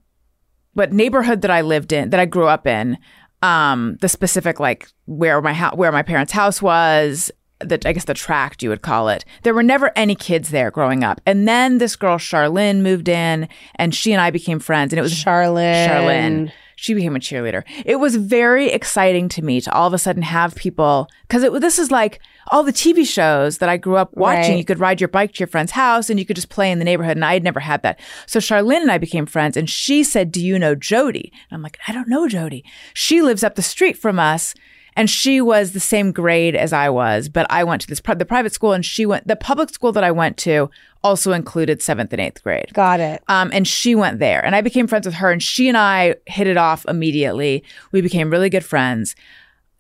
what 0.79 0.93
neighborhood 0.93 1.43
that 1.43 1.51
I 1.51 1.61
lived 1.61 1.93
in, 1.93 2.11
that 2.11 2.21
I 2.21 2.25
grew 2.25 2.47
up 2.47 2.67
in, 2.67 2.97
um, 3.43 3.99
the 4.01 4.09
specific 4.09 4.61
like 4.61 4.89
where 5.07 5.43
my 5.43 5.53
house, 5.53 5.77
where 5.77 5.91
my 5.91 6.03
parents' 6.03 6.33
house 6.33 6.63
was, 6.63 7.31
the 7.59 7.81
I 7.85 7.93
guess 7.93 8.05
the 8.05 8.15
tract 8.15 8.63
you 8.63 8.71
would 8.71 8.83
call 8.83 9.09
it. 9.09 9.25
There 9.43 9.55
were 9.55 9.65
never 9.65 9.91
any 9.97 10.15
kids 10.15 10.51
there 10.51 10.71
growing 10.71 11.03
up, 11.03 11.21
and 11.27 11.49
then 11.49 11.79
this 11.79 11.97
girl 11.97 12.17
Charlene 12.17 12.81
moved 12.81 13.09
in, 13.09 13.49
and 13.75 13.93
she 13.93 14.13
and 14.13 14.21
I 14.21 14.31
became 14.31 14.61
friends, 14.61 14.93
and 14.93 14.99
it 14.99 15.03
was 15.03 15.13
Charlene. 15.13 15.89
Charlene. 15.89 16.53
She 16.81 16.95
became 16.95 17.17
a 17.17 17.19
cheerleader. 17.19 17.65
It 17.85 17.97
was 17.97 18.15
very 18.15 18.69
exciting 18.71 19.29
to 19.31 19.43
me 19.43 19.61
to 19.63 19.73
all 19.73 19.89
of 19.89 19.95
a 19.95 19.99
sudden 19.99 20.23
have 20.23 20.55
people 20.55 21.09
because 21.23 21.43
it 21.43 21.53
this 21.61 21.77
is 21.77 21.91
like 21.91 22.21
all 22.53 22.63
the 22.63 22.73
TV 22.73 23.05
shows 23.05 23.59
that 23.59 23.69
I 23.69 23.77
grew 23.77 23.97
up 23.97 24.17
watching. 24.17 24.53
Right. 24.53 24.59
You 24.59 24.65
could 24.65 24.79
ride 24.79 25.01
your 25.01 25.09
bike 25.09 25.33
to 25.33 25.41
your 25.41 25.49
friend's 25.49 25.73
house 25.73 26.09
and 26.09 26.21
you 26.21 26.25
could 26.25 26.37
just 26.37 26.51
play 26.51 26.71
in 26.71 26.79
the 26.79 26.85
neighborhood. 26.85 27.17
And 27.17 27.25
I 27.25 27.33
had 27.33 27.43
never 27.43 27.59
had 27.59 27.83
that. 27.83 27.99
So 28.27 28.39
Charlene 28.39 28.83
and 28.83 28.93
I 28.93 28.99
became 28.99 29.27
friends, 29.27 29.57
and 29.57 29.69
she 29.69 30.05
said, 30.05 30.31
"Do 30.31 30.41
you 30.41 30.57
know 30.57 30.77
Jody?" 30.77 31.33
And 31.51 31.57
I'm 31.57 31.63
like, 31.63 31.79
"I 31.89 31.93
don't 31.93 32.09
know 32.09 32.29
Jody. 32.29 32.65
She 32.95 33.23
lives 33.23 33.43
up 33.43 33.57
the 33.57 33.63
street 33.63 33.99
from 33.99 34.21
us." 34.21 34.55
And 34.99 35.09
she 35.09 35.41
was 35.41 35.73
the 35.73 35.81
same 35.81 36.11
grade 36.11 36.57
as 36.57 36.73
I 36.73 36.89
was, 36.89 37.29
but 37.29 37.47
I 37.49 37.63
went 37.63 37.83
to 37.83 37.87
this 37.87 38.01
pri- 38.01 38.17
the 38.17 38.25
private 38.25 38.53
school, 38.53 38.73
and 38.73 38.85
she 38.85 39.07
went 39.07 39.29
the 39.29 39.37
public 39.37 39.71
school 39.71 39.93
that 39.93 40.03
I 40.03 40.11
went 40.11 40.37
to 40.39 40.71
also 41.05 41.31
included 41.33 41.81
seventh 41.81 42.13
and 42.13 42.21
eighth 42.21 42.43
grade. 42.43 42.73
got 42.73 42.99
it 42.99 43.23
Um, 43.29 43.51
and 43.55 43.67
she 43.67 43.95
went 43.95 44.19
there, 44.19 44.45
and 44.45 44.57
I 44.57 44.61
became 44.61 44.89
friends 44.89 45.07
with 45.07 45.15
her, 45.15 45.31
and 45.31 45.41
she 45.41 45.69
and 45.69 45.77
I 45.77 46.17
hit 46.27 46.49
it 46.49 46.57
off 46.57 46.85
immediately. 46.89 47.63
We 47.93 48.01
became 48.01 48.29
really 48.29 48.51
good 48.51 48.65
friends. 48.65 49.15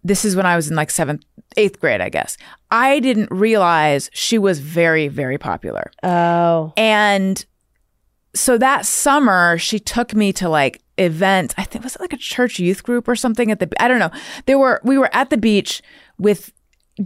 This 0.04 0.24
is 0.24 0.36
when 0.36 0.46
I 0.46 0.54
was 0.54 0.70
in 0.70 0.76
like 0.76 0.90
seventh, 0.90 1.24
eighth 1.56 1.80
grade, 1.80 2.00
I 2.00 2.10
guess. 2.10 2.38
I 2.70 3.00
didn't 3.00 3.32
realize 3.32 4.10
she 4.12 4.38
was 4.38 4.60
very, 4.60 5.08
very 5.08 5.36
popular. 5.36 5.90
oh 6.04 6.72
And 6.76 7.44
so 8.34 8.56
that 8.58 8.86
summer, 8.86 9.58
she 9.58 9.80
took 9.80 10.14
me 10.14 10.32
to 10.34 10.48
like 10.48 10.80
events. 10.98 11.54
I 11.56 11.64
think 11.64 11.84
was 11.84 11.96
it 11.96 12.00
like 12.00 12.12
a 12.12 12.18
church 12.18 12.58
youth 12.58 12.82
group 12.82 13.08
or 13.08 13.16
something 13.16 13.50
at 13.50 13.60
the. 13.60 13.70
I 13.82 13.88
don't 13.88 13.98
know. 13.98 14.10
There 14.46 14.58
were 14.58 14.80
we 14.84 14.98
were 14.98 15.14
at 15.14 15.30
the 15.30 15.36
beach 15.36 15.82
with 16.18 16.52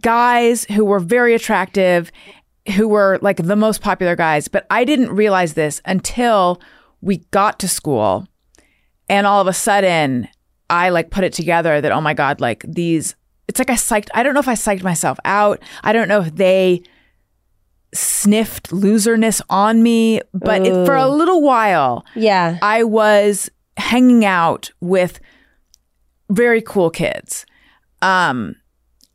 guys 0.00 0.64
who 0.64 0.85
were 0.85 1.00
very 1.00 1.35
attractive, 1.35 2.11
who 2.76 2.88
were 2.88 3.18
like 3.22 3.38
the 3.38 3.57
most 3.57 3.83
popular 3.83 4.16
guys. 4.16 4.48
But 4.48 4.66
I 4.70 4.85
didn't 4.85 5.11
realize 5.11 5.55
this 5.55 5.81
until 5.85 6.61
we 7.00 7.18
got 7.31 7.59
to 7.61 7.68
school, 7.68 8.26
and 9.09 9.26
all 9.26 9.40
of 9.40 9.46
a 9.46 9.52
sudden, 9.52 10.28
I 10.70 10.88
like 10.90 11.11
put 11.11 11.24
it 11.24 11.33
together 11.33 11.81
that 11.81 11.92
oh 11.92 12.00
my 12.00 12.14
god, 12.14 12.40
like 12.40 12.64
these. 12.66 13.14
It's 13.48 13.59
like 13.59 13.70
I 13.70 13.74
psyched. 13.74 14.09
I 14.14 14.22
don't 14.22 14.35
know 14.35 14.40
if 14.40 14.48
I 14.48 14.55
psyched 14.55 14.83
myself 14.83 15.18
out. 15.24 15.61
I 15.83 15.92
don't 15.92 16.09
know 16.09 16.20
if 16.22 16.35
they 16.37 16.83
sniffed 17.94 18.70
loserness 18.70 19.42
on 19.50 19.83
me, 19.83 20.20
but 20.33 20.66
it, 20.66 20.87
for 20.87 20.96
a 20.96 21.09
little 21.09 21.42
while, 21.42 22.07
yeah 22.14 22.59
I 22.62 22.85
was 22.85 23.50
hanging 23.77 24.25
out 24.25 24.71
with 24.81 25.21
very 26.31 26.63
cool 26.63 26.91
kids. 26.91 27.47
Um, 28.01 28.57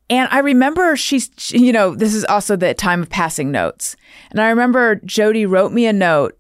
and 0.10 0.30
I 0.32 0.40
remember 0.40 0.96
she's, 0.96 1.30
she- 1.38 1.60
you 1.66 1.74
know, 1.74 1.94
this 1.96 2.14
is 2.14 2.24
also 2.26 2.56
the 2.56 2.74
time 2.74 3.02
of 3.02 3.10
passing 3.10 3.52
notes. 3.52 3.96
And 4.32 4.40
I 4.40 4.50
remember 4.50 4.96
Jody 5.04 5.46
wrote 5.46 5.72
me 5.74 5.86
a 5.86 5.94
note 5.94 6.38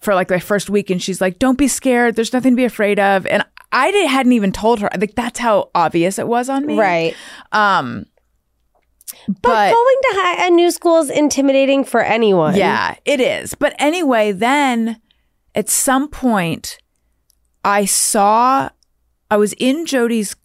for 0.00 0.14
like 0.14 0.28
my 0.30 0.38
first 0.40 0.68
week, 0.68 0.90
and 0.90 1.02
she's 1.02 1.20
like, 1.20 1.38
"Don't 1.38 1.56
be 1.56 1.66
scared. 1.68 2.14
There's 2.16 2.32
nothing 2.32 2.52
to 2.52 2.56
be 2.56 2.64
afraid 2.64 2.98
of." 2.98 3.24
And 3.26 3.42
I 3.72 3.90
didn't, 3.90 4.10
hadn't 4.10 4.32
even 4.32 4.52
told 4.52 4.80
her. 4.80 4.90
Like 4.98 5.14
that's 5.14 5.38
how 5.38 5.70
obvious 5.74 6.18
it 6.18 6.28
was 6.28 6.48
on 6.50 6.66
me, 6.66 6.78
right 6.78 7.16
Um, 7.52 8.04
but, 9.26 9.40
but 9.42 9.72
going 9.72 9.96
to 10.02 10.08
high, 10.12 10.46
a 10.46 10.50
new 10.50 10.70
school 10.70 10.98
is 10.98 11.08
intimidating 11.10 11.84
for 11.84 12.00
anyone 12.02 12.54
Yeah, 12.56 12.96
it 13.04 13.20
is. 13.20 13.54
But 13.54 13.74
anyway, 13.78 14.32
then 14.32 15.00
at 15.54 15.68
some 15.70 16.08
point, 16.08 16.78
I 17.64 17.84
saw, 17.86 18.68
I 19.30 19.36
was 19.36 19.54
in 19.54 19.86
Jody's 19.86 20.36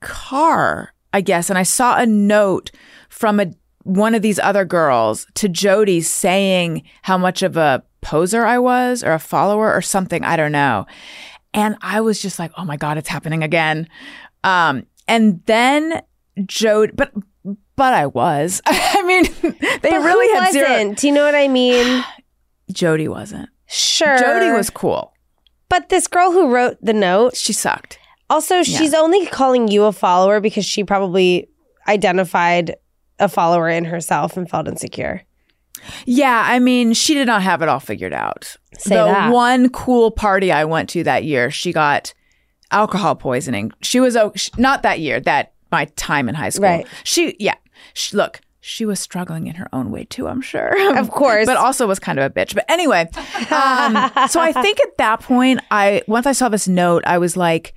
car, 0.00 0.92
I 1.12 1.20
guess, 1.20 1.50
and 1.50 1.58
I 1.58 1.62
saw 1.62 1.96
a 1.98 2.06
note 2.06 2.70
from 3.08 3.40
a 3.40 3.52
one 3.84 4.14
of 4.14 4.20
these 4.20 4.38
other 4.38 4.64
girls 4.66 5.26
to 5.34 5.48
Jody 5.48 6.02
saying 6.02 6.82
how 7.02 7.16
much 7.16 7.42
of 7.42 7.56
a 7.56 7.82
poser 8.02 8.44
I 8.44 8.58
was 8.58 9.02
or 9.02 9.12
a 9.12 9.18
follower 9.18 9.72
or 9.74 9.80
something. 9.80 10.22
I 10.22 10.36
don't 10.36 10.52
know. 10.52 10.86
And 11.54 11.76
I 11.80 12.02
was 12.02 12.20
just 12.20 12.38
like, 12.38 12.52
oh 12.58 12.64
my 12.64 12.76
God, 12.76 12.98
it's 12.98 13.08
happening 13.08 13.42
again. 13.42 13.88
Um, 14.44 14.86
and 15.08 15.42
then 15.46 16.02
Jody, 16.44 16.92
but 16.94 17.12
but 17.74 17.94
I 17.94 18.06
was. 18.06 18.60
I 18.66 19.02
mean, 19.04 19.24
they 19.42 19.78
But 19.90 20.04
really 20.04 20.34
had 20.38 20.52
zero. 20.52 20.68
wasn't? 20.68 20.98
do 20.98 21.06
you 21.06 21.14
know 21.14 21.24
what 21.24 21.34
i 21.34 21.48
mean 21.48 22.04
Jody 22.72 23.08
wasn't. 23.08 23.48
Sure. 23.66 24.18
Jody 24.18 24.50
was 24.52 24.68
cool. 24.70 25.09
But 25.70 25.88
this 25.88 26.06
girl 26.06 26.32
who 26.32 26.50
wrote 26.52 26.76
the 26.82 26.92
note, 26.92 27.34
She 27.36 27.54
sucked. 27.54 27.98
also, 28.28 28.62
she's 28.62 28.92
only 28.92 29.24
calling 29.26 29.68
you 29.68 29.84
a 29.84 29.92
follower 29.92 30.40
because 30.40 30.66
she 30.66 30.84
probably 30.84 31.48
identified 31.88 32.76
a 33.18 33.28
follower 33.28 33.68
in 33.68 33.84
herself 33.86 34.36
and 34.36 34.48
felt 34.48 34.68
insecure. 34.68 35.22
Yeah, 36.04 36.42
I 36.46 36.58
mean, 36.58 36.92
she 36.92 37.14
did 37.14 37.26
not 37.26 37.42
have 37.42 37.62
it 37.62 37.68
all 37.68 37.80
figured 37.80 38.12
out. 38.12 38.56
Say 38.78 38.96
the 38.96 39.04
that. 39.06 39.32
one 39.32 39.70
cool 39.70 40.10
party 40.10 40.52
I 40.52 40.64
went 40.66 40.90
to 40.90 41.02
that 41.04 41.24
year, 41.24 41.50
she 41.50 41.72
got 41.72 42.12
alcohol 42.70 43.14
poisoning. 43.16 43.72
She 43.80 43.98
was 44.00 44.16
o- 44.16 44.32
sh- 44.36 44.50
not 44.58 44.82
that 44.82 45.00
year, 45.00 45.20
that 45.20 45.54
my 45.72 45.86
time 45.96 46.28
in 46.28 46.34
high 46.34 46.50
school. 46.50 46.64
Right. 46.68 46.86
She, 47.04 47.34
yeah. 47.38 47.54
She, 47.94 48.16
look, 48.16 48.40
she 48.60 48.84
was 48.84 49.00
struggling 49.00 49.46
in 49.46 49.54
her 49.54 49.68
own 49.72 49.90
way 49.90 50.04
too, 50.04 50.28
I'm 50.28 50.42
sure. 50.42 50.98
Of 50.98 51.10
course. 51.12 51.46
but 51.46 51.56
also 51.56 51.86
was 51.86 51.98
kind 51.98 52.18
of 52.18 52.24
a 52.24 52.30
bitch. 52.30 52.54
But 52.54 52.64
anyway, 52.68 53.08
um, 53.50 54.28
so 54.28 54.40
I 54.40 54.52
think 54.52 54.80
at 54.80 54.96
that 54.98 55.20
point, 55.20 55.60
I 55.70 56.02
once 56.06 56.26
I 56.26 56.32
saw 56.32 56.48
this 56.48 56.68
note, 56.68 57.02
I 57.06 57.18
was 57.18 57.36
like, 57.36 57.74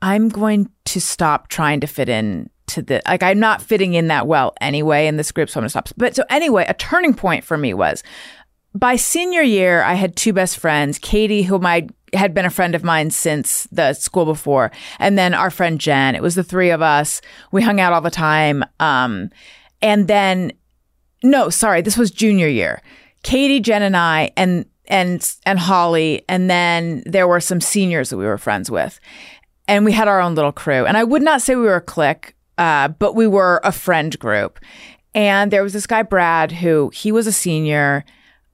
I'm 0.00 0.28
going 0.28 0.70
to 0.86 1.00
stop 1.00 1.48
trying 1.48 1.80
to 1.80 1.86
fit 1.86 2.08
in 2.08 2.50
to 2.68 2.82
the 2.82 3.02
like 3.06 3.22
I'm 3.22 3.38
not 3.38 3.60
fitting 3.60 3.94
in 3.94 4.08
that 4.08 4.26
well 4.26 4.54
anyway 4.60 5.06
in 5.06 5.16
this 5.16 5.32
group, 5.32 5.50
so 5.50 5.58
I'm 5.58 5.62
gonna 5.62 5.70
stop. 5.70 5.88
But 5.96 6.16
so 6.16 6.24
anyway, 6.30 6.64
a 6.68 6.74
turning 6.74 7.14
point 7.14 7.44
for 7.44 7.58
me 7.58 7.74
was 7.74 8.02
by 8.74 8.96
senior 8.96 9.42
year, 9.42 9.82
I 9.82 9.94
had 9.94 10.16
two 10.16 10.32
best 10.32 10.58
friends, 10.58 10.98
Katie, 10.98 11.42
whom 11.42 11.66
I 11.66 11.88
had 12.14 12.34
been 12.34 12.44
a 12.44 12.50
friend 12.50 12.74
of 12.74 12.84
mine 12.84 13.10
since 13.10 13.64
the 13.72 13.92
school 13.94 14.24
before, 14.24 14.70
and 14.98 15.18
then 15.18 15.34
our 15.34 15.50
friend 15.50 15.78
Jen. 15.78 16.14
It 16.14 16.22
was 16.22 16.34
the 16.34 16.44
three 16.44 16.70
of 16.70 16.80
us. 16.80 17.20
We 17.50 17.62
hung 17.62 17.80
out 17.80 17.92
all 17.92 18.00
the 18.00 18.10
time. 18.10 18.64
Um, 18.80 19.30
and 19.82 20.08
then 20.08 20.52
no, 21.22 21.50
sorry, 21.50 21.82
this 21.82 21.96
was 21.96 22.10
junior 22.10 22.48
year. 22.48 22.82
Katie, 23.22 23.60
Jen, 23.60 23.82
and 23.82 23.96
I, 23.96 24.32
and 24.36 24.66
and 24.86 25.34
and 25.46 25.58
Holly, 25.58 26.24
and 26.28 26.50
then 26.50 27.02
there 27.06 27.28
were 27.28 27.40
some 27.40 27.60
seniors 27.60 28.10
that 28.10 28.16
we 28.16 28.24
were 28.24 28.38
friends 28.38 28.70
with, 28.70 28.98
and 29.68 29.84
we 29.84 29.92
had 29.92 30.08
our 30.08 30.20
own 30.20 30.34
little 30.34 30.52
crew. 30.52 30.84
And 30.84 30.96
I 30.96 31.04
would 31.04 31.22
not 31.22 31.42
say 31.42 31.54
we 31.54 31.62
were 31.62 31.76
a 31.76 31.80
clique, 31.80 32.34
uh, 32.58 32.88
but 32.88 33.14
we 33.14 33.26
were 33.26 33.60
a 33.62 33.72
friend 33.72 34.18
group. 34.18 34.58
And 35.14 35.50
there 35.50 35.62
was 35.62 35.72
this 35.72 35.86
guy 35.86 36.02
Brad 36.02 36.50
who 36.52 36.90
he 36.94 37.12
was 37.12 37.26
a 37.26 37.32
senior. 37.32 38.04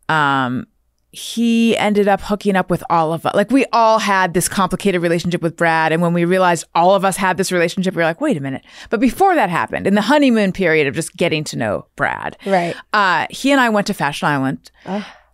Um, 0.08 0.66
he 1.10 1.76
ended 1.78 2.06
up 2.06 2.20
hooking 2.20 2.54
up 2.54 2.68
with 2.68 2.84
all 2.90 3.12
of 3.14 3.24
us. 3.24 3.34
Like 3.34 3.50
we 3.50 3.64
all 3.72 3.98
had 3.98 4.34
this 4.34 4.46
complicated 4.48 5.00
relationship 5.00 5.40
with 5.40 5.56
Brad. 5.56 5.90
And 5.90 6.02
when 6.02 6.12
we 6.12 6.24
realized 6.26 6.66
all 6.74 6.94
of 6.94 7.04
us 7.04 7.16
had 7.16 7.38
this 7.38 7.50
relationship, 7.50 7.94
we 7.94 7.98
were 8.00 8.04
like, 8.04 8.20
wait 8.20 8.36
a 8.36 8.40
minute. 8.40 8.62
But 8.90 9.00
before 9.00 9.34
that 9.34 9.48
happened, 9.48 9.86
in 9.86 9.94
the 9.94 10.02
honeymoon 10.02 10.52
period 10.52 10.86
of 10.86 10.94
just 10.94 11.16
getting 11.16 11.44
to 11.44 11.56
know 11.56 11.86
Brad, 11.96 12.36
Right. 12.44 12.76
uh, 12.92 13.26
he 13.30 13.50
and 13.52 13.60
I 13.60 13.70
went 13.70 13.86
to 13.86 13.94
Fashion 13.94 14.28
Island. 14.28 14.70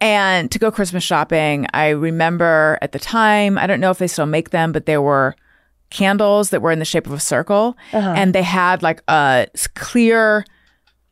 And 0.00 0.50
to 0.52 0.58
go 0.58 0.70
Christmas 0.70 1.02
shopping, 1.02 1.66
I 1.74 1.88
remember 1.88 2.78
at 2.82 2.92
the 2.92 2.98
time, 2.98 3.56
I 3.58 3.66
don't 3.66 3.80
know 3.80 3.90
if 3.90 3.98
they 3.98 4.06
still 4.06 4.26
make 4.26 4.50
them, 4.50 4.70
but 4.70 4.86
there 4.86 5.00
were 5.02 5.34
candles 5.90 6.50
that 6.50 6.60
were 6.62 6.70
in 6.72 6.78
the 6.78 6.84
shape 6.84 7.06
of 7.06 7.12
a 7.14 7.20
circle. 7.20 7.76
And 7.92 8.32
they 8.34 8.42
had 8.42 8.82
like 8.82 9.02
a 9.08 9.46
clear 9.74 10.44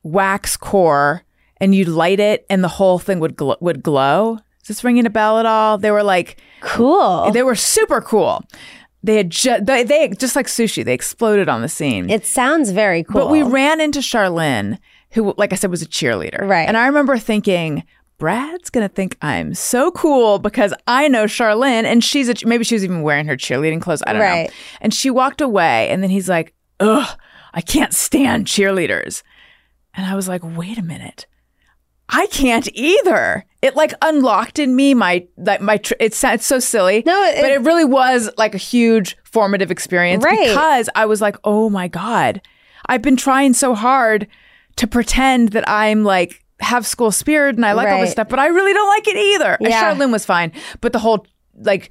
wax 0.03 0.57
core, 0.57 1.23
and 1.59 1.75
you'd 1.75 1.89
light 1.89 2.21
it, 2.21 2.45
and 2.51 2.63
the 2.63 2.69
whole 2.69 2.99
thing 2.99 3.19
would 3.21 3.37
gl- 3.37 3.61
would 3.61 3.83
glow. 3.83 4.39
Is 4.63 4.69
this 4.69 4.85
ringing 4.85 5.07
a 5.07 5.11
bell 5.11 5.39
at 5.39 5.47
all? 5.47 5.79
They 5.79 5.91
were 5.91 6.03
like, 6.03 6.41
Cool. 6.61 7.31
they 7.33 7.43
were 7.43 7.55
super 7.57 8.01
cool. 8.01 8.45
They 9.03 9.17
had 9.17 9.31
just 9.31 9.67
they, 9.67 9.83
they 9.83 10.09
just 10.11 10.37
like 10.37 10.47
sushi. 10.47 10.85
They 10.85 10.95
exploded 10.95 11.49
on 11.49 11.61
the 11.63 11.69
scene. 11.69 12.09
It 12.09 12.25
sounds 12.25 12.71
very 12.71 13.03
cool. 13.03 13.23
But 13.23 13.31
we 13.31 13.43
ran 13.43 13.81
into 13.81 13.99
Charlene, 13.99 14.79
who, 15.11 15.35
like 15.37 15.53
I 15.53 15.57
said, 15.57 15.71
was 15.71 15.83
a 15.83 15.87
cheerleader. 15.87 16.41
Right. 16.49 16.69
And 16.69 16.77
I 16.77 16.87
remember 16.87 17.19
thinking, 17.19 17.83
Brad's 18.19 18.71
gonna 18.71 18.89
think 18.89 19.19
I'm 19.21 19.55
so 19.55 19.91
cool 19.91 20.39
because 20.39 20.73
I 20.87 21.09
know 21.09 21.25
Charlene, 21.25 21.83
and 21.83 22.05
she's 22.05 22.29
a, 22.29 22.35
maybe 22.47 22.63
she 22.63 22.77
was 22.77 22.85
even 22.85 23.03
wearing 23.03 23.27
her 23.27 23.37
cheerleading 23.37 23.83
clothes. 23.83 24.05
I 24.07 24.13
don't 24.13 24.23
Right. 24.23 24.49
know. 24.49 24.55
And 24.81 24.95
she 24.95 25.11
walked 25.11 25.41
away, 25.41 25.89
and 25.89 26.01
then 26.05 26.11
he's 26.11 26.29
like, 26.29 26.55
"Ugh, 26.79 27.19
I 27.53 27.61
can't 27.61 27.93
stand 27.93 28.47
cheerleaders." 28.47 29.25
And 29.95 30.07
I 30.07 30.15
was 30.15 30.29
like, 30.29 30.43
"Wait 30.45 30.79
a 30.79 30.83
minute." 30.83 31.27
I 32.13 32.27
can't 32.27 32.69
either. 32.75 33.45
It 33.63 33.75
like 33.75 33.95
unlocked 34.03 34.59
in 34.59 34.77
me 34.77 34.93
my 34.95 35.27
like 35.37 35.61
my. 35.61 35.79
Tr- 35.79 35.95
it 35.99 36.15
sounds 36.15 36.45
so 36.45 36.59
silly, 36.59 37.03
No, 37.07 37.25
it- 37.25 37.41
but 37.41 37.51
it 37.51 37.61
really 37.63 37.85
was 37.85 38.29
like 38.37 38.55
a 38.55 38.59
huge 38.59 39.17
formative 39.25 39.71
experience 39.71 40.23
Right. 40.25 40.39
because 40.49 40.89
I 40.95 41.07
was 41.07 41.21
like, 41.21 41.37
oh 41.45 41.71
my 41.71 41.89
god, 41.89 42.43
I've 42.87 43.03
been 43.03 43.17
trying 43.17 43.55
so 43.55 43.75
hard 43.75 44.27
to 44.77 44.87
pretend 44.87 45.51
that 45.51 45.69
I'm 45.69 46.05
like 46.05 46.45
have 46.61 46.87
school 46.87 47.11
spirit 47.11 47.57
and 47.57 47.65
I 47.67 47.73
like 47.73 47.89
all 47.89 48.01
this 48.01 48.13
stuff, 48.13 48.29
but 48.29 48.39
I 48.39 48.47
really 48.49 48.73
don't 48.73 48.89
like 48.89 49.09
it 49.09 49.17
either. 49.17 49.57
Yeah. 49.61 49.95
Charlene 49.95 50.13
was 50.13 50.25
fine, 50.27 50.53
but 50.81 50.93
the 50.93 50.99
whole 50.99 51.27
like 51.55 51.91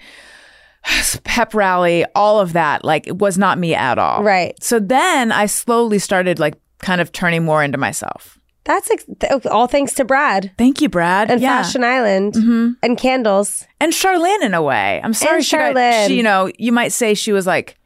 pep 1.24 1.54
rally, 1.54 2.06
all 2.16 2.40
of 2.40 2.54
that, 2.54 2.84
like 2.84 3.08
it 3.08 3.18
was 3.20 3.38
not 3.38 3.58
me 3.58 3.74
at 3.76 3.98
all. 3.98 4.24
Right. 4.24 4.62
So 4.64 4.80
then 4.80 5.32
I 5.32 5.46
slowly 5.46 6.00
started 6.00 6.40
like 6.40 6.56
kind 6.80 7.02
of 7.02 7.12
turning 7.12 7.44
more 7.46 7.64
into 7.64 7.78
myself. 7.78 8.40
That's 8.64 8.92
ex- 8.92 9.06
all 9.48 9.66
thanks 9.68 9.94
to 9.96 10.06
Brad 10.06 10.52
Thank 10.58 10.82
you, 10.82 10.90
Brad. 10.90 11.32
and 11.32 11.42
Yeah. 11.42 11.64
Fashion 11.64 11.84
Island 11.84 12.36
and 12.84 12.98
candles. 12.98 13.66
and 13.80 13.92
Charlene 13.92 14.44
in 14.44 14.54
a 14.54 14.62
way. 14.62 15.02
I'm 15.04 15.14
sorry, 15.14 15.38
And 15.38 15.46
she 15.46 15.58
got, 15.58 15.76
Charlene. 15.76 16.08
she, 16.08 16.18
you 16.18 16.24
know, 16.24 16.52
you 16.60 16.72
might 16.72 16.92
say 16.92 17.14
she 17.16 17.32
was 17.32 17.48
like 17.48 17.78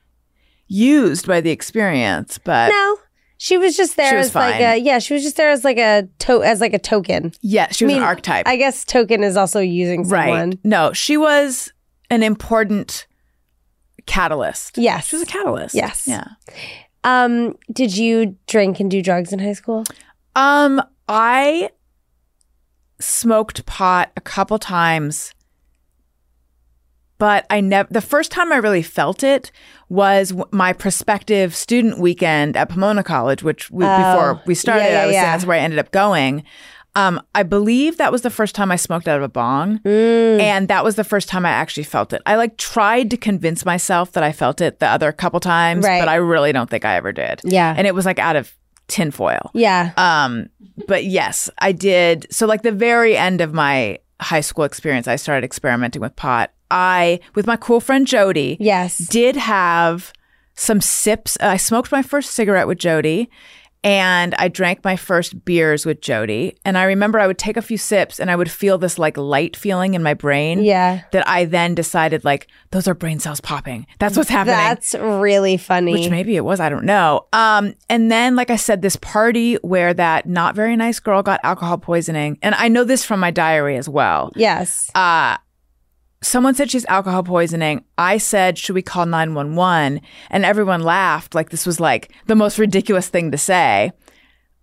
used 0.67 1.27
by 1.27 1.39
the 1.41 1.49
experience, 1.51 2.37
but 2.43 2.69
No, 2.69 2.97
she 3.37 3.57
was 3.57 3.77
just 3.77 3.95
there 3.95 4.17
was 4.17 4.27
as 4.27 4.35
like 4.35 4.53
fine. 4.55 4.61
a 4.63 4.75
yeah. 4.77 4.99
She 4.99 5.13
was 5.13 5.23
just 5.23 5.37
there 5.37 5.49
as 5.51 5.63
like 5.63 5.77
a 5.77 6.07
to- 6.19 6.43
as 6.43 6.59
like 6.59 6.73
a 6.73 6.79
token. 6.79 7.31
yeah, 7.41 7.67
she 7.71 7.85
was 7.85 7.91
I 7.91 7.95
mean, 7.95 8.03
an 8.03 8.07
archetype. 8.09 8.45
I 8.47 8.57
guess 8.57 8.83
token 8.83 9.23
is 9.23 9.37
also 9.37 9.59
using 9.61 10.03
someone. 10.03 10.49
right. 10.49 10.59
No, 10.65 10.91
she 10.91 11.15
was 11.17 11.71
an 12.09 12.21
important 12.23 13.07
catalyst. 14.07 14.77
Yes. 14.77 15.07
She 15.07 15.15
was 15.15 15.23
a 15.23 15.25
catalyst. 15.25 15.73
Yes. 15.75 16.05
Yeah. 16.07 16.25
Um, 17.03 17.55
did 17.71 17.95
you 17.95 18.35
drink 18.47 18.79
and 18.79 18.89
do 18.89 19.01
drugs 19.01 19.31
in 19.31 19.39
high 19.39 19.53
school? 19.53 19.83
Um, 20.35 20.81
I 21.07 21.69
smoked 22.99 23.65
pot 23.65 24.11
a 24.17 24.21
couple 24.21 24.57
times, 24.59 25.33
but 27.17 27.45
I 27.49 27.61
never. 27.61 27.87
The 27.91 28.01
first 28.01 28.31
time 28.31 28.51
I 28.51 28.57
really 28.57 28.81
felt 28.81 29.23
it 29.23 29.51
was 29.89 30.29
w- 30.29 30.47
my 30.51 30.73
prospective 30.73 31.55
student 31.55 31.99
weekend 31.99 32.57
at 32.57 32.69
Pomona 32.69 33.03
College, 33.03 33.43
which 33.43 33.69
we, 33.71 33.85
Oh, 33.85 33.97
before 33.97 34.41
we 34.45 34.55
started, 34.55 34.83
yeah, 34.85 34.91
yeah, 34.91 35.03
I 35.03 35.05
was 35.05 35.13
yeah. 35.13 35.21
saying 35.21 35.31
that's 35.33 35.45
where 35.45 35.57
I 35.57 35.61
ended 35.61 35.79
up 35.79 35.91
going. 35.91 36.43
Um, 36.97 37.21
I 37.35 37.43
believe 37.43 37.97
that 37.97 38.11
was 38.11 38.21
the 38.21 38.29
first 38.29 38.55
time 38.55 38.71
I 38.71 38.77
smoked 38.77 39.07
out 39.09 39.17
of 39.17 39.23
a 39.23 39.27
bong, 39.29 39.79
Mm. 39.79 40.39
and 40.39 40.67
that 40.69 40.83
was 40.83 40.95
the 40.95 41.03
first 41.03 41.27
time 41.27 41.45
I 41.45 41.49
actually 41.49 41.83
felt 41.83 42.13
it. 42.13 42.21
I 42.25 42.35
like 42.37 42.55
tried 42.57 43.09
to 43.11 43.17
convince 43.17 43.65
myself 43.65 44.13
that 44.13 44.23
I 44.23 44.31
felt 44.31 44.61
it 44.61 44.79
the 44.79 44.87
other 44.87 45.11
couple 45.11 45.41
times, 45.41 45.83
Right. 45.85 45.99
but 45.99 46.07
I 46.07 46.15
really 46.15 46.53
don't 46.53 46.69
think 46.69 46.85
I 46.85 46.95
ever 46.95 47.11
did. 47.11 47.41
Yeah. 47.43 47.73
and 47.77 47.85
it 47.85 47.93
was 47.95 48.05
like 48.05 48.17
out 48.19 48.37
of 48.37 48.53
tinfoil. 48.87 49.51
Yeah. 49.53 49.91
Um, 49.97 50.49
but 50.87 51.05
yes, 51.05 51.49
I 51.59 51.71
did. 51.71 52.27
So 52.31 52.45
like 52.47 52.61
the 52.63 52.71
very 52.71 53.15
end 53.17 53.41
of 53.41 53.53
my 53.53 53.99
high 54.21 54.41
school 54.41 54.63
experience, 54.63 55.07
I 55.07 55.15
started 55.15 55.43
experimenting 55.45 56.01
with 56.01 56.15
pot. 56.15 56.51
I, 56.71 57.19
with 57.35 57.45
my 57.47 57.55
cool 57.57 57.79
friend 57.79 58.07
Jody, 58.07 58.57
Yes. 58.59 58.97
did 58.97 59.35
have 59.35 60.11
some 60.55 60.81
sips. 60.81 61.37
I 61.41 61.57
smoked 61.57 61.91
my 61.91 62.01
first 62.01 62.31
cigarette 62.31 62.67
with 62.67 62.77
Jody 62.79 63.29
and 63.85 64.33
I 64.39 64.47
drank 64.47 64.83
my 64.83 64.95
first 64.95 65.45
beers 65.45 65.85
with 65.85 66.01
Jody. 66.01 66.57
And 66.65 66.75
I 66.75 66.85
remember 66.85 67.19
I 67.19 67.27
would 67.27 67.37
take 67.37 67.55
a 67.55 67.61
few 67.61 67.77
sips 67.77 68.19
and 68.19 68.31
I 68.31 68.35
would 68.35 68.49
feel 68.49 68.79
this 68.79 68.97
like 68.97 69.15
light 69.15 69.55
feeling 69.55 69.93
in 69.93 70.01
my 70.01 70.15
brain. 70.15 70.63
Yeah. 70.63 71.03
That 71.11 71.27
I 71.27 71.45
then 71.45 71.75
decided 71.75 72.25
like 72.25 72.47
those 72.71 72.87
are 72.87 72.95
brain 72.95 73.19
cells 73.19 73.39
popping. 73.39 73.85
That's 73.99 74.17
what's 74.17 74.29
happening. 74.31 74.55
That's 74.55 74.95
really 74.95 75.57
funny. 75.57 75.91
Which 75.93 76.09
maybe 76.09 76.35
it 76.35 76.43
was, 76.43 76.59
I 76.59 76.69
don't 76.69 76.85
know. 76.85 77.27
Um, 77.31 77.75
and 77.87 78.11
then, 78.11 78.35
like 78.35 78.49
I 78.49 78.55
said, 78.55 78.81
this 78.81 78.95
party 78.95 79.55
where 79.57 79.93
that 79.93 80.27
not 80.27 80.55
very 80.55 80.75
nice 80.75 80.99
girl 80.99 81.21
got 81.21 81.39
alcohol 81.43 81.77
poisoning, 81.77 82.39
and 82.41 82.55
I 82.55 82.69
know 82.69 82.83
this 82.85 83.05
from 83.05 83.19
my 83.19 83.29
diary 83.29 83.77
as 83.77 83.87
well. 83.87 84.31
yes. 84.35 84.89
Uh, 84.95 85.37
someone 86.25 86.55
said 86.55 86.71
she's 86.71 86.85
alcohol 86.85 87.23
poisoning. 87.23 87.83
I 87.97 88.17
said, 88.17 88.57
should 88.57 88.75
we 88.75 88.81
call 88.81 89.05
911? 89.05 90.01
And 90.29 90.45
everyone 90.45 90.81
laughed 90.81 91.35
like 91.35 91.49
this 91.49 91.65
was 91.65 91.79
like 91.79 92.11
the 92.25 92.35
most 92.35 92.57
ridiculous 92.57 93.07
thing 93.07 93.31
to 93.31 93.37
say. 93.37 93.91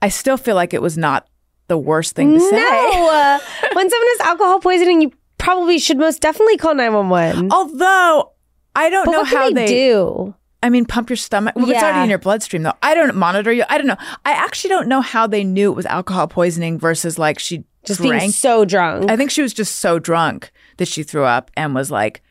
I 0.01 0.09
still 0.09 0.37
feel 0.37 0.57
like 0.57 0.75
it 0.75 0.83
was 0.83 0.99
not 0.99 1.29
the 1.69 1.79
worst 1.79 2.15
thing 2.15 2.35
to 2.35 2.41
say. 2.41 2.57
No. 2.57 3.41
when 3.73 3.91
someone 3.91 4.09
has 4.11 4.21
alcohol 4.21 4.61
poisoning, 4.61 5.03
you 5.03 5.13
probably 5.39 5.79
should 5.79 5.99
most 5.99 6.21
definitely 6.21 6.57
call 6.57 6.75
911. 6.75 7.53
Although 7.53 8.33
I 8.75 8.91
don't 8.91 9.07
but 9.07 9.13
know 9.13 9.25
how 9.25 9.49
they, 9.49 9.55
they 9.55 9.67
do? 9.67 10.35
I 10.63 10.71
mean, 10.71 10.85
pump 10.85 11.11
your 11.11 11.17
stomach. 11.17 11.57
Well, 11.57 11.69
it's 11.69 11.83
already 11.83 12.05
in 12.05 12.11
your 12.11 12.21
bloodstream, 12.21 12.63
though. 12.63 12.75
I 12.83 12.95
don't 12.95 13.17
monitor 13.17 13.53
you. 13.53 13.65
I 13.69 13.79
don't 13.79 13.89
know. 13.89 13.97
I 14.25 14.33
actually 14.33 14.69
don't 14.69 14.87
know 14.87 15.01
how 15.01 15.27
they 15.27 15.43
knew 15.43 15.73
it 15.73 15.75
was 15.75 15.87
alcohol 15.87 16.29
poisoning 16.29 16.79
versus 16.79 17.19
like 17.19 17.41
she 17.41 17.65
Just 17.85 18.01
being 18.01 18.31
so 18.31 18.65
drunk. 18.65 19.11
I 19.11 19.17
think 19.17 19.31
she 19.31 19.43
was 19.43 19.53
just 19.53 19.77
so 19.77 19.99
drunk 19.99 20.53
that 20.77 20.89
she 20.89 21.03
threw 21.03 21.25
up 21.25 21.51
and 21.57 21.75
was 21.75 21.91
like, 21.91 22.23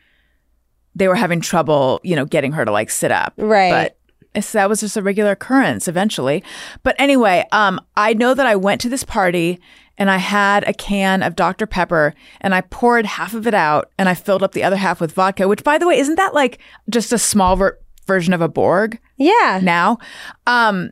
they 0.94 1.08
were 1.08 1.14
having 1.14 1.40
trouble, 1.40 2.00
you 2.02 2.16
know, 2.16 2.24
getting 2.24 2.52
her 2.52 2.64
to 2.64 2.70
like 2.72 2.90
sit 2.90 3.10
up. 3.10 3.34
Right. 3.36 3.70
But 3.70 3.98
it's, 4.34 4.52
that 4.52 4.68
was 4.68 4.80
just 4.80 4.96
a 4.96 5.02
regular 5.02 5.32
occurrence 5.32 5.88
eventually. 5.88 6.42
But 6.82 6.96
anyway, 6.98 7.46
um, 7.52 7.80
I 7.96 8.14
know 8.14 8.34
that 8.34 8.46
I 8.46 8.56
went 8.56 8.80
to 8.82 8.88
this 8.88 9.04
party 9.04 9.60
and 9.98 10.10
I 10.10 10.16
had 10.16 10.66
a 10.66 10.72
can 10.72 11.22
of 11.22 11.36
Dr. 11.36 11.66
Pepper 11.66 12.14
and 12.40 12.54
I 12.54 12.62
poured 12.62 13.04
half 13.04 13.34
of 13.34 13.46
it 13.46 13.54
out 13.54 13.90
and 13.98 14.08
I 14.08 14.14
filled 14.14 14.42
up 14.42 14.52
the 14.52 14.64
other 14.64 14.76
half 14.76 15.00
with 15.00 15.12
vodka, 15.12 15.48
which 15.48 15.62
by 15.64 15.76
the 15.76 15.86
way, 15.86 15.98
isn't 15.98 16.16
that 16.16 16.32
like 16.34 16.58
just 16.88 17.12
a 17.12 17.18
small 17.18 17.56
ver- 17.56 17.78
version 18.06 18.32
of 18.32 18.40
a 18.40 18.48
Borg 18.48 18.98
Yeah. 19.18 19.60
now? 19.62 19.98
Um, 20.46 20.90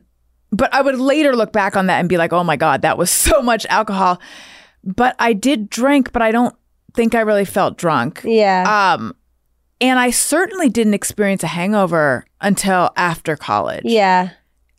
but 0.51 0.73
I 0.73 0.81
would 0.81 0.99
later 0.99 1.35
look 1.35 1.51
back 1.53 1.75
on 1.75 1.87
that 1.87 1.99
and 1.99 2.09
be 2.09 2.17
like, 2.17 2.33
oh 2.33 2.43
my 2.43 2.55
God, 2.55 2.81
that 2.81 2.97
was 2.97 3.09
so 3.09 3.41
much 3.51 3.65
alcohol. 3.67 4.21
But 4.83 5.15
I 5.19 5.33
did 5.33 5.69
drink, 5.69 6.11
but 6.11 6.21
I 6.21 6.31
don't 6.31 6.55
think 6.93 7.15
I 7.15 7.21
really 7.21 7.45
felt 7.45 7.77
drunk. 7.77 8.21
Yeah. 8.23 8.95
Um, 8.97 9.15
and 9.79 9.97
I 9.99 10.11
certainly 10.11 10.69
didn't 10.69 10.93
experience 10.93 11.43
a 11.43 11.47
hangover 11.47 12.25
until 12.39 12.91
after 12.95 13.35
college. 13.35 13.83
yeah. 13.85 14.31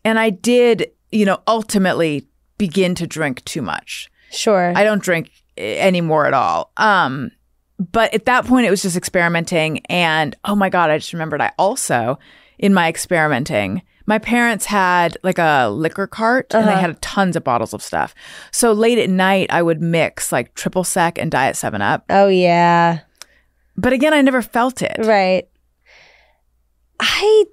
And 0.04 0.18
I 0.18 0.30
did, 0.30 0.90
you 1.12 1.24
know, 1.24 1.38
ultimately 1.46 2.26
begin 2.58 2.96
to 2.96 3.06
drink 3.06 3.44
too 3.44 3.62
much. 3.62 4.10
Sure. 4.32 4.72
I 4.74 4.82
don't 4.82 5.00
drink 5.00 5.30
anymore 5.56 6.26
at 6.26 6.34
all. 6.34 6.72
Um, 6.76 7.30
but 7.78 8.12
at 8.12 8.24
that 8.24 8.44
point, 8.44 8.66
it 8.66 8.70
was 8.70 8.82
just 8.82 8.96
experimenting. 8.96 9.78
And 9.86 10.34
oh 10.44 10.56
my 10.56 10.68
God, 10.70 10.90
I 10.90 10.98
just 10.98 11.12
remembered 11.12 11.40
I 11.40 11.52
also, 11.56 12.18
in 12.58 12.74
my 12.74 12.88
experimenting, 12.88 13.82
my 14.06 14.18
parents 14.18 14.66
had 14.66 15.16
like 15.22 15.38
a 15.38 15.68
liquor 15.68 16.06
cart 16.06 16.54
and 16.54 16.66
they 16.66 16.72
had 16.72 17.00
tons 17.02 17.36
of 17.36 17.44
bottles 17.44 17.72
of 17.72 17.82
stuff. 17.82 18.14
So 18.50 18.72
late 18.72 18.98
at 18.98 19.10
night, 19.10 19.48
I 19.50 19.62
would 19.62 19.80
mix 19.80 20.32
like 20.32 20.54
triple 20.54 20.84
sec 20.84 21.18
and 21.18 21.30
diet 21.30 21.56
7 21.56 21.80
Up. 21.82 22.04
oh 22.10 22.28
yeah. 22.28 23.00
But 23.76 23.92
again, 23.92 24.12
I 24.12 24.20
never 24.20 24.42
felt 24.42 24.82
it. 24.82 24.96
Right. 24.98 25.48
I 27.00 27.44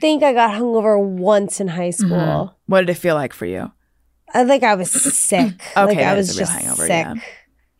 think 0.00 0.22
I 0.22 0.32
got 0.32 0.58
hungover 0.58 1.00
once 1.00 1.60
in 1.60 1.68
high 1.68 1.90
school. 1.90 2.10
Mm-hmm. 2.10 2.54
What 2.66 2.80
did 2.80 2.90
it 2.90 2.94
feel 2.94 3.14
like 3.14 3.32
for 3.32 3.46
you? 3.46 3.70
I 4.34 4.44
think 4.44 4.64
I 4.64 4.74
was 4.74 4.90
sick. 4.90 5.52
like 5.76 5.98
I 5.98 6.14
was 6.14 6.34
just 6.34 6.52
hangover, 6.52 6.82
sick. 6.86 6.90
yeah. 7.06 7.14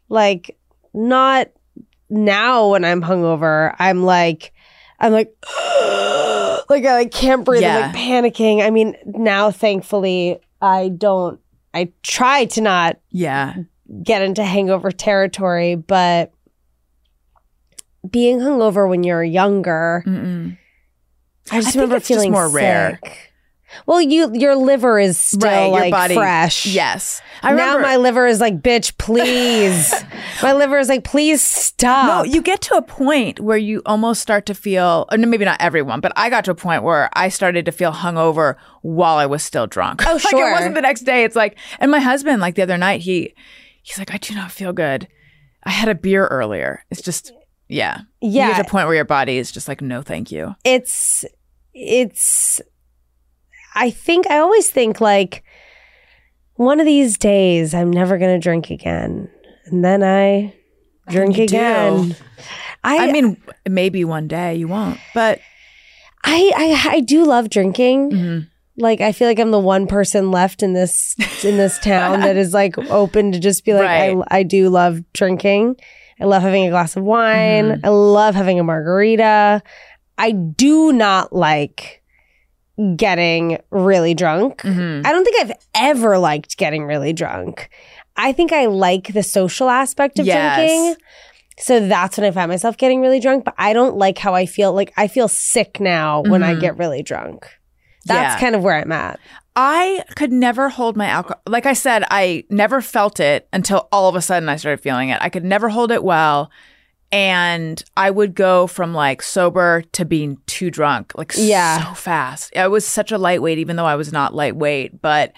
Like 0.09 0.59
not 0.93 1.49
now 2.11 2.71
when 2.71 2.85
I'm 2.85 3.01
hungover, 3.03 3.75
I'm 3.79 4.05
like 4.05 4.52
I'm 5.03 5.13
like 5.13 5.35
like 6.71 6.85
I 6.87 6.93
like 6.95 7.11
can't 7.13 7.45
breathe. 7.45 7.65
I'm 7.65 7.93
like 7.93 7.95
panicking. 7.97 8.63
I 8.63 8.71
mean, 8.71 8.97
now 9.05 9.51
thankfully 9.51 10.39
I 10.63 10.89
don't 10.89 11.39
I 11.75 11.93
try 12.03 12.45
to 12.47 12.61
not 12.61 12.99
Yeah. 13.11 13.55
get 14.03 14.23
into 14.23 14.45
hangover 14.45 14.91
territory, 14.93 15.75
but 15.75 16.33
being 18.09 18.39
hungover 18.39 18.89
when 18.89 19.05
you're 19.05 19.23
younger, 19.25 20.03
Mm-mm. 20.07 20.57
I 21.51 21.61
just 21.61 21.77
I 21.77 21.81
remember 21.81 21.97
it's 21.97 22.09
just 22.09 22.17
feeling 22.19 22.33
more 22.33 22.49
rare. 22.49 23.01
Well, 23.87 24.01
you 24.01 24.31
your 24.35 24.55
liver 24.57 24.99
is 24.99 25.19
still 25.19 25.49
right. 25.49 25.67
like 25.67 25.83
your 25.85 25.91
body. 25.91 26.15
fresh. 26.15 26.67
Yes. 26.67 27.21
I 27.43 27.53
now 27.53 27.77
remember. 27.77 27.83
my 27.83 27.97
liver 27.97 28.27
is 28.27 28.41
like, 28.41 28.61
bitch, 28.61 28.97
please. 28.99 29.93
my 30.43 30.53
liver 30.53 30.79
is 30.79 30.89
like, 30.89 31.05
please 31.05 31.43
stop. 31.43 32.07
No, 32.07 32.33
you 32.33 32.43
get 32.43 32.61
to 32.63 32.75
a 32.75 32.83
point 32.83 33.41
where 33.41 33.57
you 33.57 33.83
almost 33.85 34.23
start 34.23 34.47
to 34.47 34.55
feel, 34.55 35.07
or 35.11 35.19
no, 35.19 35.27
maybe 35.27 35.45
not 35.45 35.61
everyone, 35.61 36.01
but 36.01 36.13
I 36.17 36.31
got 36.31 36.45
to 36.47 36.51
a 36.53 36.55
point 36.55 36.83
where 36.83 37.11
I 37.15 37.29
started 37.29 37.65
to 37.67 37.73
feel 37.73 37.93
hungover 37.93 38.57
while 38.83 39.17
I 39.17 39.27
was 39.27 39.43
still 39.43 39.67
drunk. 39.67 40.03
Oh, 40.07 40.13
like 40.13 40.23
sure. 40.23 40.49
it 40.49 40.53
wasn't 40.53 40.75
the 40.75 40.83
next 40.83 41.03
day. 41.03 41.25
It's 41.25 41.37
like, 41.37 41.59
and 41.81 41.91
my 41.91 42.01
husband, 42.01 42.41
like 42.41 42.55
the 42.55 42.63
other 42.63 42.79
night, 42.79 43.01
he 43.01 43.35
he's 43.83 43.99
like, 43.99 44.15
I 44.15 44.19
do 44.19 44.35
not 44.35 44.51
feel 44.51 44.73
good. 44.73 45.09
I 45.65 45.71
had 45.71 45.89
a 45.89 45.95
beer 45.95 46.27
earlier. 46.27 46.85
It's 46.91 47.03
just, 47.03 47.33
yeah, 47.69 48.01
You 48.21 48.31
yeah, 48.31 48.49
get 48.49 48.57
to 48.57 48.63
a 48.63 48.71
point 48.71 48.87
where 48.87 48.97
your 48.97 49.05
body 49.05 49.39
is 49.39 49.53
just 49.53 49.69
like, 49.69 49.81
no, 49.81 50.03
thank 50.03 50.33
you. 50.33 50.55
it's 50.65 51.25
it's. 51.75 52.61
I 53.75 53.91
think 53.91 54.31
I 54.31 54.39
always 54.39 54.71
think 54.71 55.01
like 55.01 55.43
one 56.55 56.81
of 56.81 56.87
these 56.87 57.17
days 57.19 57.75
I'm 57.75 57.91
never 57.91 58.19
gonna 58.19 58.39
drink 58.39 58.71
again, 58.71 59.31
and 59.67 59.85
then 59.85 60.03
I 60.03 60.55
drink 61.09 61.37
do. 61.37 61.43
again. 61.45 62.17
I, 62.85 63.09
I 63.09 63.13
mean, 63.13 63.41
maybe 63.69 64.05
one 64.05 64.29
day 64.29 64.57
you 64.57 64.69
won't, 64.69 64.99
but 65.15 65.41
I, 66.25 66.53
I 66.55 66.97
I 66.97 67.01
do 67.01 67.25
love 67.25 67.49
drinking. 67.51 68.11
Mhm. 68.11 68.49
Like 68.77 69.01
I 69.01 69.13
feel 69.13 69.29
like 69.29 69.39
I'm 69.39 69.51
the 69.51 69.59
one 69.59 69.87
person 69.87 70.31
left 70.31 70.63
in 70.63 70.73
this 70.73 71.15
in 71.45 71.57
this 71.59 71.79
town 71.83 72.21
that 72.21 72.37
is 72.37 72.53
like 72.55 72.77
open 72.79 73.33
to 73.33 73.39
just 73.39 73.65
be 73.65 73.75
like 73.75 73.83
Right. 73.85 74.17
I 74.31 74.39
I 74.39 74.43
do 74.43 74.69
love 74.69 75.01
drinking. 75.13 75.77
I 76.21 76.25
love 76.25 76.43
having 76.43 76.67
a 76.67 76.71
glass 76.71 76.97
of 76.97 77.03
wine. 77.03 77.65
Mm-hmm. 77.71 77.87
I 77.87 77.89
love 77.89 78.35
having 78.35 78.61
a 78.61 78.65
margarita. 78.65 79.63
I 80.19 80.31
do 80.33 80.93
not 80.93 81.33
like 81.33 82.02
getting 82.97 83.59
really 83.71 84.15
drunk. 84.15 84.63
Mhm. 84.63 85.07
I 85.07 85.13
don't 85.13 85.25
think 85.25 85.41
I've 85.41 85.57
ever 85.75 86.19
liked 86.19 86.57
getting 86.57 86.85
really 86.85 87.13
drunk. 87.13 87.69
I 88.17 88.33
think 88.33 88.53
I 88.53 88.67
like 88.67 89.13
the 89.13 89.23
social 89.23 89.69
aspect 89.69 90.19
of 90.19 90.27
Yes. 90.27 90.57
drinking. 90.57 90.97
So 91.59 91.81
that's 91.81 92.17
when 92.17 92.27
I 92.27 92.31
find 92.31 92.49
myself 92.51 92.77
getting 92.77 93.01
really 93.01 93.21
drunk, 93.21 93.45
but 93.45 93.55
I 93.59 93.73
don't 93.73 93.97
like 93.97 94.19
how 94.19 94.35
I 94.35 94.47
feel. 94.47 94.73
Like 94.73 94.93
I 94.97 95.07
feel 95.07 95.29
sick 95.29 95.81
now 95.81 96.23
when 96.23 96.43
I 96.43 96.55
Mhm. 96.55 96.61
get 96.61 96.79
really 96.79 97.03
drunk. 97.03 97.47
That's 98.07 98.35
Yeah. 98.35 98.41
kind 98.41 98.55
of 98.57 98.63
where 98.63 98.77
I'm 98.77 98.91
at. 98.91 99.21
I 99.55 100.03
could 100.17 100.33
never 100.33 100.71
hold 100.71 100.97
my 100.97 101.07
alcohol. 101.07 101.41
Like 101.47 101.67
I 101.67 101.75
said, 101.75 102.05
I 102.11 102.45
never 102.49 102.81
felt 102.81 103.21
it 103.21 103.47
until 103.53 103.87
all 103.93 104.09
of 104.09 104.17
a 104.17 104.23
sudden 104.23 104.49
I 104.49 104.57
started 104.57 104.83
feeling 104.83 105.11
it. 105.11 105.19
I 105.21 105.29
could 105.29 105.45
never 105.45 105.69
hold 105.69 105.93
it 105.93 106.03
well. 106.03 106.51
And 107.13 107.85
I 107.97 108.11
would 108.11 108.35
go 108.35 108.67
from 108.67 108.95
like 108.95 109.21
sober 109.23 109.83
to 109.93 110.05
being 110.07 110.39
too 110.47 110.71
drunk, 110.71 111.13
like 111.15 111.33
Yeah. 111.37 111.89
so 111.89 111.95
fast. 111.95 112.57
I 112.57 112.69
was 112.69 112.87
such 112.87 113.13
a 113.13 113.19
lightweight, 113.19 113.59
even 113.59 113.77
though 113.77 113.85
I 113.85 113.97
was 113.97 114.13
not 114.13 114.35
lightweight. 114.35 115.03
But 115.03 115.35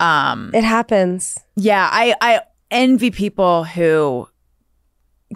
um, 0.00 0.50
It 0.52 0.64
happens. 0.64 1.38
yeah, 1.56 1.88
I, 1.92 2.14
I 2.20 2.40
envy 2.72 3.10
people 3.12 3.62
who 3.64 4.28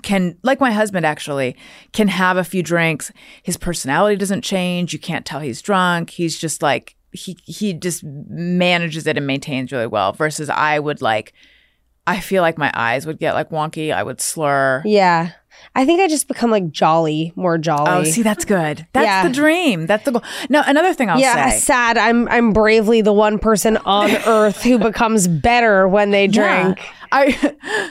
can, 0.02 0.36
like 0.42 0.58
my 0.60 0.72
husband 0.72 1.06
actually, 1.06 1.54
can 1.92 2.08
have 2.08 2.36
a 2.36 2.44
few 2.44 2.62
drinks. 2.62 3.12
His 3.44 3.56
personality 3.56 4.16
doesn't 4.16 4.42
change. 4.42 4.92
You 4.92 4.98
can't 4.98 5.24
tell 5.24 5.40
he's 5.40 5.62
drunk. 5.62 6.10
He's 6.10 6.36
just 6.38 6.60
like, 6.62 6.96
he, 7.12 7.36
he 7.44 7.72
just 7.74 8.02
manages 8.02 9.06
it 9.06 9.16
and 9.16 9.26
maintains 9.26 9.70
really 9.70 9.86
well. 9.86 10.12
Versus 10.12 10.48
I 10.50 10.78
would 10.78 11.02
like, 11.02 11.34
I 12.06 12.20
feel 12.20 12.42
like 12.42 12.58
my 12.58 12.70
eyes 12.74 13.06
would 13.06 13.18
get 13.18 13.34
like 13.34 13.50
wonky. 13.50 13.92
I 13.94 14.02
would 14.02 14.20
slur. 14.20 14.82
Yeah. 14.84 15.32
I 15.76 15.84
think 15.86 16.00
I 16.00 16.08
just 16.08 16.26
become 16.26 16.50
like 16.50 16.70
jolly, 16.70 17.32
more 17.36 17.56
jolly. 17.58 17.90
Oh, 17.90 18.04
see, 18.04 18.22
that's 18.22 18.44
good. 18.44 18.86
That's 18.92 19.04
Yeah. 19.06 19.22
the 19.28 19.32
dream. 19.32 19.86
That's 19.86 20.04
the 20.04 20.12
goal. 20.12 20.22
Now, 20.48 20.64
another 20.66 20.92
thing 20.94 21.08
I'll 21.10 21.18
say. 21.18 21.22
yeah, 21.22 21.50
say. 21.50 21.58
sad. 21.60 21.98
I'm 21.98 22.26
I'm 22.28 22.52
bravely 22.52 23.02
the 23.02 23.12
one 23.12 23.38
person 23.38 23.76
on 23.78 24.10
earth 24.26 24.62
who 24.62 24.78
becomes 24.78 25.28
better 25.28 25.86
when 25.86 26.10
they 26.10 26.26
drink. 26.26 26.78
Yeah. 26.78 26.84
I 27.12 27.90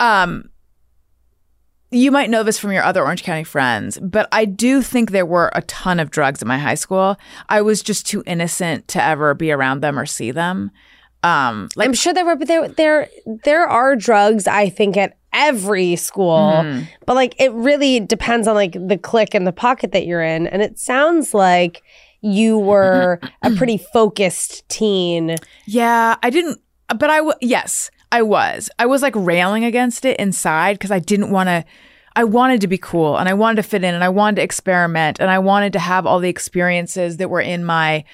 um 0.00 0.48
you 1.90 2.10
might 2.10 2.30
know 2.30 2.42
this 2.42 2.58
from 2.58 2.72
your 2.72 2.84
other 2.84 3.02
Orange 3.02 3.22
County 3.22 3.44
friends, 3.44 3.98
but 3.98 4.26
I 4.32 4.46
do 4.46 4.80
think 4.80 5.10
there 5.10 5.26
were 5.26 5.50
a 5.54 5.60
ton 5.62 6.00
of 6.00 6.10
drugs 6.10 6.40
in 6.40 6.48
my 6.48 6.56
high 6.58 6.74
school. 6.76 7.16
I 7.50 7.60
was 7.60 7.82
just 7.82 8.06
too 8.06 8.22
innocent 8.26 8.88
to 8.88 9.02
ever 9.02 9.34
be 9.34 9.52
around 9.52 9.80
them 9.80 9.98
or 9.98 10.06
see 10.06 10.30
them. 10.30 10.70
Um 11.22 11.68
like 11.76 11.86
I'm 11.88 11.94
sure 11.94 12.12
there 12.12 12.24
were, 12.24 12.36
but 12.36 12.48
there 12.48 12.68
there 12.68 13.08
there 13.44 13.66
are 13.66 13.96
drugs. 13.96 14.46
I 14.46 14.68
think 14.68 14.96
at 14.96 15.16
every 15.32 15.96
school, 15.96 16.52
Mm-hmm. 16.52 16.84
but 17.06 17.14
like 17.14 17.34
it 17.40 17.52
really 17.52 18.00
depends 18.00 18.46
on 18.48 18.54
like 18.54 18.72
the 18.72 18.98
clique 18.98 19.34
and 19.34 19.46
the 19.46 19.52
pocket 19.52 19.92
that 19.92 20.04
you're 20.06 20.22
in. 20.22 20.46
And 20.46 20.60
it 20.62 20.78
sounds 20.78 21.32
like 21.32 21.82
you 22.20 22.58
were 22.58 23.18
a 23.42 23.50
pretty 23.56 23.78
focused 23.78 24.68
teen. 24.68 25.36
Yeah, 25.66 26.16
I 26.22 26.30
didn't, 26.30 26.60
but 26.96 27.10
I, 27.10 27.16
w- 27.16 27.34
yes, 27.40 27.90
I 28.12 28.22
was. 28.22 28.70
I 28.78 28.86
was 28.86 29.02
like 29.02 29.14
railing 29.16 29.64
against 29.64 30.04
it 30.04 30.18
inside 30.20 30.74
because 30.78 30.90
I 30.92 31.00
didn't 31.00 31.30
want 31.30 31.48
to, 31.48 31.64
I 32.14 32.22
wanted 32.24 32.60
to 32.60 32.68
be 32.68 32.78
cool 32.78 33.16
and 33.16 33.28
I 33.28 33.34
wanted 33.34 33.56
to 33.56 33.62
fit 33.64 33.82
in 33.82 33.92
and 33.94 34.04
I 34.04 34.08
wanted 34.10 34.36
to 34.36 34.42
experiment 34.42 35.18
and 35.18 35.30
I 35.32 35.38
wanted 35.40 35.72
to 35.72 35.78
have 35.80 36.06
all 36.06 36.20
the 36.20 36.28
experiences 36.28 37.16
that 37.16 37.28
were 37.30 37.40
in 37.40 37.64
my, 37.64 38.04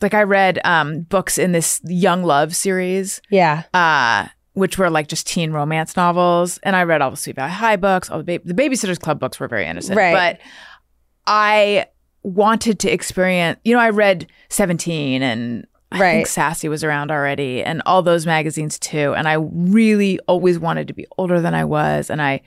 like 0.00 0.14
I 0.14 0.22
read 0.22 0.60
um, 0.64 1.00
books 1.02 1.38
in 1.38 1.52
this 1.52 1.80
Young 1.84 2.22
Love 2.24 2.54
series, 2.54 3.20
Yeah, 3.30 3.64
uh, 3.74 4.28
which 4.54 4.78
were 4.78 4.90
like 4.90 5.08
just 5.08 5.26
teen 5.26 5.52
romance 5.52 5.96
novels. 5.96 6.58
And 6.62 6.74
I 6.76 6.82
read 6.84 7.00
all 7.02 7.10
the 7.10 7.16
Sweet 7.16 7.36
Valley 7.36 7.52
High 7.52 7.76
books, 7.76 8.10
all 8.10 8.22
the, 8.22 8.38
ba- 8.38 8.44
the 8.44 8.54
Babysitter's 8.54 8.98
Club 8.98 9.18
books 9.20 9.38
were 9.40 9.48
very 9.48 9.66
innocent. 9.66 9.96
Right. 9.96 10.12
But 10.12 10.40
I 11.26 11.86
wanted 12.22 12.78
to 12.80 12.90
experience, 12.90 13.58
you 13.64 13.74
know, 13.74 13.80
I 13.80 13.90
read 13.90 14.26
17 14.48 15.22
and 15.22 15.66
I 15.92 16.00
Right. 16.00 16.12
think 16.16 16.26
Sassy 16.26 16.68
was 16.68 16.84
around 16.84 17.10
already 17.10 17.62
and 17.62 17.80
all 17.86 18.02
those 18.02 18.26
magazines 18.26 18.78
too. 18.78 19.14
And 19.16 19.26
I 19.28 19.34
really 19.34 20.18
always 20.28 20.58
wanted 20.58 20.88
to 20.88 20.94
be 20.94 21.06
older 21.16 21.40
than 21.40 21.54
I 21.54 21.64
was. 21.64 22.10
And 22.10 22.20
I, 22.20 22.40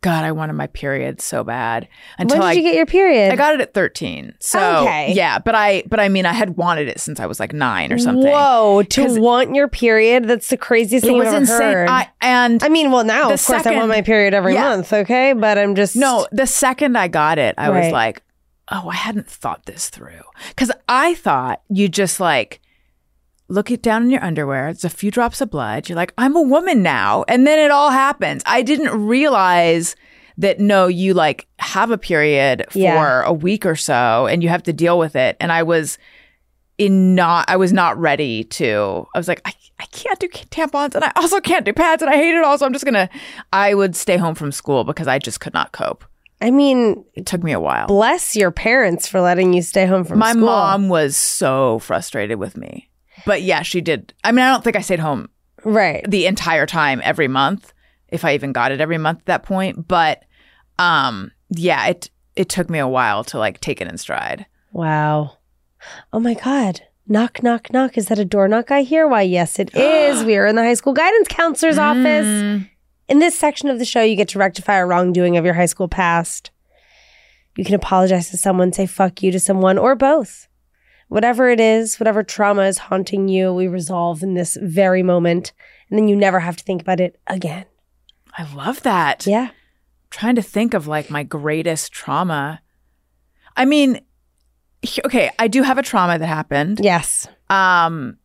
God, 0.00 0.24
I 0.24 0.30
wanted 0.30 0.52
my 0.52 0.68
period 0.68 1.20
so 1.20 1.42
bad 1.42 1.88
until 2.18 2.38
when 2.38 2.48
did 2.48 2.50
I 2.50 2.52
you 2.52 2.62
get 2.62 2.76
your 2.76 2.86
period? 2.86 3.32
I 3.32 3.36
got 3.36 3.54
it 3.54 3.60
at 3.60 3.74
13. 3.74 4.34
So 4.38 4.60
Okay. 4.84 5.12
yeah, 5.12 5.40
but 5.40 5.56
I 5.56 5.82
but 5.88 5.98
I 5.98 6.08
mean 6.08 6.24
I 6.24 6.32
had 6.32 6.56
wanted 6.56 6.86
it 6.88 7.00
since 7.00 7.18
I 7.18 7.26
was 7.26 7.40
like 7.40 7.52
9 7.52 7.92
or 7.92 7.98
something. 7.98 8.30
Whoa, 8.30 8.84
to 8.90 9.20
want 9.20 9.56
your 9.56 9.66
period? 9.66 10.28
That's 10.28 10.48
the 10.50 10.56
craziest 10.56 11.04
thing 11.04 11.20
I've 11.20 11.26
ever 11.26 11.36
insane. 11.38 11.56
heard. 11.72 11.88
I 11.88 12.08
and 12.20 12.62
I 12.62 12.68
mean, 12.68 12.92
well, 12.92 13.02
now 13.02 13.32
of 13.32 13.44
course 13.44 13.66
I 13.66 13.74
want 13.74 13.88
my 13.88 14.02
period 14.02 14.34
every 14.34 14.54
Yeah. 14.54 14.68
month, 14.68 14.92
okay? 14.92 15.32
But 15.32 15.58
I'm 15.58 15.74
just 15.74 15.96
No, 15.96 16.28
the 16.30 16.46
second 16.46 16.96
I 16.96 17.08
got 17.08 17.38
it, 17.38 17.56
I 17.58 17.70
was 17.70 17.90
like, 17.90 18.22
oh, 18.70 18.88
I 18.88 18.94
hadn't 18.94 19.28
thought 19.28 19.66
this 19.66 19.88
through. 19.90 20.22
Because 20.50 20.70
I 20.88 21.14
thought 21.14 21.60
you 21.70 21.88
just 21.88 22.20
like, 22.20 22.60
look 23.48 23.70
it 23.70 23.82
down 23.82 24.04
in 24.04 24.10
your 24.10 24.22
underwear. 24.22 24.68
It's 24.68 24.84
a 24.84 24.90
few 24.90 25.10
drops 25.10 25.40
of 25.40 25.50
blood. 25.50 25.88
You're 25.88 25.96
like, 25.96 26.12
I'm 26.18 26.36
a 26.36 26.42
woman 26.42 26.82
now. 26.82 27.24
And 27.28 27.46
then 27.46 27.58
it 27.58 27.70
all 27.70 27.90
happens. 27.90 28.42
I 28.46 28.62
didn't 28.62 29.06
realize 29.06 29.96
that 30.36 30.60
no, 30.60 30.86
you 30.86 31.14
like 31.14 31.46
have 31.58 31.90
a 31.90 31.98
period 31.98 32.64
for 32.70 32.78
Yeah. 32.78 33.22
a 33.24 33.32
week 33.32 33.66
or 33.66 33.74
so 33.74 34.26
and 34.26 34.42
you 34.42 34.48
have 34.50 34.62
to 34.64 34.72
deal 34.72 34.98
with 34.98 35.16
it. 35.16 35.36
And 35.40 35.50
I 35.50 35.62
was 35.64 35.98
in 36.76 37.14
not, 37.14 37.46
I 37.48 37.56
was 37.56 37.72
not 37.72 37.98
ready 37.98 38.44
to, 38.44 39.06
I 39.14 39.18
was 39.18 39.26
like, 39.26 39.40
I, 39.44 39.52
I 39.80 39.86
can't 39.86 40.18
do 40.20 40.28
tampons 40.28 40.94
and 40.94 41.02
I 41.04 41.10
also 41.16 41.40
can't 41.40 41.64
do 41.64 41.72
pads 41.72 42.02
and 42.02 42.10
I 42.10 42.16
hate 42.16 42.34
it 42.36 42.44
all. 42.44 42.56
So 42.58 42.66
I'm 42.66 42.72
just 42.72 42.84
going 42.84 42.94
to, 42.94 43.08
I 43.52 43.74
would 43.74 43.96
stay 43.96 44.16
home 44.16 44.34
from 44.36 44.52
school 44.52 44.84
because 44.84 45.08
I 45.08 45.18
just 45.18 45.40
could 45.40 45.54
not 45.54 45.72
cope. 45.72 46.04
I 46.40 46.52
mean, 46.52 47.04
It 47.14 47.26
took 47.26 47.42
me 47.42 47.50
a 47.50 47.58
while. 47.58 47.88
bless 47.88 48.36
your 48.36 48.52
parents 48.52 49.08
for 49.08 49.20
letting 49.20 49.54
you 49.54 49.62
stay 49.62 49.86
home 49.86 50.04
from 50.04 50.18
school. 50.18 50.26
My 50.26 50.32
school. 50.32 50.46
mom 50.46 50.88
was 50.88 51.16
so 51.16 51.80
frustrated 51.80 52.38
with 52.38 52.56
me. 52.56 52.87
But 53.26 53.42
yeah, 53.42 53.62
she 53.62 53.80
did. 53.80 54.12
I 54.24 54.32
mean, 54.32 54.44
I 54.44 54.50
don't 54.52 54.62
think 54.64 54.76
I 54.76 54.80
stayed 54.80 55.00
home 55.00 55.28
Right. 55.64 56.04
the 56.08 56.26
entire 56.26 56.66
time 56.66 57.00
every 57.04 57.28
month, 57.28 57.72
if 58.08 58.24
I 58.24 58.34
even 58.34 58.52
got 58.52 58.72
it 58.72 58.80
every 58.80 58.98
month 58.98 59.20
at 59.20 59.26
that 59.26 59.42
point. 59.42 59.86
But 59.88 60.24
um, 60.78 61.32
yeah, 61.50 61.86
it 61.86 62.10
it 62.36 62.48
took 62.48 62.70
me 62.70 62.78
a 62.78 62.86
while 62.88 63.24
to 63.24 63.38
like 63.38 63.60
take 63.60 63.80
it 63.80 63.88
in 63.88 63.98
stride. 63.98 64.46
Wow. 64.72 65.38
Oh 66.12 66.20
my 66.20 66.34
God. 66.34 66.82
Knock, 67.10 67.42
knock, 67.42 67.72
knock. 67.72 67.96
Is 67.96 68.06
that 68.08 68.18
a 68.18 68.24
door 68.24 68.48
knock 68.48 68.70
I 68.70 68.82
hear? 68.82 69.08
Why, 69.08 69.22
yes, 69.22 69.58
it 69.58 69.70
is. 69.74 70.24
we 70.24 70.36
are 70.36 70.46
in 70.46 70.56
the 70.56 70.62
high 70.62 70.74
school 70.74 70.92
guidance 70.92 71.26
counselor's 71.28 71.78
office. 71.78 72.26
Mm. 72.26 72.68
In 73.08 73.18
this 73.20 73.38
section 73.38 73.70
of 73.70 73.78
the 73.78 73.86
show, 73.86 74.02
you 74.02 74.14
get 74.16 74.28
to 74.30 74.38
rectify 74.38 74.76
a 74.76 74.84
wrongdoing 74.86 75.36
of 75.38 75.44
your 75.44 75.54
high 75.54 75.64
school 75.66 75.88
past. 75.88 76.50
You 77.56 77.64
can 77.64 77.74
apologize 77.74 78.28
to 78.30 78.36
someone, 78.36 78.72
say 78.72 78.84
fuck 78.86 79.22
you 79.22 79.32
to 79.32 79.40
someone, 79.40 79.78
or 79.78 79.94
both. 79.94 80.47
Whatever 81.08 81.48
it 81.48 81.58
is, 81.60 81.98
whatever 81.98 82.22
trauma 82.22 82.62
is 82.62 82.78
haunting 82.78 83.28
you, 83.28 83.52
we 83.52 83.66
resolve 83.66 84.22
in 84.22 84.34
this 84.34 84.56
very 84.60 85.02
moment. 85.02 85.52
And 85.90 85.98
then 85.98 86.06
you 86.08 86.14
never 86.16 86.38
have 86.40 86.56
to 86.56 86.64
think 86.64 86.82
about 86.82 87.00
it 87.00 87.18
again. 87.26 87.64
I 88.36 88.52
love 88.54 88.82
that. 88.82 89.26
Yeah. 89.26 89.48
trying 90.10 90.36
to 90.36 90.42
think 90.42 90.72
of 90.74 90.86
like 90.86 91.10
my 91.10 91.22
greatest 91.22 91.92
trauma. 91.92 92.60
I 93.56 93.64
mean, 93.64 94.00
okay, 95.04 95.30
I 95.38 95.48
do 95.48 95.62
have 95.62 95.78
a 95.78 95.82
trauma 95.82 96.18
that 96.18 96.26
happened. 96.26 96.80
Yes. 96.82 97.26
Um, 97.50 98.18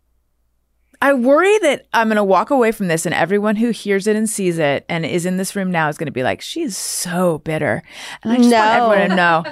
I 1.01 1.13
worry 1.13 1.57
that 1.59 1.88
I'm 1.93 2.07
going 2.07 2.15
to 2.17 2.23
walk 2.23 2.49
away 2.51 2.71
from 2.71 2.88
this 2.88 3.05
and 3.05 3.13
everyone 3.15 3.55
who 3.57 3.71
hears 3.71 4.07
it 4.07 4.15
and 4.15 4.29
sees 4.29 4.57
it 4.59 4.86
and 4.88 5.05
is 5.05 5.25
in 5.25 5.36
this 5.38 5.55
room 5.55 5.71
now 5.71 5.89
is 5.89 5.97
going 5.97 6.05
to 6.05 6.11
be 6.13 6.23
like, 6.23 6.39
she's 6.41 6.77
so 6.77 7.39
bitter. 7.39 7.81
And 8.23 8.31
I 8.34 8.38
just 8.38 8.49
No. 8.49 8.57
want 8.59 8.91
everyone 8.99 9.09
to 9.09 9.15
know 9.15 9.43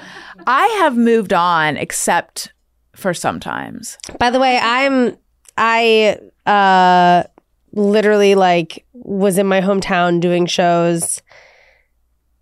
I 0.48 0.68
have 0.82 0.96
moved 0.96 1.34
on 1.34 1.76
except 1.78 2.54
for 3.02 3.14
sometimes. 3.14 3.98
By 4.20 4.30
the 4.30 4.40
way, 4.40 4.58
I'm 4.62 5.18
I 5.58 6.18
uh 6.46 7.24
literally 7.74 8.36
like 8.36 8.86
was 8.94 9.38
in 9.38 9.48
my 9.48 9.62
hometown 9.62 10.20
doing 10.20 10.46
shows. 10.46 11.22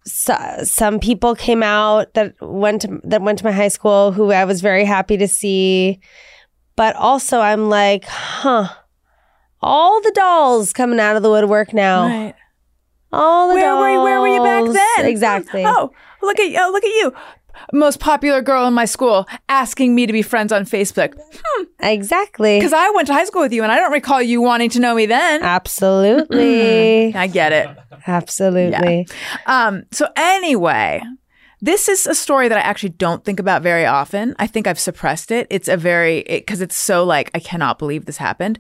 So, 0.06 0.36
some 0.64 1.00
people 1.00 1.36
came 1.36 1.62
out 1.62 2.14
that 2.16 2.34
went 2.42 2.82
to 2.82 3.00
that 3.04 3.22
went 3.22 3.40
to 3.40 3.46
my 3.46 3.52
high 3.52 3.68
school 3.68 4.12
who 4.12 4.32
I 4.32 4.46
was 4.46 4.62
very 4.62 4.86
happy 4.86 5.18
to 5.18 5.28
see. 5.28 6.00
But 6.76 6.96
also 6.96 7.40
I'm 7.40 7.70
like, 7.70 8.06
huh. 8.06 8.70
All 9.62 10.02
the 10.02 10.12
dolls 10.12 10.72
coming 10.72 11.02
out 11.02 11.18
of 11.18 11.24
the 11.24 11.30
woodwork 11.30 11.74
now. 11.74 12.04
Right. 12.08 12.36
All 13.12 13.50
the 13.50 13.56
Where 13.56 13.66
dolls. 13.66 13.80
were 13.82 13.90
you? 13.90 14.02
Where 14.02 14.22
were 14.22 14.28
you 14.28 14.42
back 14.42 14.74
then? 14.98 15.06
Exactly. 15.06 15.64
Oh, 15.66 15.92
look 16.22 16.40
at 16.40 16.56
oh, 16.56 16.72
look 16.72 16.84
at 16.84 16.90
you. 16.90 17.14
Most 17.74 18.00
popular 18.00 18.42
girl 18.42 18.68
in 18.68 18.74
my 18.74 18.86
school 18.86 19.28
asking 19.48 19.96
me 19.96 20.06
to 20.08 20.14
be 20.14 20.22
friends 20.22 20.52
on 20.52 20.66
Facebook. 20.66 21.14
Exactly. 21.82 22.58
Because 22.58 22.74
I 22.74 22.90
went 22.92 23.08
to 23.08 23.14
high 23.14 23.26
school 23.26 23.42
with 23.42 23.54
you 23.54 23.64
and 23.64 23.72
I 23.72 23.78
don't 23.78 23.92
recall 23.92 24.22
you 24.22 24.42
wanting 24.42 24.70
to 24.72 24.80
know 24.80 24.96
me 24.96 25.06
then. 25.06 25.42
Absolutely. 25.42 27.16
I 27.16 27.28
get 27.28 27.54
it. 27.54 27.70
Absolutely. 28.06 29.08
Um, 29.46 29.84
so 29.92 30.08
anyway, 30.16 31.02
this 31.62 31.90
is 31.90 32.08
a 32.08 32.16
story 32.16 32.48
that 32.48 32.58
I 32.58 32.62
actually 32.62 32.90
don't 32.90 33.24
think 33.24 33.40
about 33.40 33.62
very 33.62 33.86
often. 33.86 34.36
I 34.40 34.48
think 34.48 34.68
I've 34.68 34.80
suppressed 34.80 35.32
it. 35.32 35.48
It's 35.50 35.68
a 35.68 35.78
very 35.78 36.24
because 36.28 36.62
it's 36.62 36.76
so 36.76 37.04
like 37.04 37.32
I 37.34 37.40
cannot 37.40 37.80
believe 37.80 38.06
this 38.06 38.18
happened. 38.18 38.60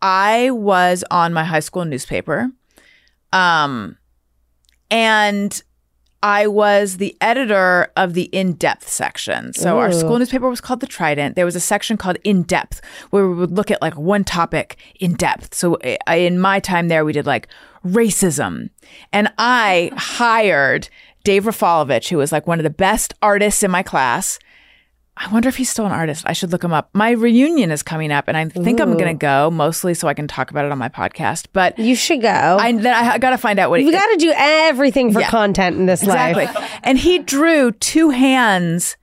I 0.00 0.50
was 0.50 1.04
on 1.10 1.32
my 1.32 1.44
high 1.44 1.60
school 1.60 1.84
newspaper, 1.84 2.50
um, 3.32 3.98
and 4.90 5.62
I 6.22 6.48
was 6.48 6.96
the 6.96 7.16
editor 7.20 7.92
of 7.96 8.14
the 8.14 8.24
in 8.24 8.54
depth 8.54 8.88
section. 8.88 9.52
So 9.52 9.78
our 9.78 9.92
school 9.92 10.18
newspaper 10.18 10.48
was 10.48 10.60
called 10.60 10.80
the 10.80 10.86
Trident. 10.86 11.36
There 11.36 11.44
was 11.44 11.54
a 11.54 11.60
section 11.60 11.96
called 11.96 12.18
in 12.24 12.42
depth 12.42 12.80
where 13.10 13.28
we 13.28 13.34
would 13.34 13.52
look 13.52 13.70
at 13.70 13.80
like 13.80 13.96
one 13.96 14.24
topic 14.24 14.76
in 14.98 15.14
depth. 15.14 15.54
So 15.54 15.74
eh, 15.76 15.96
I, 16.08 16.16
in 16.16 16.40
my 16.40 16.58
time 16.58 16.88
there, 16.88 17.04
we 17.04 17.12
did 17.12 17.26
like 17.26 17.46
racism, 17.86 18.70
and 19.12 19.32
I 19.38 19.92
hired 19.96 20.88
Dave 21.22 21.44
Rafalovich, 21.44 22.08
who 22.08 22.16
was 22.16 22.32
like 22.32 22.46
one 22.46 22.58
of 22.58 22.64
the 22.64 22.70
best 22.70 23.14
artists 23.22 23.62
in 23.62 23.70
my 23.70 23.84
class. 23.84 24.38
I 25.20 25.28
wonder 25.32 25.48
if 25.48 25.56
he's 25.56 25.68
still 25.68 25.84
an 25.84 25.90
artist. 25.90 26.24
I 26.28 26.32
should 26.32 26.52
look 26.52 26.62
him 26.62 26.72
up. 26.72 26.90
My 26.94 27.10
reunion 27.10 27.72
is 27.72 27.82
coming 27.82 28.12
up, 28.12 28.28
and 28.28 28.36
I 28.36 28.48
think 28.48 28.80
I'm 28.80 28.92
going 28.92 29.08
to 29.08 29.14
go 29.14 29.50
mostly 29.50 29.92
so 29.94 30.06
I 30.06 30.14
can 30.14 30.28
talk 30.28 30.50
about 30.52 30.64
it 30.64 30.70
on 30.70 30.78
my 30.78 30.88
podcast. 30.88 31.46
But 31.52 31.76
You 31.78 31.96
should 31.96 32.22
go. 32.22 32.28
I, 32.28 32.70
then 32.72 32.86
I, 32.86 33.14
I 33.14 33.18
got 33.18 33.30
to 33.30 33.38
find 33.38 33.58
out 33.58 33.68
what 33.68 33.82
You 33.82 33.90
got 33.90 34.06
to 34.06 34.16
do 34.16 34.32
everything 34.36 35.12
for 35.12 35.18
Yeah. 35.20 35.28
content 35.28 35.76
in 35.76 35.86
this 35.86 36.02
exactly. 36.02 36.46
life. 36.46 36.80
And 36.84 36.96
he 36.98 37.18
drew 37.18 37.72
two 37.72 38.10
hands 38.10 38.96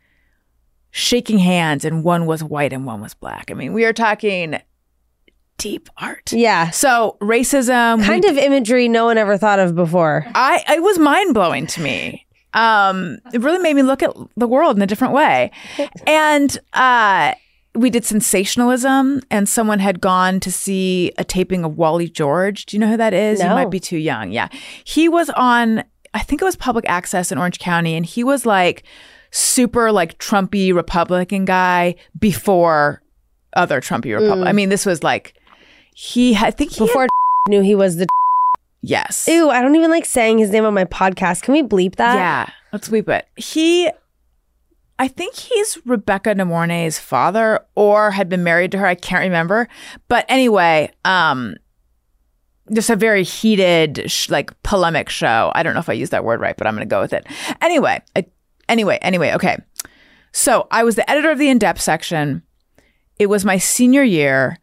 shaking 0.92 1.40
hands, 1.40 1.84
and 1.84 2.04
one 2.04 2.26
was 2.26 2.42
white 2.42 2.72
and 2.72 2.86
one 2.86 3.02
was 3.02 3.14
black. 3.14 3.52
I 3.52 3.54
mean, 3.54 3.74
we 3.74 3.84
are 3.84 3.92
talking 3.92 4.58
deep 5.58 5.90
art. 5.98 6.32
Yeah. 6.32 6.70
So 6.70 7.18
racism, 7.22 8.00
we- 8.00 8.06
Kind 8.06 8.24
of 8.26 8.38
imagery 8.38 8.88
no 8.88 9.06
one 9.06 9.18
ever 9.18 9.38
thought 9.38 9.60
of 9.60 9.76
before. 9.76 10.26
I 10.34 10.64
it 10.70 10.82
was 10.82 10.98
mind 10.98 11.34
blowing 11.34 11.68
to 11.68 11.82
me. 11.82 12.25
Um, 12.56 13.20
it 13.34 13.42
really 13.42 13.60
made 13.60 13.76
me 13.76 13.84
look 13.84 14.02
at 14.02 14.12
the 14.36 14.48
world 14.48 14.76
in 14.78 14.82
a 14.82 14.88
different 14.88 15.14
way. 15.14 15.52
And 16.08 16.58
uh, 16.74 17.34
we 17.76 17.90
did 17.90 18.06
sensationalism, 18.06 19.22
and 19.30 19.48
someone 19.50 19.80
had 19.80 20.00
gone 20.02 20.40
to 20.40 20.52
see 20.52 21.12
a 21.18 21.24
taping 21.24 21.66
of 21.66 21.78
Wally 21.78 22.08
George. 22.10 22.66
Do 22.66 22.78
you 22.78 22.80
know 22.82 22.88
who 22.90 22.98
that 22.98 23.14
is? 23.14 23.40
You 23.40 23.46
might 23.56 23.70
be 23.70 23.80
too 23.80 23.98
young. 23.98 24.32
Yeah, 24.32 24.48
he 24.84 25.10
was 25.10 25.30
on. 25.32 25.84
I 26.14 26.20
think 26.20 26.42
it 26.42 26.46
was 26.46 26.56
public 26.56 26.86
access 26.88 27.32
in 27.32 27.38
Orange 27.38 27.60
County, 27.60 27.96
and 27.96 28.06
he 28.06 28.24
was 28.24 28.46
like 28.46 28.84
super 29.32 29.92
like 29.92 30.18
Trumpy 30.18 30.74
Republican 30.74 31.44
guy 31.44 31.96
before 32.18 33.02
other 33.58 33.82
Trumpy 33.82 34.14
Republican. 34.14 34.48
I 34.48 34.54
mean, 34.54 34.70
this 34.70 34.86
was 34.86 35.04
like 35.04 35.34
he. 35.94 36.36
I 36.38 36.52
think 36.52 36.72
he 36.72 36.80
had- 36.80 36.88
Before 36.88 37.08
knew 37.50 37.62
he 37.62 37.76
was 37.76 37.98
the. 37.98 38.08
Yes. 38.90 39.28
Ew, 39.28 39.50
I 39.50 39.62
don't 39.62 39.76
even 39.76 39.92
like 39.92 40.06
saying 40.06 40.38
his 40.38 40.50
name 40.52 40.66
on 40.66 40.74
my 40.74 40.86
podcast. 40.86 41.42
Can 41.42 41.54
we 41.54 41.64
bleep 41.64 41.96
that? 41.96 42.16
Yeah, 42.16 42.50
let's 42.72 42.90
bleep 42.90 43.10
it. 43.10 43.28
He, 43.36 43.90
I 44.98 45.08
think 45.08 45.36
he's 45.36 45.78
Rebecca 45.86 46.36
De 46.36 46.46
Mornay's 46.46 47.00
father, 47.00 47.66
or 47.76 48.12
had 48.12 48.30
been 48.30 48.44
married 48.44 48.72
to 48.72 48.78
her. 48.78 48.86
I 48.86 48.96
can't 48.96 49.24
remember. 49.24 49.68
But 50.08 50.26
anyway, 50.30 50.92
um, 51.04 51.56
just 52.74 52.90
a 52.90 52.96
very 52.96 53.24
heated, 53.24 54.10
sh- 54.10 54.30
like 54.30 54.52
polemic 54.64 55.10
show. 55.10 55.52
I 55.54 55.64
don't 55.64 55.74
know 55.74 55.80
if 55.80 55.90
I 55.90 55.94
used 55.94 56.12
that 56.12 56.24
word 56.24 56.40
right, 56.40 56.56
but 56.58 56.68
I'm 56.68 56.76
going 56.76 56.88
to 56.88 56.90
go 56.90 57.02
with 57.02 57.14
it. 57.14 57.26
Anyway, 57.62 58.02
I, 58.16 58.26
anyway, 58.70 58.98
anyway. 59.02 59.34
Okay, 59.34 59.58
so 60.32 60.68
I 60.72 60.84
was 60.84 60.96
the 60.96 61.10
editor 61.10 61.32
of 61.32 61.40
the 61.40 61.50
in 61.50 61.60
depth 61.60 61.82
section. 61.82 62.44
It 63.20 63.28
was 63.28 63.46
my 63.46 63.58
senior 63.58 64.04
year. 64.04 64.58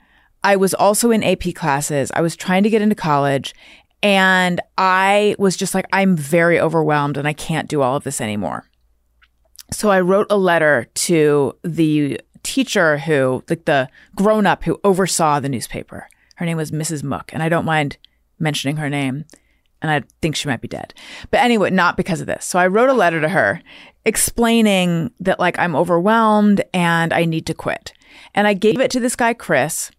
I 0.45 0.57
was 0.57 0.75
also 0.75 1.11
in 1.11 1.23
AP 1.23 1.55
classes. 1.55 2.11
I 2.15 2.21
was 2.21 2.35
trying 2.35 2.65
to 2.65 2.71
get 2.71 2.83
into 2.83 2.95
college. 2.95 3.55
And 4.03 4.61
I 4.77 5.37
was 5.39 5.57
just 5.57 5.75
like, 5.75 5.87
I'm 5.93 6.17
very 6.17 6.59
overwhelmed 6.59 7.17
and 7.17 7.29
I 7.29 7.33
can't 7.33 7.69
do 7.69 7.83
all 7.83 7.97
of 7.97 8.05
this 8.05 8.21
anymore. 8.21 8.69
So 9.71 9.91
I 9.91 10.01
wrote 10.01 10.27
a 10.29 10.37
letter 10.37 10.87
to 10.95 11.57
the 11.63 12.21
teacher 12.43 12.99
who, 12.99 13.45
like 13.49 13.65
the 13.65 13.89
grown 14.17 14.45
up 14.47 14.65
who 14.65 14.81
oversaw 14.85 15.41
the 15.41 15.49
newspaper. 15.49 16.09
Her 16.37 16.47
name 16.47 16.57
was 16.57 16.73
Mrs. 16.73 17.05
Mook. 17.05 17.33
And 17.33 17.43
I 17.43 17.49
don't 17.49 17.65
mind 17.65 17.97
mentioning 18.39 18.77
her 18.77 18.91
name. 18.91 19.25
And 19.81 19.91
I 19.91 20.03
think 20.21 20.37
she 20.37 20.49
might 20.49 20.61
be 20.61 20.69
dead. 20.69 20.95
But 21.31 21.41
anyway, 21.41 21.71
not 21.71 21.97
because 21.97 22.21
of 22.21 22.27
this. 22.27 22.45
So 22.45 22.59
I 22.59 22.69
wrote 22.69 22.89
a 22.89 22.95
letter 22.95 23.21
to 23.21 23.29
her 23.29 23.61
explaining 24.05 25.11
that, 25.21 25.41
like, 25.41 25.59
I'm 25.59 25.75
overwhelmed 25.75 26.63
and 26.73 27.13
I 27.13 27.25
need 27.25 27.47
to 27.47 27.55
quit. 27.55 27.93
And 28.35 28.47
I 28.47 28.55
gave 28.55 28.81
it 28.81 28.91
to 28.93 29.01
this 29.01 29.17
guy, 29.17 29.35
Chris, 29.35 29.91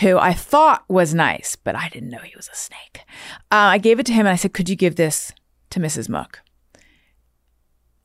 who 0.00 0.18
I 0.18 0.32
thought 0.34 0.84
was 0.88 1.14
nice, 1.14 1.56
but 1.56 1.74
I 1.74 1.88
didn't 1.88 2.10
know 2.10 2.18
he 2.18 2.36
was 2.36 2.48
a 2.52 2.56
snake. 2.56 3.00
Uh, 3.50 3.72
I 3.74 3.78
gave 3.78 3.98
it 3.98 4.06
to 4.06 4.12
him 4.12 4.26
and 4.26 4.32
I 4.32 4.36
said, 4.36 4.52
Could 4.52 4.68
you 4.68 4.76
give 4.76 4.96
this 4.96 5.32
to 5.70 5.80
Mrs. 5.80 6.08
Mook? 6.08 6.42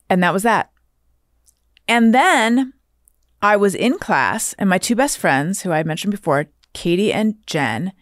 And 0.08 0.22
that 0.22 0.32
was 0.32 0.42
that. 0.42 0.70
And 1.88 2.14
then 2.14 2.72
I 3.42 3.56
was 3.56 3.74
in 3.74 3.98
class, 3.98 4.54
and 4.54 4.70
my 4.70 4.78
two 4.78 4.94
best 4.94 5.18
friends, 5.18 5.62
who 5.62 5.72
I 5.72 5.82
mentioned 5.82 6.12
before, 6.12 6.46
Katie 6.72 7.12
and 7.12 7.34
Jen, 7.46 7.92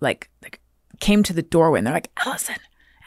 like, 0.00 0.28
like 0.42 0.60
came 1.00 1.22
to 1.22 1.32
the 1.32 1.42
doorway 1.42 1.78
and 1.78 1.86
they're 1.86 1.94
like, 1.94 2.10
Alison, 2.26 2.56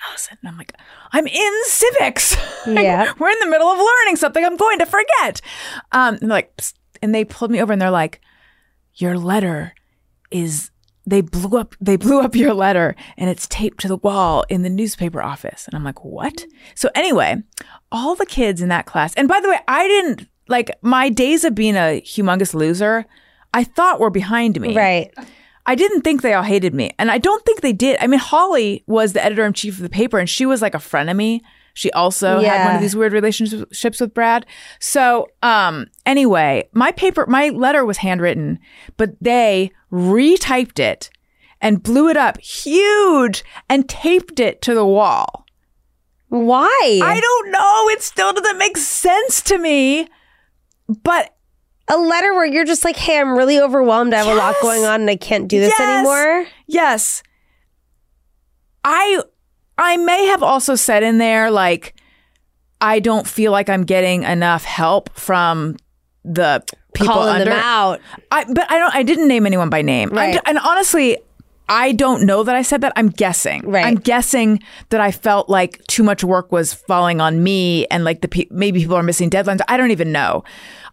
Alison. 0.09 0.37
And 0.41 0.49
I'm 0.49 0.57
like, 0.57 0.73
I'm 1.11 1.27
in 1.27 1.53
civics. 1.65 2.35
Like, 2.67 2.83
Yeah. 2.83 3.11
We're 3.17 3.29
in 3.29 3.39
the 3.39 3.47
middle 3.47 3.67
of 3.67 3.79
learning 3.79 4.17
something 4.17 4.45
I'm 4.45 4.55
going 4.55 4.77
to 4.77 4.85
forget. 4.85 5.41
Um, 5.91 6.19
and 6.21 6.29
like, 6.29 6.61
and 7.01 7.13
they 7.13 7.25
pulled 7.25 7.49
me 7.49 7.59
over 7.59 7.73
and 7.73 7.81
they're 7.81 7.89
like, 7.89 8.21
Your 8.93 9.17
letter 9.17 9.73
is 10.32 10.71
they 11.05 11.21
blew 11.21 11.57
up 11.57 11.75
they 11.82 11.95
blew 11.97 12.19
up 12.21 12.36
your 12.36 12.53
letter 12.53 12.95
and 13.17 13.29
it's 13.29 13.47
taped 13.47 13.79
to 13.79 13.88
the 13.88 13.97
wall 13.97 14.45
in 14.49 14.61
the 14.61 14.69
newspaper 14.69 15.21
office 15.21 15.65
and 15.67 15.75
i'm 15.75 15.84
like 15.84 16.03
what 16.05 16.45
so 16.75 16.89
anyway 16.95 17.36
all 17.91 18.15
the 18.15 18.25
kids 18.25 18.61
in 18.61 18.69
that 18.69 18.86
class 18.86 19.13
and 19.15 19.27
by 19.27 19.39
the 19.39 19.49
way 19.49 19.57
i 19.67 19.88
didn't 19.88 20.27
like 20.47 20.69
my 20.82 21.09
days 21.09 21.43
of 21.43 21.55
being 21.55 21.75
a 21.75 22.01
humongous 22.01 22.53
loser 22.53 23.05
i 23.53 23.63
thought 23.63 23.99
were 23.99 24.09
behind 24.11 24.59
me 24.61 24.75
Right. 24.75 25.13
I 25.65 25.75
didn't 25.75 26.01
think 26.01 26.21
they 26.21 26.34
all 26.34 26.41
hated 26.41 26.73
me. 26.73 26.91
And 26.97 27.11
I 27.11 27.19
don't 27.19 27.45
think 27.45 27.61
they 27.61 27.71
did. 27.71 27.95
I 28.01 28.07
mean, 28.07 28.19
Holly 28.19 28.84
was 28.88 29.13
the 29.13 29.23
editor 29.23 29.45
in 29.45 29.53
chief 29.53 29.75
of 29.75 29.84
the 29.84 29.89
paper 29.89 30.17
and 30.17 30.27
she 30.27 30.43
was 30.43 30.59
like 30.59 30.73
a 30.73 30.79
frenemy. 30.79 31.41
She 31.74 31.91
also 31.91 32.39
had 32.41 32.65
one 32.65 32.76
of 32.76 32.82
these 32.82 32.95
weird 32.95 33.13
relationships 33.13 33.99
with 33.99 34.13
Brad. 34.13 34.45
So, 34.80 35.28
um, 35.41 35.88
anyway, 36.05 36.69
my 36.74 36.91
paper, 36.91 37.26
my 37.28 37.49
letter 37.49 37.86
was 37.86 37.97
handwritten, 37.97 38.59
but 38.97 39.11
they 39.22 39.72
retyped 39.91 40.80
it 40.80 41.09
and 41.61 41.84
blew 41.84 42.09
it 42.09 42.17
up 42.17 42.39
huge 42.39 43.43
and 43.69 43.88
taped 43.88 44.39
it 44.39 44.61
to 44.63 44.74
the 44.74 44.86
wall. 44.86 45.45
Why? 46.30 46.99
I 47.03 47.19
don't 47.19 47.51
know. 47.51 47.89
It 47.89 48.01
still 48.01 48.34
doesn't 48.34 48.57
make 48.57 48.78
sense 48.78 49.41
to 49.43 49.57
me. 49.57 50.07
But 51.03 51.36
a 51.88 51.97
letter 51.97 52.34
where 52.34 52.45
you're 52.45 52.65
just 52.65 52.86
like, 52.86 52.95
hey, 52.95 53.19
I'm 53.19 53.38
really 53.38 53.59
overwhelmed. 53.59 54.13
I 54.13 54.17
have 54.24 54.28
a 54.28 54.36
lot 54.36 54.55
going 54.61 54.86
on 54.86 55.01
and 55.01 55.09
I 55.09 55.17
can't 55.17 55.47
do 55.47 55.59
this 55.59 55.74
Yes. 55.78 55.82
anymore. 55.97 56.47
Yes. 56.67 57.22
I 58.84 59.22
I 59.82 59.97
may 59.97 60.25
have 60.27 60.43
also 60.43 60.75
said 60.75 61.03
in 61.03 61.17
there 61.17 61.49
like 61.51 61.95
I 62.79 62.99
don't 62.99 63.27
feel 63.27 63.51
like 63.51 63.67
I'm 63.69 63.84
getting 63.84 64.23
enough 64.23 64.63
help 64.63 65.09
from 65.17 65.77
the 66.23 66.63
people 66.93 67.13
Calling 67.13 67.29
under 67.29 67.45
them 67.45 67.59
out. 67.59 67.99
I 68.32 68.45
but 68.45 68.71
I 68.71 68.77
don't 68.77 68.95
I 68.95 69.03
didn't 69.03 69.27
name 69.27 69.45
anyone 69.45 69.69
by 69.69 69.82
name. 69.82 70.09
Right. 70.09 70.36
ju- 70.36 70.39
and 70.45 70.59
honestly, 70.59 71.17
I 71.67 71.93
don't 71.93 72.25
know 72.25 72.43
that 72.43 72.55
I 72.55 72.61
said 72.61 72.82
that. 72.82 72.93
I'm 72.95 73.09
guessing. 73.09 73.67
Right. 73.69 73.86
I'm 73.86 73.95
guessing 73.95 74.61
that 74.89 75.01
I 75.01 75.11
felt 75.11 75.49
like 75.49 75.82
too 75.88 76.03
much 76.03 76.23
work 76.23 76.51
was 76.51 76.73
falling 76.73 77.21
on 77.21 77.43
me 77.43 77.88
and 77.88 78.03
like 78.03 78.21
the 78.21 78.27
pe- 78.27 78.47
maybe 78.51 78.82
people 78.82 78.95
are 78.97 79.03
missing 79.03 79.29
deadlines. 79.29 79.61
I 79.67 79.77
don't 79.77 79.91
even 79.91 80.11
know. 80.11 80.43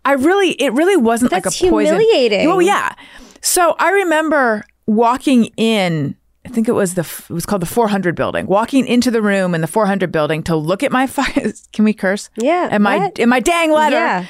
I 0.05 0.13
really 0.13 0.53
it 0.53 0.73
really 0.73 0.97
wasn't 0.97 1.33
like 1.33 1.47
a 1.47 1.51
poison. 1.51 1.95
humiliating. 1.97 2.49
Oh 2.49 2.61
yeah. 2.61 2.95
So 3.43 3.77
I 3.79 3.91
remember 3.91 4.65
walking 4.87 5.47
in 5.57 6.17
I 6.49 6.51
think 6.51 6.67
it 6.67 6.73
was 6.73 6.95
the 6.95 7.03
it 7.03 7.33
was 7.33 7.45
called 7.45 7.61
the 7.61 7.67
400 7.67 8.15
building. 8.15 8.47
Walking 8.47 8.87
into 8.87 9.11
the 9.11 9.21
room 9.21 9.55
in 9.55 9.61
the 9.61 9.67
400 9.67 10.11
building 10.11 10.43
to 10.45 10.57
look 10.57 10.83
at 10.83 10.91
my 10.91 11.07
fi- 11.17 11.53
can 11.73 11.85
we 11.85 11.93
curse? 11.93 12.31
Yeah, 12.37 12.69
And 12.71 12.83
my 12.83 12.97
what? 12.99 13.19
in 13.19 13.29
my 13.29 13.41
dang 13.41 13.71
letter 13.71 13.97
Yeah. 13.97 14.25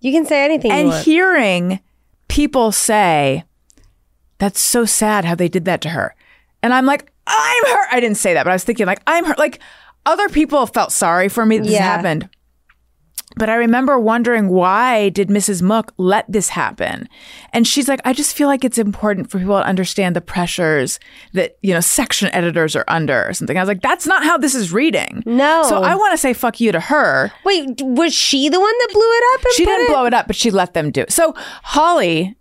You 0.00 0.12
can 0.12 0.26
say 0.26 0.44
anything 0.44 0.70
you 0.70 0.76
and 0.76 0.92
hearing 1.04 1.80
people 2.28 2.72
say, 2.72 3.44
"That's 4.38 4.60
so 4.60 4.84
sad 4.84 5.24
how 5.24 5.34
they 5.36 5.48
did 5.48 5.64
that 5.64 5.80
to 5.82 5.90
her," 5.90 6.14
and 6.62 6.74
I'm 6.74 6.86
like, 6.86 7.10
"I'm 7.26 7.64
hurt." 7.66 7.88
I 7.92 8.00
didn't 8.00 8.16
say 8.16 8.34
that, 8.34 8.42
but 8.44 8.50
I 8.50 8.54
was 8.54 8.64
thinking 8.64 8.84
like, 8.86 9.00
"I'm 9.06 9.24
hurt." 9.24 9.38
Like 9.38 9.60
other 10.04 10.28
people 10.28 10.66
felt 10.66 10.90
sorry 10.92 11.28
for 11.28 11.46
me 11.46 11.58
that 11.58 11.64
this 11.64 11.72
Yeah. 11.74 11.82
happened. 11.82 12.28
But 13.36 13.48
I 13.48 13.54
remember 13.54 13.98
wondering 13.98 14.48
why 14.48 15.08
did 15.08 15.28
Mrs. 15.28 15.62
Mook 15.62 15.92
let 15.96 16.30
this 16.30 16.48
happen? 16.50 17.08
And 17.52 17.66
she's 17.66 17.88
like, 17.88 18.00
I 18.04 18.12
just 18.12 18.36
feel 18.36 18.48
like 18.48 18.64
it's 18.64 18.78
important 18.78 19.30
for 19.30 19.38
people 19.38 19.58
to 19.58 19.66
understand 19.66 20.14
the 20.16 20.20
pressures 20.20 21.00
that, 21.32 21.56
you 21.62 21.72
know, 21.72 21.80
section 21.80 22.28
editors 22.34 22.76
are 22.76 22.84
under 22.88 23.26
or 23.26 23.32
something. 23.32 23.56
I 23.56 23.60
was 23.60 23.68
like, 23.68 23.82
that's 23.82 24.06
not 24.06 24.22
how 24.24 24.36
this 24.38 24.54
is 24.54 24.72
reading. 24.72 25.22
No. 25.26 25.62
So 25.68 25.82
I 25.82 25.94
want 25.94 26.12
to 26.12 26.18
say 26.18 26.32
fuck 26.34 26.60
you 26.60 26.72
to 26.72 26.80
her. 26.80 27.32
Wait, 27.44 27.80
was 27.80 28.12
she 28.14 28.48
the 28.48 28.60
one 28.60 28.74
that 28.80 28.88
blew 28.92 29.00
it 29.02 29.24
up? 29.34 29.44
And 29.44 29.52
She 29.54 29.64
didn't 29.64 29.86
it? 29.86 29.88
blow 29.88 30.04
it 30.06 30.14
up, 30.14 30.26
but 30.26 30.36
she 30.36 30.50
let 30.50 30.74
them 30.74 30.90
do 30.90 31.02
it. 31.02 31.12
So 31.12 31.34
Holly, 31.62 32.36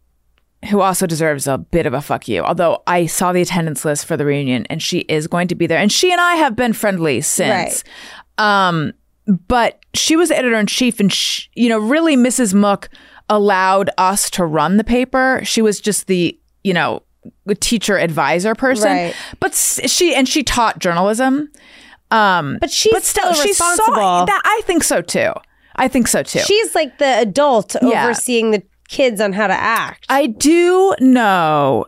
who 0.70 0.82
also 0.82 1.08
deserves 1.08 1.48
a 1.48 1.58
bit 1.58 1.86
of 1.86 1.94
a 1.94 2.02
fuck 2.02 2.28
you, 2.28 2.42
although 2.44 2.84
I 2.86 3.06
saw 3.08 3.32
the 3.34 3.42
attendance 3.42 3.84
list 3.86 4.06
for 4.06 4.16
the 4.18 4.26
reunion 4.26 4.66
and 4.70 4.82
she 4.82 5.00
is 5.00 5.28
going 5.28 5.48
to 5.48 5.56
be 5.56 5.66
there. 5.68 5.80
And 5.80 5.92
she 5.92 6.12
and 6.12 6.22
I 6.22 6.36
have 6.36 6.56
been 6.56 6.74
friendly 6.74 7.22
since. 7.22 7.84
Um, 8.38 8.94
but 9.48 9.80
she 9.94 10.16
was 10.16 10.32
editor 10.32 10.56
in 10.58 10.68
chief, 10.68 11.00
and 11.00 11.12
sh 11.12 11.48
you 11.56 11.70
know, 11.70 11.80
really, 11.80 12.16
Mrs. 12.18 12.54
Mook 12.54 12.90
allowed 13.30 13.90
us 13.98 14.30
to 14.32 14.46
run 14.46 14.78
the 14.78 14.84
paper. 14.84 15.42
She 15.44 15.62
was 15.62 15.80
just 15.80 16.08
the, 16.08 16.38
you 16.64 16.74
know, 16.74 17.02
teacher 17.60 17.98
advisor 17.98 18.56
person. 18.56 18.92
Right. 18.92 19.16
But 19.40 19.54
she 19.56 20.14
and 20.16 20.28
she 20.28 20.44
taught 20.44 20.80
journalism. 20.80 21.50
Um, 22.10 22.58
But 22.60 22.72
she's 22.72 23.06
still 23.08 23.34
she 23.34 23.54
saw 23.54 23.70
responsible. 23.70 24.26
that. 24.26 24.42
I 24.44 24.62
think 24.66 24.84
so 24.84 25.02
too. 25.02 25.32
I 25.78 25.88
think 25.88 26.08
so 26.10 26.24
too. 26.24 26.40
She's 26.40 26.76
like 26.76 26.98
the 26.98 27.20
adult 27.20 27.76
Yeah. 27.82 28.04
overseeing 28.06 28.52
the 28.52 28.64
kids 28.90 29.22
on 29.22 29.32
how 29.32 29.48
to 29.48 29.54
act. 29.54 30.06
I 30.10 30.28
do 30.28 30.94
know 31.00 31.86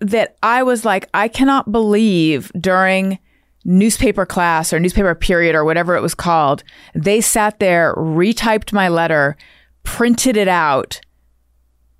that 0.00 0.36
I 0.42 0.64
was 0.64 0.84
like, 0.84 1.08
I 1.14 1.28
cannot 1.28 1.70
believe 1.70 2.50
during 2.58 3.20
newspaper 3.64 4.26
class 4.26 4.72
or 4.72 4.80
newspaper 4.80 5.14
period 5.14 5.54
or 5.54 5.64
whatever 5.64 5.96
it 5.96 6.02
was 6.02 6.14
called, 6.14 6.64
they 6.94 7.20
sat 7.20 7.58
there, 7.60 7.94
retyped 7.96 8.72
my 8.72 8.88
letter, 8.88 9.36
printed 9.82 10.36
it 10.36 10.48
out. 10.48 11.00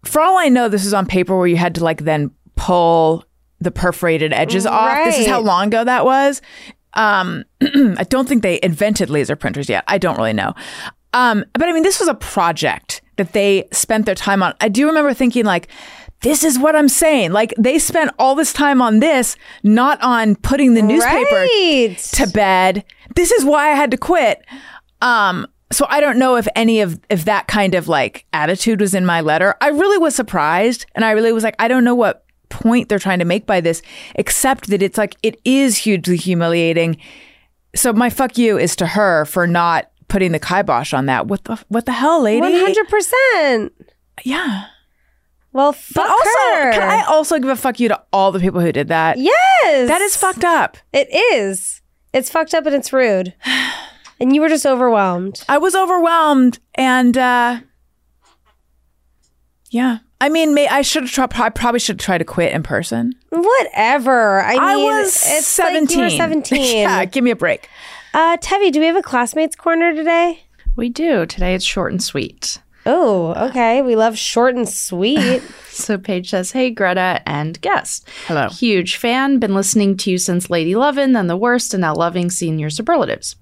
For 0.04 0.20
all 0.20 0.36
I 0.38 0.48
know, 0.48 0.68
this 0.68 0.84
is 0.84 0.94
on 0.94 1.06
paper 1.06 1.36
where 1.36 1.46
you 1.46 1.56
had 1.56 1.74
to 1.76 1.84
like 1.84 2.02
then 2.02 2.30
pull 2.56 3.24
the 3.60 3.70
perforated 3.70 4.32
edges 4.32 4.66
off. 4.66 5.04
This 5.04 5.20
is 5.20 5.26
how 5.26 5.40
long 5.40 5.68
ago 5.68 5.84
that 5.84 6.04
was. 6.04 6.42
Um, 6.94 7.44
I 7.62 8.04
don't 8.08 8.28
think 8.28 8.42
they 8.42 8.58
invented 8.62 9.08
laser 9.08 9.36
printers 9.36 9.68
yet. 9.68 9.84
I 9.86 9.98
don't 9.98 10.16
really 10.16 10.32
know. 10.32 10.54
Um, 11.12 11.44
but 11.52 11.64
I 11.64 11.72
mean, 11.72 11.82
this 11.82 12.00
was 12.00 12.08
a 12.08 12.14
project 12.14 13.02
that 13.16 13.32
they 13.32 13.68
spent 13.72 14.06
their 14.06 14.14
time 14.14 14.42
on. 14.42 14.54
I 14.60 14.68
do 14.68 14.86
remember 14.86 15.14
thinking 15.14 15.44
like, 15.44 15.68
this 16.22 16.44
is 16.44 16.58
what 16.58 16.74
I'm 16.76 16.88
saying. 16.88 17.32
Like 17.32 17.52
they 17.58 17.78
spent 17.78 18.10
all 18.18 18.34
this 18.34 18.52
time 18.52 18.80
on 18.82 19.00
this, 19.00 19.36
not 19.62 20.00
on 20.02 20.36
putting 20.36 20.74
the 20.74 20.82
newspaper 20.82 21.34
Right. 21.34 21.96
to 22.14 22.26
bed. 22.28 22.84
This 23.16 23.30
is 23.32 23.44
why 23.44 23.70
I 23.70 23.74
had 23.74 23.90
to 23.90 23.96
quit. 23.96 24.44
Um, 25.00 25.46
so 25.70 25.86
I 25.88 26.00
don't 26.00 26.18
know 26.18 26.36
if 26.36 26.46
any 26.54 26.80
of 26.80 27.00
if 27.10 27.24
that 27.24 27.48
kind 27.48 27.74
of 27.74 27.88
like 27.88 28.26
attitude 28.32 28.80
was 28.80 28.94
in 28.94 29.06
my 29.06 29.20
letter. 29.20 29.54
I 29.60 29.68
really 29.68 29.98
was 29.98 30.14
surprised, 30.14 30.86
and 30.94 31.04
I 31.04 31.12
really 31.12 31.32
was 31.32 31.44
like, 31.44 31.56
I 31.58 31.66
don't 31.68 31.84
know 31.84 31.94
what 31.94 32.24
point 32.50 32.88
they're 32.90 32.98
trying 32.98 33.18
to 33.18 33.24
make 33.24 33.46
by 33.46 33.60
this, 33.62 33.80
except 34.14 34.68
that 34.68 34.82
it's 34.82 34.98
like 34.98 35.16
it 35.22 35.40
is 35.44 35.78
hugely 35.78 36.16
humiliating. 36.18 36.98
So 37.74 37.92
my 37.94 38.10
fuck 38.10 38.36
you 38.36 38.58
is 38.58 38.76
to 38.76 38.86
her 38.86 39.24
for 39.24 39.46
not 39.46 39.90
putting 40.08 40.32
the 40.32 40.38
kibosh 40.38 40.92
on 40.92 41.06
that. 41.06 41.26
What 41.26 41.44
the 41.44 41.58
what 41.68 41.86
the 41.86 41.92
hell, 41.92 42.22
lady? 42.22 42.40
One 42.42 42.52
hundred 42.52 42.88
percent. 42.88 43.72
Yeah. 44.24 44.66
Well, 45.52 45.72
fuck 45.72 46.04
But 46.06 46.10
also, 46.10 46.30
her. 46.54 46.72
can 46.72 46.82
I 46.88 47.04
also 47.04 47.38
give 47.38 47.48
a 47.50 47.56
fuck 47.56 47.78
you 47.78 47.88
to 47.88 48.02
all 48.12 48.32
the 48.32 48.40
people 48.40 48.60
who 48.60 48.72
did 48.72 48.88
that? 48.88 49.18
yes, 49.18 49.88
That 49.88 50.00
is 50.00 50.16
fucked 50.16 50.44
up. 50.44 50.76
It 50.92 51.08
is. 51.12 51.80
It's 52.14 52.30
fucked 52.30 52.54
up 52.54 52.66
and 52.66 52.74
it's 52.74 52.92
rude. 52.92 53.34
And 54.20 54.32
you 54.32 54.40
were 54.40 54.48
just 54.48 54.64
overwhelmed. 54.64 55.42
I 55.48 55.58
was 55.58 55.74
overwhelmed 55.74 56.60
and 56.76 57.18
uh 57.18 57.58
yeah. 59.70 59.98
I 60.20 60.28
mean, 60.28 60.54
may, 60.54 60.68
I 60.68 60.82
should 60.82 61.02
have 61.02 61.10
tried. 61.10 61.32
I 61.34 61.48
probably 61.48 61.80
should 61.80 61.98
try 61.98 62.18
to 62.18 62.24
quit 62.24 62.52
in 62.52 62.62
person. 62.62 63.14
Whatever. 63.30 64.40
I 64.42 64.74
mean, 64.76 64.84
was 64.86 65.24
it's 65.26 65.46
seventeen. 65.48 65.82
Like 65.82 65.96
you 65.96 66.02
were 66.04 66.10
seventeen. 66.22 66.78
yeah, 66.82 67.04
give 67.04 67.24
me 67.24 67.32
a 67.32 67.36
break. 67.36 67.68
Uh, 68.14 68.36
Tevi, 68.36 68.70
do 68.70 68.78
we 68.78 68.86
have 68.86 68.94
a 68.94 69.02
classmates 69.02 69.56
corner 69.56 69.92
today? 69.92 70.44
We 70.76 70.88
do. 70.88 71.26
Today 71.26 71.54
it's 71.56 71.64
short 71.64 71.90
and 71.90 72.00
sweet. 72.00 72.60
Oh, 72.84 73.34
okay. 73.48 73.80
We 73.82 73.94
love 73.96 74.18
short 74.18 74.54
and 74.54 74.68
sweet. 74.68 75.42
So 75.72 75.96
Paige 75.96 76.28
says, 76.28 76.52
Hey, 76.52 76.68
Greta 76.70 77.22
and 77.24 77.58
guest. 77.62 78.06
Hello. 78.26 78.50
Huge 78.50 78.96
fan. 78.96 79.38
Been 79.38 79.54
listening 79.54 79.96
to 79.96 80.10
you 80.10 80.18
since 80.18 80.50
Lady 80.50 80.76
Lovin', 80.76 81.14
then 81.14 81.28
The 81.28 81.36
Worst, 81.36 81.72
and 81.72 81.80
now 81.80 81.94
loving 81.94 82.30
senior 82.30 82.68
superlatives. 82.68 83.36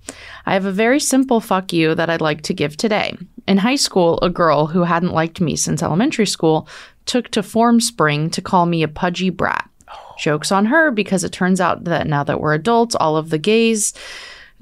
I 0.47 0.55
have 0.55 0.65
a 0.65 0.71
very 0.71 1.01
simple 1.01 1.41
fuck 1.41 1.73
you 1.73 1.93
that 1.97 2.09
I'd 2.09 2.21
like 2.21 2.43
to 2.43 2.55
give 2.55 2.77
today. 2.77 3.17
In 3.49 3.59
high 3.59 3.75
school, 3.75 4.21
a 4.23 4.31
girl 4.31 4.67
who 4.67 4.85
hadn't 4.85 5.13
liked 5.13 5.41
me 5.41 5.57
since 5.57 5.83
elementary 5.83 6.25
school 6.25 6.69
took 7.05 7.31
to 7.31 7.43
Formspring 7.43 8.31
to 8.31 8.41
call 8.41 8.65
me 8.65 8.85
a 8.85 8.89
pudgy 8.89 9.31
brat. 9.31 9.69
Joke's 10.17 10.53
on 10.53 10.67
her 10.67 10.93
because 10.93 11.25
it 11.25 11.33
turns 11.33 11.61
out 11.61 11.83
that 11.83 12.07
now 12.07 12.23
that 12.23 12.41
we're 12.41 12.55
adults, 12.55 12.95
all 12.95 13.17
of 13.17 13.31
the 13.31 13.39
gays, 13.39 13.93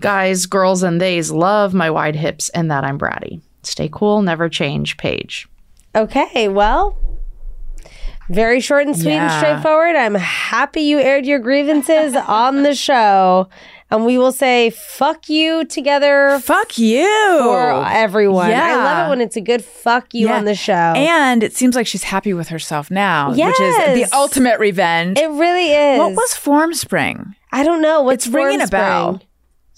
guys, 0.01 0.47
girls, 0.47 0.83
and 0.83 1.03
theys 1.03 1.31
love 1.31 1.75
my 1.75 1.91
wide 1.91 2.17
hips 2.17 2.49
and 2.49 2.71
that 2.71 2.83
I'm 2.83 2.99
bratty. 2.99 3.43
Stay 3.63 3.89
cool, 3.93 4.23
never 4.23 4.49
change, 4.49 4.97
Paige. 4.97 5.49
okay, 5.95 6.49
well, 6.49 6.97
very 8.29 8.61
short 8.61 8.87
and 8.87 8.97
sweet 8.97 9.13
and 9.15 9.31
straightforward. 9.33 9.97
I'm 9.97 10.15
happy 10.15 10.83
you 10.83 10.99
aired 10.99 11.25
your 11.27 11.39
grievances 11.39 12.15
on 12.29 12.63
the 12.63 12.75
show. 12.75 13.49
And 13.91 14.05
we 14.05 14.19
will 14.19 14.33
say 14.33 14.69
fuck 14.69 15.31
you 15.31 15.65
together 15.65 16.39
Fuck 16.43 16.77
you. 16.77 17.07
for 17.43 17.87
everyone. 17.87 18.51
I 18.53 18.77
love 18.77 19.07
it 19.07 19.09
when 19.09 19.23
it's 19.23 19.35
a 19.37 19.41
good 19.41 19.65
fuck 19.65 20.13
you 20.13 20.27
Yeah. 20.29 20.37
on 20.37 20.45
the 20.45 20.55
show. 20.55 20.75
And 20.75 21.43
it 21.43 21.55
seems 21.55 21.75
like 21.75 21.87
she's 21.87 22.03
happy 22.03 22.35
with 22.35 22.49
herself 22.49 22.91
now, 22.91 23.31
which 23.31 23.39
is 23.61 23.77
the 23.95 24.07
ultimate 24.15 24.61
revenge. 24.61 25.19
it 25.19 25.31
really 25.31 25.73
is. 25.73 25.99
what 25.99 26.13
was 26.13 26.35
Formspring? 26.35 27.35
I 27.51 27.63
don't 27.65 27.81
know. 27.81 28.03
What's 28.03 28.27
It's 28.27 28.35
ringing 28.35 28.61
a 28.61 28.67
bell. 28.67 29.23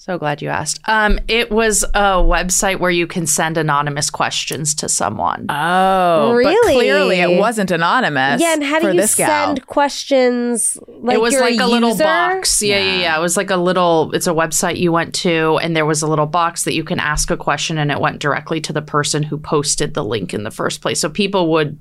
Spring? 0.00 0.14
So 0.14 0.18
glad 0.18 0.40
you 0.40 0.48
asked. 0.48 0.80
Um, 0.86 1.18
it 1.28 1.50
was 1.50 1.82
a 1.94 2.16
website 2.22 2.80
where 2.80 2.90
you 2.90 3.06
can 3.06 3.26
send 3.26 3.58
anonymous 3.58 4.08
questions 4.08 4.74
to 4.76 4.88
someone. 4.88 5.44
Oh, 5.50 6.32
Really? 6.32 6.54
But 6.54 6.72
clearly, 6.72 7.20
it 7.20 7.38
wasn't 7.38 7.70
anonymous. 7.70 8.40
Yeah, 8.40 8.54
and 8.54 8.64
how 8.64 8.80
do 8.80 8.86
you 8.88 8.94
this 8.94 9.14
gal. 9.14 9.28
send 9.28 9.66
questions? 9.66 10.78
Like 10.88 11.16
it 11.16 11.20
was 11.20 11.34
you're 11.34 11.42
like 11.42 11.60
a, 11.60 11.66
little 11.66 11.96
box. 11.96 12.62
Yeah, 12.62 12.78
yeah, 12.78 13.00
yeah. 13.00 13.18
It 13.18 13.20
was 13.20 13.36
like 13.36 13.50
a 13.50 13.56
little. 13.56 14.10
It's 14.14 14.26
a 14.26 14.32
website 14.32 14.78
you 14.78 14.90
went 14.90 15.14
to, 15.16 15.58
and 15.62 15.76
there 15.76 15.86
was 15.86 16.00
a 16.00 16.06
little 16.06 16.26
box 16.26 16.64
that 16.64 16.74
you 16.74 16.82
can 16.84 16.98
ask 16.98 17.30
a 17.30 17.36
question, 17.36 17.76
and 17.76 17.90
it 17.90 18.00
went 18.00 18.20
directly 18.20 18.60
to 18.62 18.72
the 18.72 18.82
person 18.82 19.22
who 19.22 19.36
posted 19.38 19.92
the 19.92 20.02
link 20.02 20.32
in 20.32 20.44
the 20.44 20.50
first 20.50 20.80
place. 20.80 20.98
So 20.98 21.10
people 21.10 21.50
would 21.52 21.78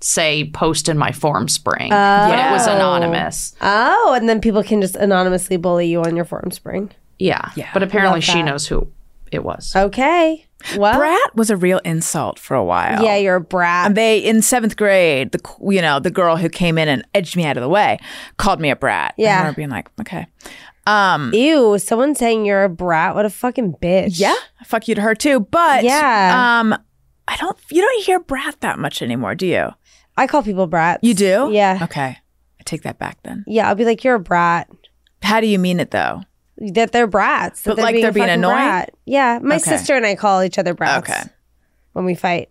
say, 0.00 0.50
"Post 0.50 0.88
in 0.90 0.98
my 0.98 1.10
Formspring," 1.10 1.88
but 1.88 2.38
it 2.38 2.52
was 2.52 2.68
Oh. 2.68 2.74
anonymous. 2.76 3.54
Oh, 3.62 4.12
and 4.14 4.28
then 4.28 4.40
people 4.42 4.62
can 4.62 4.82
just 4.82 4.96
anonymously 4.96 5.56
bully 5.56 5.86
you 5.86 6.02
on 6.02 6.16
your 6.16 6.26
Formspring. 6.26 6.90
Yeah, 7.22 7.50
Yeah. 7.56 7.70
But 7.72 7.82
apparently, 7.82 8.16
Love 8.18 8.24
she 8.24 8.32
that. 8.42 8.44
knows 8.44 8.66
who 8.66 8.88
it 9.30 9.44
was. 9.44 9.72
Okay. 9.76 10.44
Well, 10.76 10.96
Brat 10.98 11.34
was 11.34 11.50
a 11.50 11.56
real 11.56 11.78
insult 11.84 12.38
for 12.38 12.54
a 12.54 12.64
while. 12.64 13.02
yeah, 13.04 13.16
you're 13.16 13.34
a 13.36 13.40
brat. 13.40 13.86
And 13.86 13.96
they 13.96 14.18
in 14.18 14.42
seventh 14.42 14.76
grade, 14.76 15.32
the 15.32 15.40
you 15.70 15.82
know 15.82 15.98
the 15.98 16.10
girl 16.10 16.36
who 16.36 16.48
came 16.48 16.78
in 16.78 16.88
and 16.88 17.04
edged 17.14 17.36
me 17.36 17.44
out 17.44 17.56
of 17.56 17.62
the 17.62 17.68
way 17.68 17.98
called 18.36 18.60
me 18.60 18.70
a 18.70 18.76
brat. 18.76 19.14
And 19.18 19.26
I 19.26 19.30
Yeah. 19.30 19.38
remember 19.38 19.56
being 19.56 19.70
like, 19.70 19.88
okay, 20.00 20.26
um, 20.86 21.32
Ew, 21.34 21.78
someone 21.78 22.14
saying 22.14 22.44
you're 22.44 22.62
a 22.64 22.68
brat. 22.68 23.14
What 23.16 23.24
a 23.24 23.30
fucking 23.30 23.74
bitch. 23.82 24.20
yeah, 24.20 24.36
fuck 24.64 24.86
you 24.88 24.94
to 24.94 25.00
her 25.00 25.14
too. 25.16 25.40
But 25.40 25.82
Yeah. 25.84 26.60
um, 26.60 26.76
I 27.26 27.36
don't. 27.36 27.56
You 27.70 27.82
don't 27.82 28.04
hear 28.04 28.20
brat 28.20 28.60
that 28.60 28.78
much 28.78 29.02
anymore, 29.02 29.34
do 29.34 29.46
you? 29.46 29.70
I 30.16 30.26
call 30.26 30.42
people 30.42 30.66
brats. 30.66 31.00
You 31.02 31.14
do? 31.14 31.50
Yeah. 31.52 31.78
Okay, 31.82 32.18
I 32.60 32.62
take 32.64 32.82
that 32.82 32.98
back 32.98 33.18
then. 33.24 33.44
Yeah, 33.48 33.68
I'll 33.68 33.74
be 33.74 33.84
like, 33.84 34.04
you're 34.04 34.16
a 34.16 34.20
brat. 34.20 34.68
How 35.22 35.40
do 35.40 35.46
you 35.46 35.58
mean 35.58 35.80
it 35.80 35.90
though? 35.90 36.22
That 36.74 36.92
they're 36.92 37.06
brats. 37.08 37.62
That 37.62 37.70
But, 37.70 37.76
they're 37.76 37.84
like, 37.86 37.92
being 37.94 38.02
they're 38.02 38.12
being 38.12 38.28
annoying? 38.28 38.54
Brat. 38.56 38.94
Yeah, 39.04 39.38
my 39.42 39.56
Okay. 39.56 39.64
sister 39.64 39.96
and 39.96 40.06
I 40.06 40.14
call 40.14 40.42
each 40.42 40.58
other 40.58 40.74
brats. 40.74 41.10
Okay. 41.10 41.22
When 41.92 42.04
we 42.04 42.14
fight, 42.14 42.48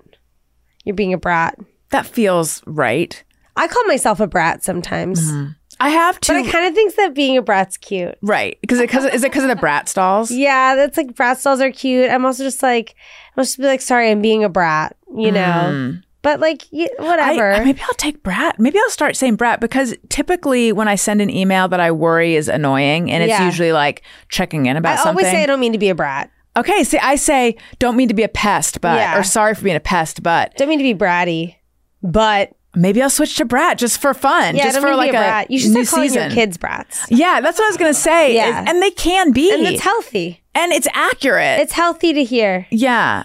you're 0.84 0.96
being 0.96 1.14
a 1.14 1.18
brat. 1.18 1.58
That 1.92 2.06
feels 2.06 2.62
right. 2.66 3.24
I 3.56 3.68
call 3.68 3.84
myself 3.86 4.20
a 4.20 4.28
brat 4.28 4.64
sometimes, 4.64 5.22
mm-hmm. 5.22 5.52
I 5.80 5.90
have 5.90 6.20
to. 6.22 6.34
but 6.34 6.38
I 6.46 6.52
kind 6.52 6.68
of 6.68 6.74
think 6.76 6.96
that 6.96 7.14
being 7.14 7.38
a 7.38 7.42
brat's 7.42 7.76
cute. 7.78 8.18
right 8.22 8.58
because 8.62 8.80
it 8.80 8.84
because 8.84 9.06
is 9.06 9.24
it 9.24 9.32
because 9.32 9.44
of 9.44 9.50
the 9.50 9.56
Bratz 9.56 9.94
dolls? 9.94 10.30
Yeah, 10.32 10.76
that's 10.76 10.96
like 10.98 11.14
Bratz 11.14 11.44
dolls 11.44 11.60
are 11.60 11.72
cute. 11.72 12.10
I'm 12.12 12.26
also 12.26 12.44
just 12.44 12.62
like, 12.62 12.96
I'll 13.36 13.44
just 13.44 13.58
be 13.58 13.64
like, 13.66 13.82
sorry, 13.82 14.12
I'm 14.12 14.22
being 14.22 14.44
a 14.44 14.50
brat, 14.50 14.96
you 15.18 15.32
know. 15.32 15.42
Mm. 15.72 16.04
But 16.24 16.40
like, 16.40 16.64
whatever. 16.72 17.52
I, 17.54 17.64
maybe 17.64 17.82
I'll 17.82 17.94
take 17.96 18.22
brat. 18.22 18.60
Maybe 18.60 18.78
I'll 18.80 18.90
start 18.92 19.16
saying 19.16 19.38
brat 19.38 19.60
because 19.60 19.96
typically 20.10 20.72
when 20.72 20.88
I 20.88 20.96
send 20.96 21.20
an 21.22 21.30
email 21.32 21.68
that 21.70 21.80
I 21.80 21.92
worry 21.92 22.36
is 22.36 22.48
annoying, 22.48 23.10
and 23.12 23.24
it's 23.24 23.30
Yeah. 23.32 23.46
usually 23.46 23.72
like 23.72 24.04
checking 24.30 24.68
in 24.68 24.78
about 24.78 24.94
I 25.00 25.04
something. 25.04 25.10
always 25.26 25.26
say 25.32 25.42
I 25.44 25.46
don't 25.48 25.60
mean 25.60 25.74
to 25.74 25.80
be 25.80 25.90
a 25.90 25.96
brat. 25.96 26.30
okay, 26.56 26.84
see, 26.84 27.00
I 27.00 27.16
say 27.16 27.56
don't 27.80 27.96
mean 27.96 28.08
to 28.10 28.14
be 28.14 28.24
a 28.24 28.28
pest, 28.30 28.82
but 28.82 28.98
Yeah. 29.00 29.18
or 29.18 29.24
sorry 29.24 29.56
for 29.56 29.64
being 29.64 29.76
a 29.76 29.80
pest, 29.80 30.22
but 30.22 30.56
Don't 30.58 30.70
mean 30.70 30.78
to 30.80 30.84
be 30.84 30.94
bratty, 30.94 31.56
but 32.04 32.52
maybe 32.76 33.02
I'll 33.02 33.10
switch 33.10 33.36
to 33.38 33.46
brat 33.46 33.78
just 33.78 34.00
for 34.00 34.14
fun, 34.14 34.56
yeah, 34.56 34.64
just 34.66 34.76
don't 34.76 34.84
for 34.84 34.90
mean 34.90 34.98
like 34.98 35.10
a 35.10 35.14
brat. 35.14 35.50
You 35.52 35.60
should 35.60 35.72
start 35.72 35.88
calling 35.88 36.10
season. 36.10 36.24
your 36.24 36.36
kids 36.36 36.58
brats, 36.58 37.06
Yeah, 37.10 37.42
that's 37.42 37.58
what 37.58 37.66
I 37.66 37.70
was 37.70 37.78
gonna 37.78 37.94
say. 37.94 38.36
Yeah. 38.36 38.62
is- 38.64 38.70
and 38.70 38.82
they 38.82 38.92
can 38.92 39.32
be, 39.32 39.52
and 39.52 39.64
it's 39.66 39.82
healthy. 39.82 40.44
and 40.54 40.72
it's 40.72 40.88
accurate. 40.94 41.62
It's 41.62 41.74
healthy 41.74 42.14
to 42.14 42.24
hear. 42.24 42.68
yeah. 42.70 43.24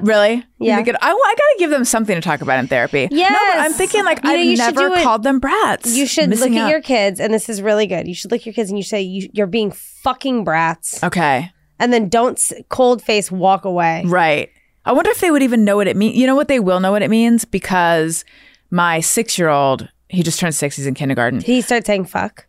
Really? 0.00 0.44
Yeah. 0.58 0.76
I, 0.76 0.80
I 0.80 0.84
gotta 0.84 1.54
give 1.58 1.70
them 1.70 1.84
something 1.84 2.14
to 2.14 2.20
talk 2.20 2.40
about 2.40 2.58
in 2.58 2.66
therapy. 2.66 3.08
No, 3.10 3.28
but 3.28 3.58
I'm 3.58 3.72
thinking 3.72 4.04
like 4.04 4.22
You 4.24 4.56
know, 4.56 4.64
I've 4.64 4.74
never 4.74 5.02
called 5.02 5.22
them 5.22 5.38
brats. 5.40 5.96
You 5.96 6.06
should 6.06 6.28
Missing 6.30 6.52
look 6.52 6.60
at 6.60 6.64
out. 6.66 6.70
your 6.70 6.80
kids, 6.82 7.20
and 7.20 7.32
this 7.32 7.48
is 7.48 7.62
really 7.62 7.86
good. 7.86 8.06
You 8.08 8.14
should 8.14 8.30
look 8.30 8.40
at 8.42 8.46
your 8.46 8.52
kids 8.52 8.70
and 8.70 8.78
you 8.78 8.82
say 8.84 9.00
you, 9.02 9.28
you're 9.32 9.46
being 9.46 9.70
fucking 9.70 10.44
brats, 10.44 11.02
Okay. 11.02 11.50
and 11.78 11.92
then 11.92 12.08
don't 12.08 12.38
s- 12.38 12.52
cold 12.68 13.02
face 13.02 13.30
walk 13.32 13.64
away. 13.64 14.02
Right. 14.06 14.50
I 14.84 14.92
wonder 14.92 15.10
if 15.10 15.20
they 15.20 15.30
would 15.30 15.42
even 15.42 15.64
know 15.64 15.76
what 15.76 15.86
it 15.86 15.96
means. 15.96 16.16
You 16.16 16.26
know 16.26 16.36
what? 16.36 16.48
They 16.48 16.60
will 16.60 16.80
know 16.80 16.92
what 16.92 17.02
it 17.02 17.08
means 17.10 17.44
because 17.46 18.24
my 18.70 19.00
six 19.00 19.38
year 19.38 19.48
old, 19.48 19.88
he 20.10 20.22
just 20.22 20.38
turned 20.38 20.54
six, 20.54 20.76
he's 20.76 20.86
in 20.86 20.94
kindergarten. 20.94 21.38
Did 21.38 21.46
he 21.46 21.60
start 21.62 21.86
saying 21.86 22.04
fuck? 22.04 22.46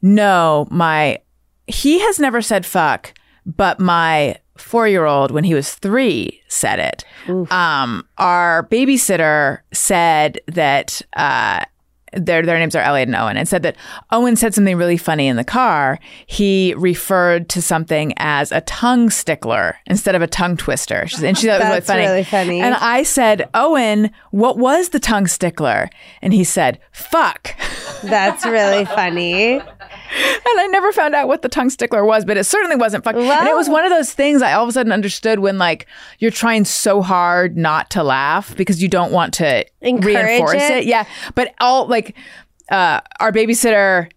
No, 0.00 0.66
my, 0.70 1.18
he 1.66 1.98
has 2.00 2.18
never 2.18 2.40
said 2.40 2.64
fuck, 2.64 3.12
but 3.44 3.80
my 3.80 4.36
four 4.58 4.86
year 4.88 5.04
old, 5.06 5.30
when 5.30 5.44
he 5.44 5.54
was 5.54 5.74
three, 5.74 6.40
said 6.48 6.78
it. 6.78 7.04
Um, 7.50 8.06
our 8.18 8.66
babysitter 8.70 9.58
said 9.72 10.40
that, 10.46 11.00
uh, 11.14 11.64
their 12.14 12.40
their 12.40 12.58
names 12.58 12.74
are 12.74 12.80
Elliot 12.80 13.06
and 13.06 13.14
Owen, 13.16 13.36
and 13.36 13.46
said 13.46 13.62
that 13.64 13.76
Owen 14.12 14.34
said 14.34 14.54
something 14.54 14.78
really 14.78 14.96
funny 14.96 15.26
in 15.28 15.36
the 15.36 15.44
car. 15.44 15.98
He 16.26 16.72
referred 16.78 17.50
to 17.50 17.60
something 17.60 18.14
as 18.16 18.50
a 18.50 18.62
tongue 18.62 19.10
stickler 19.10 19.76
instead 19.84 20.14
of 20.14 20.22
a 20.22 20.26
tongue 20.26 20.56
twister, 20.56 21.06
She's- 21.06 21.22
and 21.22 21.36
she 21.36 21.48
thought 21.48 21.60
it 21.60 21.64
was 21.64 21.70
really 21.70 21.80
funny. 21.82 22.06
really 22.06 22.24
funny. 22.24 22.60
And 22.62 22.74
I 22.76 23.02
said, 23.02 23.50
Owen, 23.52 24.10
what 24.30 24.56
was 24.56 24.88
the 24.88 24.98
tongue 25.00 25.26
stickler? 25.26 25.90
And 26.22 26.32
he 26.32 26.44
said, 26.44 26.78
"Fuck." 26.92 27.54
That's 28.02 28.46
really 28.46 28.84
funny. 29.00 29.60
And 30.10 30.60
I 30.60 30.66
never 30.70 30.90
found 30.92 31.14
out 31.14 31.28
what 31.28 31.42
the 31.42 31.48
tongue 31.48 31.68
stickler 31.70 32.04
was, 32.04 32.24
but 32.24 32.36
it 32.36 32.44
certainly 32.44 32.76
wasn't 32.76 33.04
fuck. 33.04 33.14
and 33.14 33.48
it 33.48 33.54
was 33.54 33.68
one 33.68 33.84
of 33.84 33.90
those 33.90 34.12
things 34.12 34.40
I 34.40 34.52
all 34.54 34.62
of 34.64 34.68
a 34.68 34.72
sudden 34.72 34.90
understood 34.92 35.38
when 35.40 35.58
like 35.58 35.86
you're 36.18 36.30
trying 36.30 36.64
so 36.64 37.02
hard 37.02 37.56
not 37.56 37.90
to 37.90 38.02
laugh 38.02 38.56
because 38.56 38.82
you 38.82 38.88
don't 38.88 39.12
want 39.12 39.34
to 39.34 39.66
Encourage 39.82 40.14
reinforce 40.14 40.54
it? 40.62 40.78
it. 40.78 40.84
Yeah. 40.86 41.04
But 41.34 41.54
all 41.60 41.86
like 41.86 42.16
uh 42.70 43.00
our 43.20 43.32
babysitter 43.32 44.10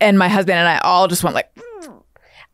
and 0.00 0.18
my 0.18 0.28
husband 0.28 0.58
and 0.58 0.66
I 0.68 0.78
all 0.78 1.06
just 1.08 1.22
went 1.22 1.34
like 1.34 1.50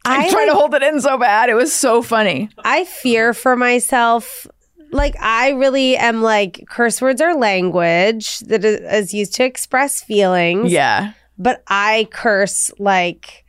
I 0.04 0.28
trying 0.30 0.48
to 0.48 0.52
like- 0.52 0.60
hold 0.60 0.74
it 0.74 0.82
in 0.82 1.00
so 1.00 1.16
bad. 1.16 1.48
It 1.48 1.54
was 1.54 1.72
so 1.72 2.02
funny. 2.02 2.50
I 2.58 2.84
fear 2.84 3.32
for 3.32 3.56
myself. 3.56 4.46
Like 4.90 5.16
I 5.20 5.50
really 5.50 5.96
am 5.96 6.22
like 6.22 6.64
curse 6.68 7.00
words 7.00 7.20
are 7.20 7.34
language 7.34 8.40
that 8.40 8.64
is 8.64 9.14
used 9.14 9.34
to 9.36 9.44
express 9.44 10.02
feelings. 10.04 10.70
Yeah. 10.70 11.12
But 11.38 11.62
I 11.66 12.08
curse 12.12 12.70
like 12.78 13.44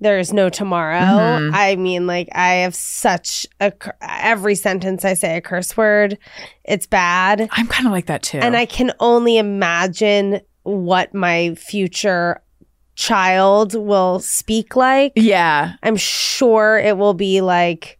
there's 0.00 0.32
no 0.32 0.48
tomorrow. 0.48 0.98
Mm-hmm. 0.98 1.54
I 1.54 1.76
mean, 1.76 2.06
like 2.06 2.28
I 2.32 2.54
have 2.54 2.74
such 2.74 3.46
a 3.60 3.70
cur- 3.70 3.96
every 4.00 4.54
sentence 4.54 5.04
I 5.04 5.14
say 5.14 5.36
a 5.36 5.40
curse 5.40 5.76
word. 5.76 6.18
It's 6.64 6.86
bad. 6.86 7.48
I'm 7.52 7.66
kind 7.66 7.86
of 7.86 7.92
like 7.92 8.06
that 8.06 8.22
too. 8.22 8.38
And 8.38 8.56
I 8.56 8.64
can 8.66 8.92
only 8.98 9.36
imagine 9.36 10.40
what 10.62 11.14
my 11.14 11.54
future 11.54 12.40
child 12.94 13.74
will 13.74 14.20
speak 14.20 14.76
like. 14.76 15.12
yeah. 15.16 15.74
I'm 15.82 15.96
sure 15.96 16.78
it 16.78 16.96
will 16.96 17.14
be 17.14 17.40
like 17.40 17.98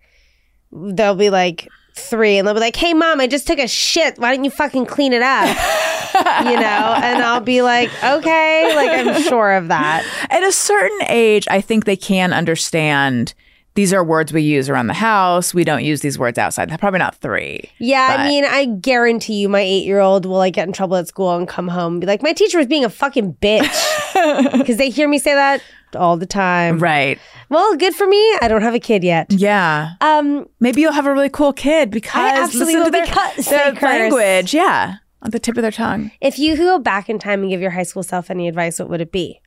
they'll 0.73 1.15
be 1.17 1.31
like 1.31 1.69
three 2.01 2.39
and 2.39 2.47
they'll 2.47 2.55
be 2.55 2.61
like, 2.61 2.77
Hey 2.77 2.95
mom, 2.95 3.21
I 3.21 3.27
just 3.27 3.47
took 3.47 3.59
a 3.59 3.69
shit. 3.69 4.19
Why 4.19 4.35
don't 4.35 4.45
you 4.45 4.51
fucking 4.51 4.87
clean 4.87 5.13
it 5.13 5.23
up? 5.23 5.47
you 6.47 6.57
know? 6.57 6.95
And 7.03 7.23
I'll 7.23 7.41
be 7.41 7.63
like, 7.63 7.91
Okay, 8.03 8.73
like 8.75 9.07
I'm 9.07 9.23
sure 9.23 9.53
of 9.53 9.69
that. 9.69 10.05
At 10.31 10.43
a 10.43 10.53
certain 10.53 10.99
age, 11.09 11.47
I 11.51 11.61
think 11.61 11.85
they 11.85 11.97
can 11.97 12.33
understand 12.33 13.35
these 13.75 13.93
are 13.93 14.03
words 14.03 14.33
we 14.33 14.43
use 14.43 14.69
around 14.69 14.89
the 14.89 14.95
house. 14.95 15.55
We 15.55 15.63
don't 15.63 15.85
use 15.85 16.01
these 16.01 16.19
words 16.19 16.39
outside. 16.39 16.77
Probably 16.81 16.99
not 16.99 17.15
three. 17.15 17.71
Yeah, 17.79 18.17
But- 18.17 18.21
I 18.21 18.29
mean, 18.29 18.45
I 18.45 18.65
guarantee 18.65 19.35
you 19.35 19.49
my 19.49 19.61
eight 19.61 19.85
year 19.85 20.01
old 20.01 20.27
will 20.27 20.39
like 20.39 20.55
get 20.55 20.67
in 20.67 20.73
trouble 20.73 20.97
at 20.97 21.07
school 21.07 21.37
and 21.37 21.47
come 21.47 21.69
home 21.69 21.95
and 21.95 22.01
be 22.01 22.07
like, 22.07 22.23
My 22.23 22.33
teacher 22.33 22.59
was 22.59 22.67
being 22.67 22.85
a 22.85 22.91
fucking 22.91 23.35
bitch. 23.35 23.97
Because 24.59 24.77
they 24.77 24.91
hear 24.91 25.09
me 25.09 25.19
say 25.19 25.33
that 25.33 25.63
all 25.97 26.17
the 26.17 26.27
time. 26.27 26.79
Right. 26.79 27.19
Well, 27.49 27.77
good 27.77 27.95
for 27.95 28.07
me. 28.07 28.19
I 28.41 28.49
don't 28.49 28.63
have 28.63 28.75
a 28.75 28.81
kid 28.81 29.03
yet. 29.05 29.33
Yeah. 29.33 29.93
Um, 30.01 30.49
Maybe 30.61 30.81
you'll 30.81 30.93
have 30.93 31.07
a 31.07 31.13
really 31.13 31.29
cool 31.31 31.53
kid 31.53 31.91
because 31.91 32.15
absolutely 32.15 32.77
listen 32.77 32.93
to 32.93 33.45
their, 33.51 33.73
their 33.73 33.83
language. 33.83 34.55
Yeah. 34.55 34.97
On 35.23 35.31
the 35.31 35.39
tip 35.39 35.57
of 35.57 35.63
their 35.63 35.71
tongue. 35.71 36.11
if 36.21 36.39
you 36.39 36.57
could 36.57 36.63
go 36.65 36.79
back 36.79 37.11
in 37.11 37.19
time 37.19 37.43
and 37.43 37.51
give 37.51 37.61
your 37.61 37.71
high 37.71 37.83
school 37.83 38.03
self 38.03 38.31
any 38.31 38.49
advice, 38.49 38.79
what 38.79 38.89
would 38.89 39.01
it 39.01 39.13
be? 39.13 39.41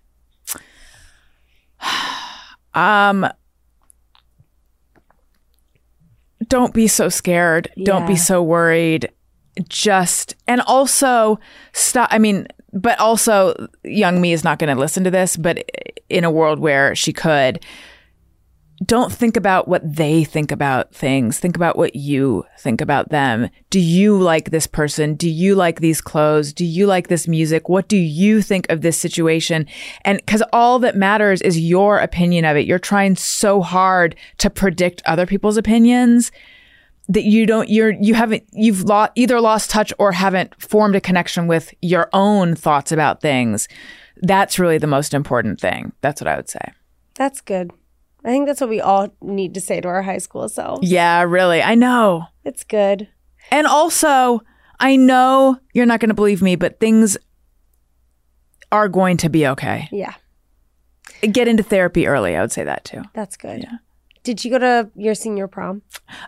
Um 2.76 3.28
don't 6.48 6.74
be 6.74 6.88
so 6.88 7.10
scared. 7.10 7.70
Don't 7.84 8.08
be 8.08 8.16
so 8.16 8.42
worried. 8.44 9.10
Just 9.70 10.36
and 10.48 10.62
also 10.62 11.40
stop 11.72 12.10
I 12.12 12.18
mean, 12.20 12.48
but 12.74 13.00
also 13.00 13.68
young 13.84 14.20
me 14.20 14.34
is 14.34 14.44
not 14.44 14.60
going 14.60 14.74
to 14.74 14.80
listen 14.80 15.04
to 15.04 15.12
this, 15.12 15.38
but 15.38 15.70
in 16.10 16.24
a 16.24 16.32
world 16.32 16.60
where 16.60 16.96
she 16.96 17.14
could 17.14 17.64
don't 18.86 19.14
think 19.14 19.38
about 19.38 19.68
what 19.68 19.82
they 19.96 20.24
think 20.24 20.52
about 20.52 20.94
things. 20.94 21.40
Think 21.40 21.56
about 21.56 21.78
what 21.78 21.96
you 21.96 22.44
think 22.58 22.82
about 22.82 23.10
them. 23.10 23.50
Do 23.70 23.80
you 23.80 24.18
like 24.18 24.50
this 24.50 24.68
person? 24.68 25.16
Do 25.16 25.30
you 25.30 25.56
like 25.56 25.80
these 25.80 26.02
clothes? 26.02 26.54
Do 26.54 26.66
you 26.66 26.88
like 26.88 27.08
this 27.08 27.28
music? 27.28 27.70
What 27.70 27.88
do 27.88 27.98
you 27.98 28.42
think 28.42 28.70
of 28.70 28.82
this 28.82 28.98
situation? 28.98 29.68
And 30.04 30.18
because 30.18 30.44
all 30.52 30.80
that 30.80 30.98
matters 30.98 31.42
is 31.42 31.60
your 31.60 32.00
opinion 32.00 32.46
of 32.46 32.58
it. 32.58 32.66
You're 32.66 32.80
trying 32.80 33.16
so 33.16 33.62
hard 33.62 34.16
to 34.40 34.50
predict 34.50 35.02
other 35.06 35.26
people's 35.26 35.58
opinions 35.58 36.32
that 37.10 37.24
you 37.24 37.46
don't 37.46 37.70
you're 37.70 37.92
you 37.92 38.14
haven't 38.14 38.44
you've 38.52 38.84
lost 38.84 39.12
either 39.16 39.42
lost 39.42 39.70
touch 39.70 39.92
or 40.00 40.12
haven't 40.14 40.60
formed 40.62 40.96
a 40.96 41.02
connection 41.02 41.48
with 41.48 41.74
your 41.82 42.10
own 42.14 42.56
thoughts 42.56 42.92
about 42.92 43.20
things 43.22 43.68
that's 44.22 44.58
really 44.58 44.78
the 44.78 44.88
most 44.88 45.14
important 45.14 45.60
thing 45.60 45.92
that's 46.02 46.22
what 46.22 46.28
i 46.30 46.36
would 46.36 46.50
say 46.50 46.62
That's 47.16 47.42
good. 47.42 47.72
I 48.26 48.30
think 48.30 48.48
that's 48.48 48.62
what 48.62 48.70
we 48.70 48.80
all 48.80 49.10
need 49.22 49.54
to 49.56 49.60
say 49.62 49.82
to 49.82 49.88
our 49.90 50.02
high 50.02 50.18
school 50.20 50.48
selves. 50.48 50.90
Yeah, 50.90 51.24
really. 51.24 51.62
I 51.62 51.76
know. 51.76 52.28
It's 52.46 52.64
good. 52.64 53.10
And 53.52 53.68
also, 53.68 54.40
I 54.80 54.96
know 54.96 55.58
you're 55.74 55.86
not 55.86 56.00
going 56.00 56.08
to 56.10 56.16
believe 56.16 56.42
me, 56.42 56.56
but 56.56 56.80
things 56.80 57.18
are 58.72 58.88
going 58.88 59.18
to 59.18 59.30
be 59.30 59.46
okay. 59.48 59.90
Yeah, 59.92 60.14
Get 61.22 61.50
into 61.50 61.64
therapy 61.64 62.08
early. 62.08 62.38
I 62.38 62.42
would 62.42 62.54
say 62.54 62.64
that 62.64 62.86
too. 62.86 63.02
that's 63.14 63.36
good. 63.36 63.68
Did 64.24 64.44
you 64.44 64.52
go 64.52 64.60
to 64.60 64.90
your 64.96 65.16
senior 65.16 65.48
prom? 65.48 65.82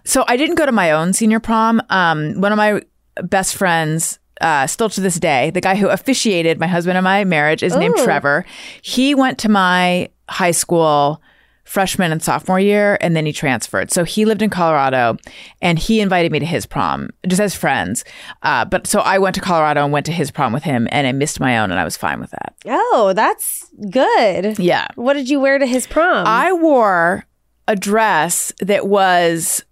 So 0.04 0.26
I 0.28 0.38
didn't 0.38 0.56
go 0.56 0.66
to 0.66 0.72
my 0.72 0.92
own 0.92 1.14
senior 1.14 1.40
prom. 1.40 1.82
Um, 1.90 2.40
one 2.42 2.52
of 2.52 2.58
my 2.58 2.82
best 3.24 3.56
friends, 3.56 4.20
uh, 4.42 4.68
still 4.68 4.90
to 4.90 5.02
this 5.02 5.20
day, 5.20 5.50
the 5.52 5.62
guy 5.62 5.76
who 5.76 5.88
officiated 5.88 6.60
my 6.60 6.68
husband 6.68 6.98
and 6.98 7.04
my 7.06 7.24
marriage 7.24 7.64
is 7.64 7.76
named 7.76 7.96
Trevor. 7.98 8.46
He 8.82 9.16
went 9.16 9.40
to 9.40 9.50
my 9.50 10.10
high 10.30 10.52
school 10.52 11.22
freshman 11.64 12.12
and 12.12 12.22
sophomore 12.22 12.60
year, 12.60 12.98
and 13.02 13.16
then 13.16 13.26
he 13.26 13.34
transferred. 13.34 13.92
So 13.92 14.04
he 14.04 14.24
lived 14.26 14.44
in 14.44 14.52
Colorado, 14.52 15.18
and 15.62 15.80
he 15.80 16.00
invited 16.00 16.32
me 16.32 16.38
to 16.40 16.46
his 16.46 16.66
prom 16.66 17.10
just 17.28 17.42
as 17.42 17.56
friends. 17.56 18.06
Uh, 18.44 18.66
but 18.66 18.86
so 18.86 19.00
I 19.00 19.18
went 19.18 19.34
to 19.36 19.42
Colorado 19.42 19.84
and 19.84 19.92
went 19.92 20.06
to 20.06 20.12
his 20.12 20.30
prom 20.30 20.54
with 20.54 20.64
him, 20.64 20.88
and 20.92 21.08
I 21.08 21.12
missed 21.12 21.40
my 21.40 21.58
own, 21.58 21.72
and 21.72 21.80
I 21.80 21.84
was 21.84 21.98
fine 21.98 22.20
with 22.20 22.30
that. 22.32 22.56
Oh, 22.68 23.14
that's 23.16 23.66
good. 23.90 24.60
Yeah. 24.60 24.88
What 24.94 25.14
did 25.14 25.28
you 25.28 25.40
wear 25.40 25.58
to 25.58 25.66
his 25.66 25.88
prom? 25.88 26.28
I 26.28 26.54
wore 26.54 27.26
a 27.68 27.76
dress 27.76 28.52
that 28.60 28.88
was 28.88 29.64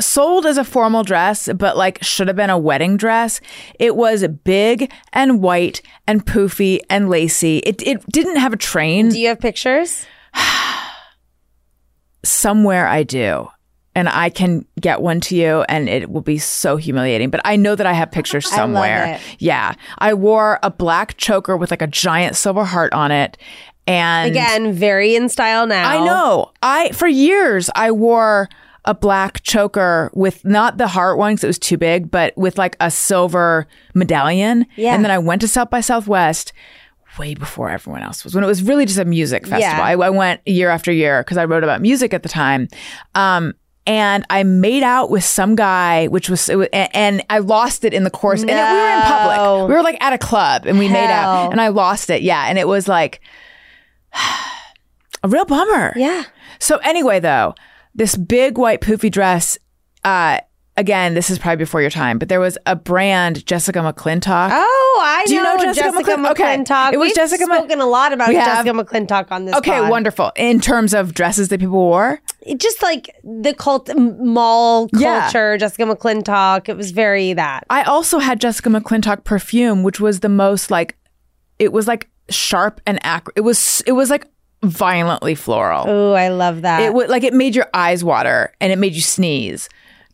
sold 0.00 0.46
as 0.46 0.58
a 0.58 0.64
formal 0.64 1.02
dress, 1.02 1.48
but 1.56 1.76
like 1.76 2.02
should 2.02 2.28
have 2.28 2.36
been 2.36 2.50
a 2.50 2.58
wedding 2.58 2.96
dress. 2.96 3.40
It 3.78 3.96
was 3.96 4.26
big 4.44 4.92
and 5.12 5.42
white 5.42 5.82
and 6.06 6.24
poofy 6.24 6.80
and 6.88 7.08
lacy. 7.08 7.58
It 7.58 7.82
it 7.86 8.06
didn't 8.06 8.36
have 8.36 8.52
a 8.52 8.56
train. 8.56 9.08
Do 9.10 9.20
you 9.20 9.28
have 9.28 9.40
pictures? 9.40 10.06
Somewhere 12.24 12.86
I 12.86 13.02
do. 13.02 13.48
And 13.94 14.08
I 14.08 14.30
can 14.30 14.64
get 14.80 15.00
one 15.00 15.20
to 15.22 15.34
you 15.34 15.62
and 15.62 15.88
it 15.88 16.08
will 16.08 16.20
be 16.20 16.38
so 16.38 16.76
humiliating. 16.76 17.30
But 17.30 17.40
I 17.44 17.56
know 17.56 17.74
that 17.74 17.86
I 17.86 17.92
have 17.94 18.12
pictures 18.12 18.46
I 18.52 18.56
somewhere. 18.56 19.14
it. 19.14 19.20
Yeah. 19.40 19.74
I 19.98 20.14
wore 20.14 20.60
a 20.62 20.70
black 20.70 21.16
choker 21.16 21.56
with 21.56 21.72
like 21.72 21.82
a 21.82 21.88
giant 21.88 22.36
silver 22.36 22.64
heart 22.64 22.92
on 22.92 23.10
it. 23.10 23.36
And 23.88 24.30
Again, 24.30 24.72
very 24.74 25.16
in 25.16 25.30
style 25.30 25.66
now. 25.66 25.88
I 25.88 26.04
know. 26.04 26.52
I 26.62 26.92
for 26.92 27.08
years 27.08 27.70
I 27.74 27.90
wore 27.90 28.50
a 28.84 28.94
black 28.94 29.42
choker 29.42 30.10
with 30.14 30.44
not 30.44 30.76
the 30.76 30.86
heart 30.86 31.16
one 31.18 31.32
because 31.32 31.44
it 31.44 31.46
was 31.48 31.58
too 31.58 31.78
big, 31.78 32.10
but 32.10 32.36
with 32.36 32.58
like 32.58 32.76
a 32.80 32.90
silver 32.90 33.66
medallion. 33.94 34.66
Yeah. 34.76 34.94
And 34.94 35.02
then 35.02 35.10
I 35.10 35.18
went 35.18 35.40
to 35.40 35.48
South 35.48 35.70
by 35.70 35.80
Southwest 35.80 36.52
way 37.18 37.34
before 37.34 37.70
everyone 37.70 38.02
else 38.02 38.24
was 38.24 38.34
when 38.34 38.44
it 38.44 38.46
was 38.46 38.62
really 38.62 38.84
just 38.84 38.98
a 38.98 39.04
music 39.04 39.46
festival. 39.46 39.78
Yeah. 39.78 39.82
I, 39.82 39.92
I 39.92 40.10
went 40.10 40.46
year 40.46 40.68
after 40.68 40.92
year 40.92 41.22
because 41.22 41.38
I 41.38 41.46
wrote 41.46 41.64
about 41.64 41.80
music 41.80 42.12
at 42.12 42.22
the 42.22 42.28
time. 42.28 42.68
Um, 43.14 43.54
and 43.86 44.24
I 44.28 44.42
made 44.42 44.82
out 44.82 45.10
with 45.10 45.24
some 45.24 45.56
guy, 45.56 46.08
which 46.08 46.28
was, 46.28 46.50
it 46.50 46.56
was 46.56 46.68
and, 46.74 46.94
and 46.94 47.24
I 47.30 47.38
lost 47.38 47.84
it 47.84 47.94
in 47.94 48.04
the 48.04 48.10
course. 48.10 48.42
And 48.42 48.50
we 48.50 48.54
were 48.54 48.60
in 48.60 49.00
public. 49.00 49.68
We 49.70 49.74
were 49.74 49.82
like 49.82 49.96
at 50.02 50.12
a 50.12 50.18
club, 50.18 50.66
and 50.66 50.78
we 50.78 50.88
made 50.88 51.10
out, 51.10 51.52
and 51.52 51.60
I 51.60 51.68
lost 51.68 52.10
it. 52.10 52.20
Yeah, 52.20 52.44
and 52.48 52.58
it 52.58 52.68
was 52.68 52.86
like 52.86 53.22
a 55.22 55.28
real 55.28 55.44
bummer. 55.44 55.92
Yeah. 55.96 56.24
So 56.58 56.78
anyway, 56.78 57.20
though, 57.20 57.54
this 57.94 58.16
big 58.16 58.58
white 58.58 58.80
poofy 58.80 59.10
dress. 59.10 59.58
Uh, 60.04 60.38
again, 60.76 61.14
this 61.14 61.28
is 61.28 61.38
probably 61.38 61.56
before 61.56 61.80
your 61.80 61.90
time, 61.90 62.18
but 62.18 62.28
there 62.28 62.38
was 62.40 62.56
a 62.66 62.76
brand, 62.76 63.44
Jessica 63.46 63.80
McClintock. 63.80 64.50
Oh, 64.52 65.00
I 65.04 65.24
Do 65.26 65.34
you 65.34 65.42
know 65.42 65.56
Jessica 65.58 65.90
Jessica 65.90 66.10
McClin- 66.16 66.30
okay. 66.30 66.56
McClintock. 66.56 66.92
It 66.92 66.98
was 66.98 67.08
We've 67.08 67.16
Jessica 67.16 67.44
spoken 67.44 67.80
a 67.80 67.86
lot 67.86 68.12
about. 68.12 68.30
Jessica 68.30 68.70
McClintock 68.70 69.30
on 69.32 69.44
this. 69.44 69.54
okay, 69.56 69.80
pod. 69.80 69.90
wonderful. 69.90 70.32
In 70.36 70.60
terms 70.60 70.94
of 70.94 71.14
dresses 71.14 71.48
that 71.48 71.58
people 71.60 71.74
wore, 71.74 72.20
It 72.42 72.60
just 72.60 72.80
like 72.82 73.10
the 73.24 73.52
cult 73.54 73.90
mall 73.96 74.88
Yeah. 74.94 75.22
culture. 75.22 75.58
Jessica 75.58 75.82
McClintock. 75.84 76.68
It 76.68 76.76
was 76.76 76.92
very 76.92 77.32
that. 77.34 77.64
I 77.70 77.82
also 77.82 78.20
had 78.20 78.40
Jessica 78.40 78.68
McClintock 78.68 79.24
perfume, 79.24 79.82
which 79.82 80.00
was 80.00 80.20
the 80.20 80.28
most 80.28 80.70
like, 80.70 80.96
it 81.58 81.72
was 81.72 81.86
like 81.88 82.08
sharp 82.30 82.80
and 82.86 82.98
acrid. 83.04 83.36
It 83.36 83.42
was 83.42 83.82
it 83.86 83.92
was 83.92 84.10
like 84.10 84.26
violently 84.62 85.34
floral. 85.34 85.84
Oh, 85.86 86.12
I 86.12 86.28
love 86.28 86.62
that. 86.62 86.82
It 86.82 86.94
would 86.94 87.08
like 87.08 87.24
it 87.24 87.34
made 87.34 87.54
your 87.54 87.68
eyes 87.74 88.04
water 88.04 88.52
and 88.60 88.72
it 88.72 88.78
made 88.78 88.94
you 88.94 89.02
sneeze. 89.02 89.68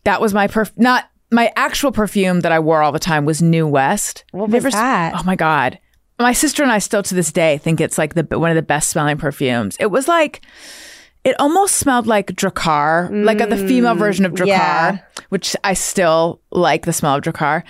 That 0.04 0.20
was 0.20 0.34
my 0.34 0.48
perf 0.48 0.72
not 0.76 1.08
my 1.30 1.52
actual 1.56 1.92
perfume 1.92 2.40
that 2.40 2.52
I 2.52 2.60
wore 2.60 2.82
all 2.82 2.92
the 2.92 2.98
time 2.98 3.24
was 3.24 3.42
New 3.42 3.66
West. 3.66 4.24
What 4.32 4.50
was 4.50 4.64
that? 4.64 5.14
Oh 5.16 5.22
my 5.24 5.36
god. 5.36 5.78
My 6.18 6.32
sister 6.32 6.62
and 6.62 6.70
I 6.70 6.78
still 6.78 7.02
to 7.02 7.14
this 7.14 7.32
day 7.32 7.58
think 7.58 7.80
it's 7.80 7.98
like 7.98 8.14
the 8.14 8.38
one 8.38 8.50
of 8.50 8.56
the 8.56 8.62
best 8.62 8.90
smelling 8.90 9.18
perfumes. 9.18 9.76
It 9.80 9.90
was 9.90 10.06
like 10.06 10.42
it 11.24 11.34
almost 11.40 11.76
smelled 11.76 12.06
like 12.06 12.28
Drakkar, 12.28 13.24
like 13.24 13.38
the 13.38 13.56
female 13.56 13.94
mm, 13.94 13.98
version 13.98 14.26
of 14.26 14.32
Drakkar, 14.32 14.46
yeah. 14.46 14.98
which 15.30 15.56
I 15.64 15.72
still 15.72 16.40
like 16.50 16.84
the 16.84 16.92
smell 16.92 17.16
of 17.16 17.22
Drakkar. 17.22 17.62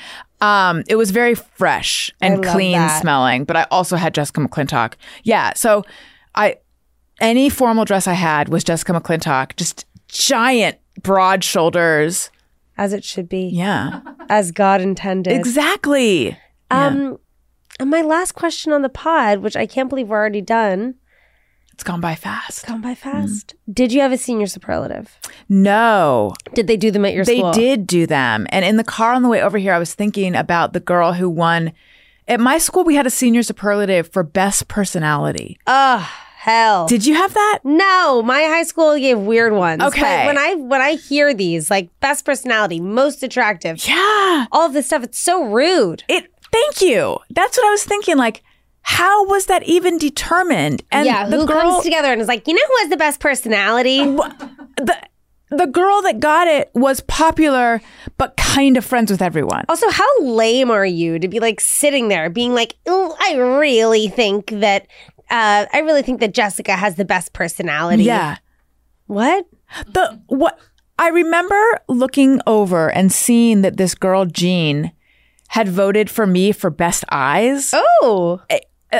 Um, 0.45 0.82
it 0.88 0.97
was 0.97 1.11
very 1.11 1.34
fresh 1.34 2.11
and 2.20 2.45
clean 2.45 2.72
that. 2.78 3.01
smelling, 3.01 3.45
but 3.45 3.57
I 3.57 3.66
also 3.70 3.97
had 3.97 4.12
Jessica 4.14 4.40
McClintock. 4.40 4.95
Yeah, 5.22 5.53
so 5.55 5.84
I 6.34 6.57
any 7.20 7.49
formal 7.49 7.84
dress 7.84 8.07
I 8.07 8.12
had 8.14 8.49
was 8.49 8.64
Jessica 8.64 8.92
McClintock, 8.92 9.57
just 9.57 9.86
giant, 10.09 10.76
broad 11.03 11.42
shoulders. 11.45 12.30
as 12.76 12.92
it 12.92 13.05
should 13.05 13.28
be, 13.28 13.49
Yeah, 13.53 14.01
as 14.28 14.51
God 14.51 14.80
intended. 14.80 15.32
exactly. 15.32 16.36
Um, 16.70 17.18
and 17.78 17.90
my 17.90 18.03
last 18.03 18.32
question 18.32 18.72
on 18.72 18.82
the 18.82 18.88
pod, 18.88 19.38
which 19.38 19.55
I 19.57 19.66
can't 19.66 19.88
believe 19.88 20.09
we're 20.09 20.16
already 20.18 20.40
done, 20.42 20.95
It's 21.75 21.83
gone 21.83 22.01
by 22.01 22.14
fast. 22.14 22.66
gone 22.66 22.81
by 22.81 22.95
hmm. 22.95 23.11
fast. 23.11 23.57
Did 23.72 23.93
you 23.93 24.01
have 24.01 24.12
a 24.12 24.16
senior 24.16 24.47
superlative? 24.47 25.18
No, 25.49 26.33
Did 26.55 26.68
they 26.68 26.77
do 26.77 26.93
them 26.93 27.05
at 27.05 27.14
your 27.14 27.25
they 27.25 27.39
school? 27.39 27.51
They 27.51 27.59
did 27.59 27.87
do 27.89 28.07
them. 28.07 28.47
And 28.51 28.64
in 28.64 28.77
the 28.77 28.85
car 28.85 29.12
on 29.12 29.22
the 29.22 29.29
way 29.29 29.43
over 29.43 29.59
here, 29.59 29.72
I 29.75 29.79
was 29.81 29.93
thinking 29.93 30.37
about 30.37 30.72
the 30.72 30.79
girl 30.79 31.14
who 31.14 31.29
won. 31.29 31.72
At 32.29 32.39
my 32.39 32.59
school, 32.59 32.85
we 32.85 32.95
had 32.95 33.09
a 33.09 33.11
senior 33.11 33.43
superlative 33.43 34.07
for 34.07 34.22
best 34.22 34.68
personality. 34.68 35.59
Oh 35.66 36.09
hell. 36.37 36.87
Did 36.87 37.07
you 37.07 37.14
have 37.14 37.35
that? 37.35 37.59
no, 37.64 38.22
my 38.22 38.43
high 38.43 38.62
school 38.62 38.97
gave 38.97 39.18
weird 39.18 39.53
ones. 39.53 39.79
But 39.79 39.89
Okay. 39.89 40.27
when 40.27 40.39
I 40.39 40.55
when 40.55 40.81
I 40.81 40.93
hear 40.93 41.35
these, 41.35 41.70
like 41.72 41.89
best 41.99 42.25
personality, 42.25 42.79
most 42.79 43.25
attractive, 43.25 43.85
Yeah. 43.85 44.47
all 44.53 44.66
of 44.66 44.75
this 44.75 44.87
stuff, 44.87 45.03
it's 45.03 45.18
so 45.18 45.43
rude. 45.43 46.05
It. 46.09 46.31
Thank 46.53 46.83
you. 46.83 47.18
That's 47.31 47.57
what 47.57 47.66
I 47.66 47.70
was 47.72 47.83
thinking. 47.83 48.16
Like, 48.16 48.43
how 48.85 49.24
was 49.24 49.47
that 49.47 49.62
even 49.64 49.97
determined? 49.97 50.82
And 50.93 51.07
yeah, 51.07 51.26
the 51.26 51.39
who 51.39 51.47
girl, 51.47 51.62
comes 51.62 51.85
together 51.85 52.12
and 52.12 52.20
is 52.20 52.28
like, 52.28 52.47
you 52.47 52.55
know 52.55 52.61
who 52.68 52.76
has 52.80 52.91
the 52.91 52.99
best 52.99 53.18
personality? 53.18 54.05
the 54.05 54.97
the 55.51 55.66
girl 55.66 56.03
that 56.03 56.20
got 56.20 56.49
it 56.49 56.70
was 56.74 57.01
popular, 57.01 57.80
but 58.18 58.37
kind 58.37 58.76
of 58.76 58.85
friends 58.85 59.11
with 59.11 59.22
everyone. 59.22 59.64
Also, 59.68 59.89
how 59.89 60.20
lame 60.20 60.70
are 60.70 60.85
you 60.85 61.18
to 61.18 61.28
be 61.28 61.41
like 61.41 61.61
sitting 61.61 62.09
there 62.09 62.28
being 62.28 62.55
like, 62.55 62.76
I 62.87 63.35
really 63.37 64.09
think 64.09 64.51
that, 64.51 64.87
uh, 65.30 65.66
I 65.72 65.78
really 65.78 66.03
think 66.03 66.20
that 66.20 66.35
Jessica 66.35 66.76
has 66.76 66.97
the 66.97 67.05
best 67.05 67.32
personality. 67.32 68.05
Yeah. 68.05 68.37
What? 69.07 69.47
The 69.87 70.20
what 70.26 70.59
I 70.99 71.09
remember 71.09 71.80
looking 71.89 72.41
over 72.47 72.91
and 72.91 73.11
seeing 73.11 73.62
that 73.62 73.76
this 73.76 73.95
girl 73.95 74.26
Jean 74.26 74.93
had 75.49 75.68
voted 75.68 76.11
for 76.11 76.26
me 76.26 76.53
for 76.53 76.70
best 76.70 77.05
eyes. 77.11 77.70
Oh, 77.72 78.41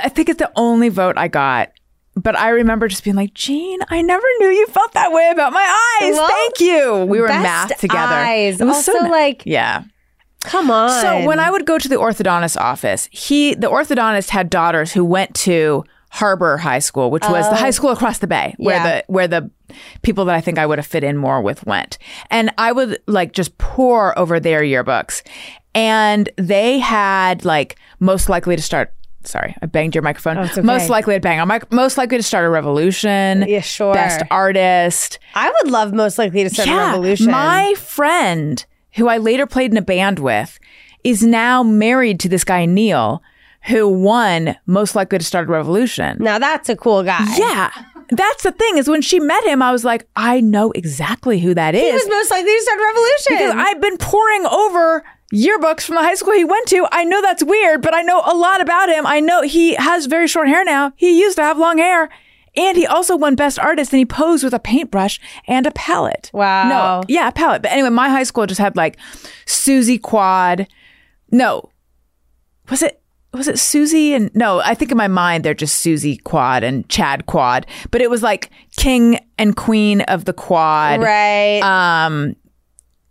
I, 0.03 0.09
think 0.09 0.29
it's 0.29 0.39
the 0.39 0.51
only 0.57 0.89
vote 0.89 1.17
I 1.17 1.29
got. 1.29 1.73
But 2.17 2.39
I 2.39 2.51
remember 2.51 2.87
just 2.87 3.03
being 3.03 3.17
like, 3.17 3.35
Jean, 3.35 3.81
I 3.89 4.01
never 4.01 4.27
knew 4.39 4.49
you 4.49 4.67
felt 4.69 4.93
that 4.93 5.13
way 5.13 5.31
about 5.33 5.53
my 5.53 5.99
eyes. 6.01 6.13
Well, 6.13 6.29
Thank 6.29 6.61
you. 6.61 7.05
We 7.07 7.21
were 7.21 7.27
in 7.27 7.43
math 7.43 7.79
together. 7.79 8.15
eyes. 8.15 8.61
It 8.61 8.65
was 8.65 8.85
so 8.85 8.93
Also, 8.93 9.05
ni- 9.07 9.11
like- 9.11 9.43
yeah. 9.45 9.83
come 10.45 10.71
on. 10.71 11.01
So 11.03 11.27
when 11.27 11.41
I 11.41 11.51
would 11.51 11.67
go 11.67 11.77
to 11.79 11.89
the 11.89 11.97
orthodontist 11.97 12.57
office, 12.57 13.09
he 13.11 13.55
the 13.55 13.69
orthodontist 13.69 14.31
had 14.31 14.49
daughters 14.49 14.93
who 14.93 15.05
went 15.05 15.35
to 15.37 15.85
Harbor 16.11 16.59
High 16.59 16.79
School, 16.79 17.11
which 17.11 17.25
was 17.25 17.49
the 17.49 17.57
high 17.57 17.69
oh. 17.69 17.73
school 17.73 17.91
across 17.91 18.19
the 18.19 18.29
bay, 18.29 18.55
where 18.59 18.77
Yeah. 18.77 18.85
the 18.99 19.05
where 19.09 19.27
the 19.27 19.51
people 20.03 20.25
that 20.27 20.37
I 20.37 20.41
think 20.41 20.59
I 20.59 20.67
would 20.67 20.79
have 20.79 20.87
fit 20.87 21.03
in 21.03 21.17
more 21.17 21.43
with 21.43 21.67
went. 21.67 21.99
And 22.31 22.53
I 22.57 22.71
would 22.71 23.01
like 23.09 23.33
just 23.33 23.59
pour 23.59 24.17
over 24.17 24.39
their 24.39 24.63
yearbooks. 24.63 25.23
And 25.75 26.29
they 26.37 26.79
had 26.79 27.45
like 27.45 27.77
most 27.99 28.29
likely 28.29 28.55
to 28.55 28.63
start 28.63 28.93
Sorry, 29.27 29.55
I 29.63 29.67
banged 29.67 29.95
your 29.95 30.03
microphone. 30.03 30.39
Oh, 30.39 30.43
it's 30.43 30.53
okay. 30.59 30.63
Most 30.67 30.89
likely 30.89 31.15
to 31.15 31.21
bang 31.21 31.41
on 31.41 31.49
mic- 31.49 31.73
most 31.73 31.97
likely 31.99 32.17
to 32.19 32.23
start 32.23 32.45
a 32.45 32.49
revolution. 32.51 33.45
Yeah, 33.49 33.61
sure. 33.61 33.95
Best 33.95 34.23
artist. 34.31 35.19
I 35.35 35.51
would 35.51 35.71
love 35.71 35.93
most 35.93 36.19
likely 36.19 36.43
to 36.45 36.51
start 36.51 36.69
a 36.69 36.73
revolution. 36.75 37.31
My 37.31 37.75
friend, 37.79 38.65
who 38.95 39.09
I 39.09 39.19
later 39.19 39.47
played 39.47 39.71
in 39.71 39.77
a 39.77 39.83
band 39.83 40.19
with, 40.19 40.59
is 41.03 41.23
now 41.23 41.63
married 41.63 42.21
to 42.21 42.29
this 42.29 42.45
guy, 42.45 42.67
Neil, 42.67 43.23
who 43.67 43.89
won 43.89 44.57
Most 44.67 44.95
Likely 44.95 45.19
to 45.19 45.25
Start 45.25 45.49
a 45.49 45.53
Revolution. 45.53 46.19
now 46.21 46.39
that's 46.39 46.69
a 46.69 46.77
cool 46.77 47.03
guy. 47.03 47.25
Yeah. 47.37 47.71
That's 48.11 48.43
the 48.43 48.53
thing 48.53 48.77
is 48.77 48.87
when 48.87 49.01
she 49.01 49.19
met 49.19 49.43
him, 49.45 49.63
I 49.63 49.73
was 49.73 49.83
like, 49.85 50.07
I 50.15 50.43
know 50.43 50.71
exactly 50.73 51.41
who 51.41 51.55
that 51.55 51.73
He 51.75 51.81
is. 51.81 51.95
was 52.05 52.09
most 52.11 52.31
likely 52.31 52.55
to 52.55 52.61
start 52.63 52.79
a 52.79 52.83
revolution. 52.85 53.27
because 53.31 53.55
I've 53.57 53.81
been 53.81 53.97
pouring 53.97 54.45
over 54.47 55.03
yearbooks 55.35 55.83
from 55.83 55.97
the 55.97 56.03
high 56.03 56.15
school 56.15 56.33
he 56.35 56.45
went 56.45 56.69
to. 56.69 56.87
I 56.93 57.05
know 57.05 57.21
that's 57.21 57.43
weird, 57.43 57.83
but 57.83 57.95
I 57.95 58.03
know 58.03 58.23
a 58.25 58.35
lot 58.35 58.61
about 58.61 58.89
him. 58.89 59.07
I 59.07 59.21
know 59.21 59.43
he 59.43 59.75
has 59.75 60.07
very 60.07 60.29
short 60.29 60.49
hair 60.49 60.65
now. 60.65 60.93
He 60.97 61.21
used 61.21 61.37
to 61.37 61.43
have 61.43 61.59
long 61.59 61.79
hair. 61.79 62.09
And 62.57 62.77
he 62.77 62.87
also 62.87 63.17
won 63.17 63.35
Best 63.35 63.59
Artist 63.59 63.93
and 63.93 63.99
he 63.99 64.07
posed 64.07 64.45
with 64.45 64.55
a 64.55 64.61
paintbrush 64.61 65.21
and 65.49 65.67
a 65.67 65.73
palette. 65.73 66.31
Wow. 66.33 66.69
No, 66.69 67.05
yeah, 67.09 67.29
a 67.29 67.33
palette. 67.33 67.63
But 67.63 67.73
anyway, 67.73 67.89
my 67.89 68.09
high 68.09 68.23
school 68.23 68.47
just 68.47 68.61
had 68.61 68.77
like 68.77 68.97
Susie 69.45 69.99
Quad. 69.99 70.69
No. 71.33 71.69
Was 72.71 72.83
it 72.83 73.03
was 73.33 73.49
it 73.49 73.59
Susie 73.59 74.15
and 74.15 74.31
no, 74.35 74.61
I 74.61 74.75
think 74.75 74.93
in 74.93 74.97
my 74.97 75.09
mind 75.09 75.45
they're 75.45 75.55
just 75.55 75.81
Susie 75.81 76.19
Quad 76.19 76.63
and 76.63 76.89
Chad 76.89 77.27
Quad. 77.27 77.67
But 77.91 78.01
it 78.01 78.09
was 78.09 78.23
like 78.23 78.51
King 78.77 79.19
and 79.37 79.57
Queen 79.57 80.03
of 80.03 80.25
the 80.25 80.33
Quad. 80.33 81.01
Right. 81.01 81.61
Um 81.61 82.37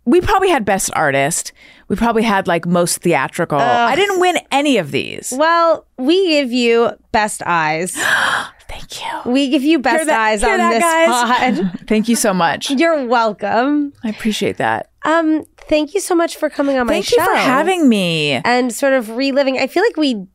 we 0.06 0.22
probably 0.22 0.48
had 0.48 0.64
best 0.64 0.90
artist. 0.94 1.52
We 1.88 1.96
probably 1.96 2.22
had 2.22 2.46
like 2.46 2.66
most 2.66 2.98
theatrical. 2.98 3.58
I 3.58 3.94
didn't 3.94 4.20
win 4.20 4.38
any 4.50 4.78
of 4.78 4.90
these. 4.90 5.32
well, 5.36 5.86
we 5.98 6.28
give 6.28 6.50
you 6.52 6.90
best 7.12 7.42
eyes. 7.44 7.94
Thank 8.68 9.00
you. 9.04 9.30
We 9.30 9.50
give 9.50 9.62
you 9.62 9.78
best 9.78 10.06
that- 10.06 10.20
eyes 10.20 10.42
on 10.42 10.58
that, 10.58 10.70
this 10.72 10.82
guys? 10.82 11.60
pod. 11.60 11.80
Thank 11.88 12.08
you 12.08 12.16
so 12.16 12.34
much. 12.34 12.70
You're 12.70 13.06
welcome. 13.06 13.92
I 14.02 14.08
appreciate 14.08 14.56
that. 14.56 14.90
Um, 15.04 15.44
thank 15.68 15.92
you 15.92 16.00
so 16.00 16.14
much 16.14 16.36
for 16.36 16.48
coming 16.48 16.78
on 16.78 16.86
my 16.86 17.02
show. 17.02 17.16
Thank 17.16 17.28
you 17.28 17.34
for 17.34 17.38
having 17.38 17.88
me. 17.90 18.32
and 18.44 18.72
sort 18.72 18.94
of 18.94 19.10
reliving. 19.10 19.58
I 19.58 19.66
feel 19.66 19.82
like 19.82 19.98
we 19.98 20.26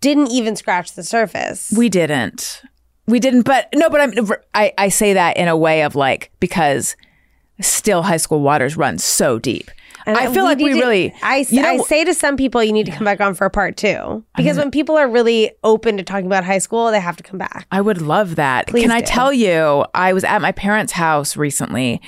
didn't 0.00 0.28
even 0.30 0.56
scratch 0.56 0.94
the 0.94 1.02
surface. 1.02 1.70
We 1.76 1.90
didn't. 1.90 2.62
We 3.06 3.20
didn't, 3.20 3.42
but 3.42 3.68
no, 3.74 3.90
but 3.90 4.00
I'm, 4.00 4.14
I, 4.54 4.72
I 4.78 4.88
say 4.88 5.12
that 5.12 5.36
in 5.36 5.48
a 5.48 5.56
way 5.56 5.82
of 5.82 5.94
like, 5.94 6.30
because 6.40 6.96
still 7.60 8.02
high 8.02 8.16
school 8.16 8.40
waters 8.40 8.76
run 8.76 8.96
so 8.98 9.38
deep. 9.38 9.70
And 10.06 10.16
I 10.16 10.32
feel 10.32 10.44
like 10.44 10.58
we 10.58 10.72
to- 10.72 10.80
really, 10.80 11.14
I, 11.22 11.46
you 11.48 11.62
know- 11.62 11.68
I 11.68 11.78
say 11.78 12.04
to 12.04 12.14
some 12.14 12.36
people, 12.36 12.62
you 12.62 12.72
need 12.72 12.86
to 12.86 12.92
come 12.92 13.04
back 13.04 13.20
on 13.20 13.34
for 13.34 13.44
a 13.46 13.50
part 13.50 13.76
two 13.76 14.24
because 14.36 14.52
mm-hmm. 14.52 14.58
when 14.58 14.70
people 14.70 14.96
are 14.96 15.08
really 15.08 15.52
open 15.62 15.96
to 15.96 16.02
talking 16.02 16.26
about 16.26 16.44
high 16.44 16.58
school, 16.58 16.90
they 16.90 17.00
have 17.00 17.16
to 17.16 17.22
come 17.22 17.38
back. 17.38 17.66
I 17.70 17.80
would 17.80 18.02
love 18.02 18.36
that. 18.36 18.68
Please 18.68 18.82
Can 18.82 18.90
I 18.90 19.00
tell 19.00 19.32
you, 19.32 19.84
I 19.94 20.12
was 20.12 20.24
at 20.24 20.42
my 20.42 20.52
parents' 20.52 20.92
house 20.92 21.36
recently 21.36 22.00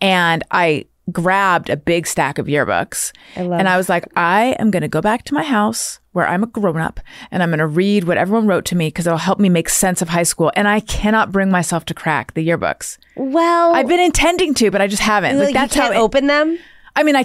and 0.00 0.42
I 0.50 0.86
grabbed 1.10 1.70
a 1.70 1.76
big 1.76 2.06
stack 2.06 2.38
of 2.38 2.46
yearbooks. 2.46 3.12
I 3.36 3.40
and 3.40 3.68
I 3.68 3.76
was 3.76 3.88
like, 3.88 4.06
I 4.16 4.56
am 4.58 4.70
going 4.70 4.82
to 4.82 4.88
go 4.88 5.00
back 5.00 5.24
to 5.24 5.34
my 5.34 5.42
house 5.42 5.98
where 6.12 6.26
I'm 6.26 6.42
a 6.42 6.46
grown 6.46 6.78
up 6.78 7.00
and 7.30 7.42
I'm 7.42 7.50
going 7.50 7.58
to 7.58 7.66
read 7.66 8.04
what 8.04 8.16
everyone 8.16 8.46
wrote 8.46 8.64
to 8.66 8.76
me 8.76 8.88
because 8.88 9.06
it'll 9.06 9.18
help 9.18 9.38
me 9.38 9.48
make 9.48 9.68
sense 9.68 10.02
of 10.02 10.08
high 10.08 10.24
school. 10.24 10.52
And 10.56 10.66
I 10.68 10.80
cannot 10.80 11.32
bring 11.32 11.50
myself 11.50 11.84
to 11.86 11.94
crack 11.94 12.34
the 12.34 12.46
yearbooks. 12.46 12.98
Well, 13.16 13.74
I've 13.74 13.88
been 13.88 14.00
intending 14.00 14.54
to, 14.54 14.70
but 14.70 14.80
I 14.80 14.86
just 14.86 15.02
haven't. 15.02 15.38
like, 15.38 15.46
Like, 15.46 15.54
that's 15.54 15.74
you 15.74 15.82
can't 15.82 15.94
how 15.94 16.00
it- 16.00 16.02
open 16.04 16.26
them. 16.26 16.58
I 17.00 17.02
mean, 17.02 17.16
I 17.16 17.24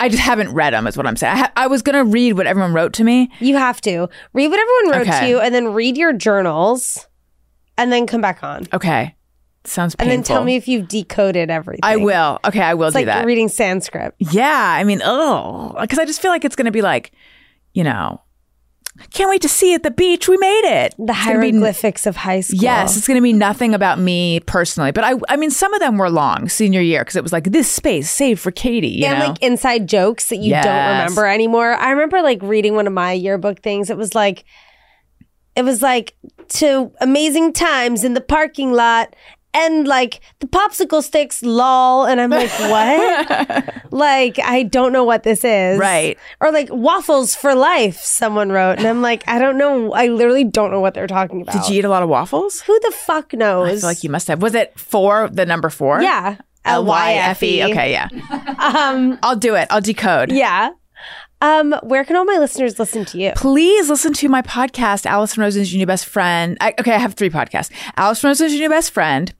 I 0.00 0.08
just 0.08 0.22
haven't 0.22 0.52
read 0.52 0.74
them. 0.74 0.86
Is 0.86 0.96
what 0.96 1.06
I'm 1.06 1.16
saying. 1.16 1.34
I, 1.34 1.38
ha- 1.38 1.52
I 1.56 1.66
was 1.68 1.82
gonna 1.82 2.04
read 2.04 2.32
what 2.34 2.46
everyone 2.46 2.74
wrote 2.74 2.92
to 2.94 3.04
me. 3.04 3.30
You 3.40 3.56
have 3.56 3.80
to 3.82 4.08
read 4.32 4.48
what 4.48 4.58
everyone 4.60 4.98
wrote 4.98 5.20
to 5.20 5.26
you, 5.28 5.40
and 5.40 5.54
then 5.54 5.68
read 5.72 5.96
your 5.96 6.12
journals, 6.12 7.06
and 7.78 7.92
then 7.92 8.06
come 8.06 8.20
back 8.20 8.42
on, 8.42 8.66
Okay, 8.72 9.14
sounds 9.64 9.94
painful. 9.94 10.12
and 10.12 10.18
then 10.18 10.24
tell 10.26 10.42
me 10.44 10.56
if 10.56 10.66
you've 10.66 10.88
decoded 10.88 11.48
everything. 11.50 11.80
I 11.84 11.96
will. 11.96 12.40
Okay, 12.44 12.60
I 12.60 12.74
will 12.74 12.88
It's 12.88 12.94
do 12.94 12.98
like 13.00 13.06
that. 13.06 13.24
reading 13.24 13.48
Sanskrit. 13.48 14.14
yeah, 14.18 14.74
I 14.78 14.82
mean, 14.84 15.00
oh, 15.04 15.74
because 15.80 15.98
I 16.00 16.04
just 16.04 16.20
feel 16.20 16.32
like 16.32 16.44
it's 16.44 16.56
gonna 16.56 16.72
be 16.72 16.82
like, 16.82 17.12
you 17.72 17.84
know, 17.84 18.20
can't 19.10 19.28
wait 19.28 19.42
to 19.42 19.48
see 19.48 19.74
at 19.74 19.82
the 19.82 19.90
beach. 19.90 20.28
We 20.28 20.36
made 20.36 20.84
it. 20.84 20.94
The 20.98 21.06
gonna 21.06 21.40
be- 21.40 21.50
hieroglyphics 21.50 22.06
of 22.06 22.16
high 22.16 22.40
school. 22.40 22.60
Yes, 22.60 22.96
it's 22.96 23.06
going 23.06 23.18
to 23.18 23.22
be 23.22 23.32
nothing 23.32 23.74
about 23.74 23.98
me 23.98 24.40
personally, 24.40 24.92
but 24.92 25.02
I, 25.02 25.14
I 25.28 25.36
mean, 25.36 25.50
some 25.50 25.74
of 25.74 25.80
them 25.80 25.98
were 25.98 26.08
long 26.08 26.48
senior 26.48 26.80
year 26.80 27.00
because 27.00 27.16
it 27.16 27.22
was 27.22 27.32
like 27.32 27.44
this 27.44 27.68
space 27.68 28.08
saved 28.10 28.40
for 28.40 28.52
Katie. 28.52 28.88
You 28.88 29.06
and 29.06 29.18
know, 29.18 29.26
like 29.28 29.42
inside 29.42 29.88
jokes 29.88 30.28
that 30.28 30.36
you 30.36 30.52
don't 30.52 30.64
remember 30.64 31.26
anymore. 31.26 31.74
I 31.74 31.90
remember 31.90 32.22
like 32.22 32.40
reading 32.42 32.74
one 32.76 32.86
of 32.86 32.92
my 32.92 33.12
yearbook 33.12 33.60
things. 33.60 33.90
It 33.90 33.96
was 33.96 34.14
like, 34.14 34.44
it 35.56 35.62
was 35.62 35.82
like 35.82 36.14
to 36.48 36.92
amazing 37.00 37.52
times 37.52 38.04
in 38.04 38.14
the 38.14 38.20
parking 38.20 38.72
lot 38.72 39.14
and 39.54 39.86
like 39.88 40.20
the 40.40 40.46
popsicle 40.46 41.02
sticks, 41.02 41.42
lol. 41.42 42.04
And 42.04 42.20
I'm 42.20 42.30
like, 42.30 42.50
what? 42.50 43.74
like, 43.92 44.38
I 44.40 44.64
don't 44.64 44.92
know 44.92 45.04
what 45.04 45.22
this 45.22 45.44
is. 45.44 45.78
Right. 45.78 46.18
Or 46.40 46.50
like 46.52 46.68
waffles 46.70 47.34
for 47.34 47.54
life, 47.54 47.98
someone 48.00 48.50
wrote. 48.50 48.78
And 48.78 48.86
I'm 48.86 49.00
like, 49.02 49.22
I 49.28 49.38
don't 49.38 49.56
know. 49.56 49.92
I 49.92 50.08
literally 50.08 50.44
don't 50.44 50.70
know 50.70 50.80
what 50.80 50.94
they're 50.94 51.06
talking 51.06 51.42
about. 51.42 51.52
did 51.54 51.68
you 51.72 51.78
eat 51.78 51.84
a 51.84 51.88
lot 51.88 52.02
of 52.02 52.08
waffles? 52.08 52.60
Who 52.62 52.78
the 52.80 52.90
fuck 52.92 53.32
knows? 53.32 53.68
I 53.68 53.80
feel 53.80 53.88
like 53.88 54.04
you 54.04 54.10
must 54.10 54.28
have. 54.28 54.42
Was 54.42 54.54
it 54.54 54.78
four? 54.78 55.28
The 55.32 55.46
number 55.46 55.70
four? 55.70 56.02
Yeah. 56.02 56.36
L 56.64 56.84
Y 56.84 57.12
F 57.14 57.42
E. 57.42 57.62
Okay, 57.64 57.92
yeah. 57.92 58.08
Um, 58.58 59.18
I'll 59.22 59.36
do 59.36 59.54
it. 59.54 59.68
I'll 59.70 59.80
decode. 59.82 60.32
yeah. 60.32 60.70
Um, 61.44 61.74
where 61.82 62.06
can 62.06 62.16
all 62.16 62.24
my 62.24 62.38
listeners 62.38 62.78
listen 62.78 63.04
to 63.04 63.18
you? 63.18 63.32
Please 63.36 63.90
listen 63.90 64.14
to 64.14 64.30
my 64.30 64.40
podcast, 64.40 65.04
Alison 65.04 65.42
Rosen's 65.42 65.74
Your 65.74 65.80
New 65.80 65.86
Best 65.86 66.06
Friend. 66.06 66.56
I, 66.58 66.72
okay, 66.80 66.94
I 66.94 66.98
have 66.98 67.12
three 67.12 67.28
podcasts. 67.28 67.70
Alison 67.98 68.28
Rosen's 68.28 68.54
Your 68.54 68.62
New 68.62 68.74
Best 68.74 68.92
Friend, 68.92 69.30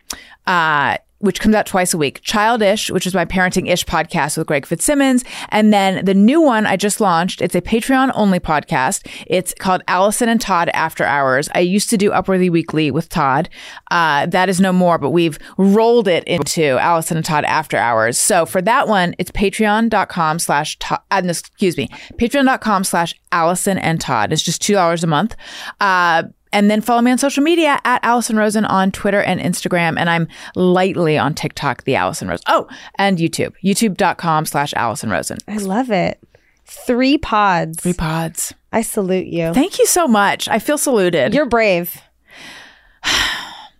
uh, 0.47 0.99
which 1.25 1.41
comes 1.41 1.55
out 1.55 1.66
twice 1.66 1.95
a 1.95 1.99
week. 1.99 2.20
Childish, 2.22 2.91
which 2.91 3.07
is 3.07 3.14
my 3.14 3.25
parenting 3.25 3.68
ish 3.68 3.85
podcast 3.85 4.37
with 4.37 4.47
Greg 4.47 4.66
Fitzsimmons. 4.66 5.25
And 5.49 5.72
then 5.72 6.05
the 6.05 6.14
new 6.14 6.41
one 6.41 6.66
I 6.66 6.77
just 6.77 7.01
launched, 7.01 7.41
it's 7.41 7.55
a 7.55 7.61
Patreon 7.61 8.12
only 8.14 8.39
podcast. 8.39 9.07
It's 9.27 9.55
called 9.59 9.83
Alison 9.89 10.29
and 10.29 10.41
Tod 10.41 10.68
After 10.70 11.05
Hours. 11.05 11.49
I 11.55 11.61
used 11.61 11.91
to 11.91 11.97
do 11.97 12.11
Upworthy 12.11 12.51
Weekly 12.51 12.91
with 12.91 13.09
Tod. 13.09 13.49
Uh, 13.91 14.27
that 14.27 14.49
is 14.49 14.61
no 14.61 14.72
more, 14.72 14.99
but 14.99 15.11
we've 15.11 15.39
rolled 15.57 16.09
it 16.09 16.25
into 16.25 16.79
Alison 16.79 17.16
and 17.16 17.27
Tod 17.27 17.45
After 17.45 17.77
Hours. 17.77 18.18
So 18.18 18.47
for 18.47 18.61
that 18.62 18.89
one, 18.89 19.14
it's 19.18 19.31
patreon.com 19.31 20.39
slash, 20.39 20.79
Tod- 20.79 21.01
uh, 21.11 21.22
excuse 21.25 21.77
me, 21.77 21.89
patreon.com 22.14 22.85
slash 22.85 23.14
Alison 23.33 23.79
and 23.79 24.01
Tod. 24.01 24.33
It's 24.33 24.43
just 24.43 24.62
$2 24.62 25.03
a 25.03 25.07
month. 25.07 25.37
Uh, 25.81 26.25
and 26.55 26.71
then 26.71 26.81
follow 26.81 27.03
me 27.03 27.11
on 27.11 27.19
social 27.19 27.43
media 27.43 27.81
at 27.85 28.03
Alison 28.03 28.37
Rosen 28.37 28.65
on 28.65 28.93
Twitter 28.93 29.21
and 29.21 29.41
Instagram. 29.41 29.99
And 29.99 30.09
I'm 30.09 30.29
lightly 30.55 31.19
on 31.19 31.35
TikTok, 31.35 31.85
the 31.85 31.97
Alison 31.97 32.29
Rosen. 32.29 32.45
Oh, 32.47 32.69
and 32.97 33.19
YouTube, 33.19 33.53
youtube.com 33.63 34.47
slash 34.47 34.73
Alison 34.75 35.11
Rosen. 35.11 35.39
I 35.49 35.57
love 35.57 35.91
it. 35.91 36.19
Three 36.65 37.19
pods. 37.19 37.81
Three 37.81 37.93
pods. 37.93 38.55
I 38.73 38.83
salute 38.83 39.27
you. 39.27 39.53
Thank 39.53 39.79
you 39.79 39.87
so 39.87 40.07
much. 40.07 40.49
I 40.49 40.61
feel 40.61 40.79
saluted. 40.79 41.35
You're 41.35 41.47
brave. 41.47 42.01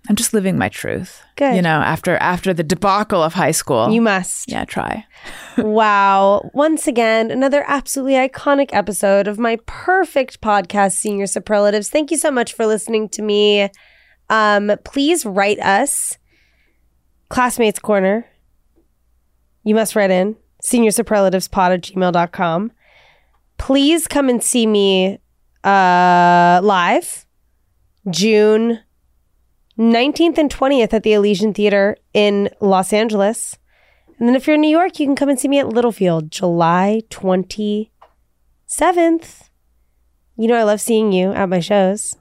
I'm 0.09 0.17
just 0.17 0.35
living 0.35 0.59
my 0.59 0.69
truth. 0.69 1.23
Good. 1.37 1.57
You 1.57 1.63
know, 1.63 1.81
after 1.81 2.17
after 2.17 2.53
the 2.53 2.63
debacle 2.63 3.23
of 3.23 3.33
high 3.33 3.53
school. 3.53 3.91
You 3.91 4.03
must. 4.03 4.51
yeah, 4.51 4.65
try. 4.65 5.07
wow. 5.59 6.51
Once 6.53 6.87
again, 6.87 7.31
another 7.31 7.65
absolutely 7.67 8.15
iconic 8.15 8.69
episode 8.73 9.27
of 9.27 9.39
my 9.39 9.59
perfect 9.67 10.43
podcast, 10.43 10.93
Senior 10.93 11.27
Superlatives. 11.27 11.89
Thank 11.89 12.11
you 12.11 12.19
so 12.19 12.31
much 12.31 12.53
for 12.53 12.67
listening 12.67 13.09
to 13.11 13.23
me. 13.23 13.71
Um, 14.29 14.73
please 14.85 15.25
write 15.25 15.59
us, 15.61 16.19
Classmates 17.31 17.79
Corner. 17.79 18.27
You 19.63 19.75
must 19.75 19.97
write 19.97 20.11
in 20.11 20.37
senior 20.63 20.91
superlatives 20.91 21.49
pod 21.49 21.73
at 21.73 21.83
gmail.com. 21.83 22.73
Please 23.57 24.07
come 24.07 24.29
and 24.29 24.43
see 24.43 24.67
me 24.67 25.19
uh, 25.63 26.61
live 26.63 27.27
June 28.11 28.81
19th 29.79 30.39
and 30.39 30.51
20th 30.51 30.93
at 30.93 31.03
the 31.03 31.13
Elysian 31.13 31.53
Theater 31.53 31.97
in 32.13 32.49
Los 32.61 32.93
Angeles. 32.93 33.59
And 34.19 34.29
then 34.29 34.37
if 34.37 34.47
you're 34.47 34.55
in 34.55 34.61
New 34.61 34.69
York, 34.71 35.01
you 35.01 35.07
can 35.07 35.17
come 35.17 35.29
and 35.29 35.39
see 35.39 35.49
me 35.49 35.59
at 35.59 35.69
Littlefield 35.69 36.31
July 36.31 37.03
27th. 37.11 37.91
You 40.37 40.49
know, 40.49 40.57
I 40.57 40.63
love 40.63 40.81
seeing 40.81 41.13
you 41.13 41.33
at 41.33 41.49
my 41.49 41.61
shows. 41.61 42.15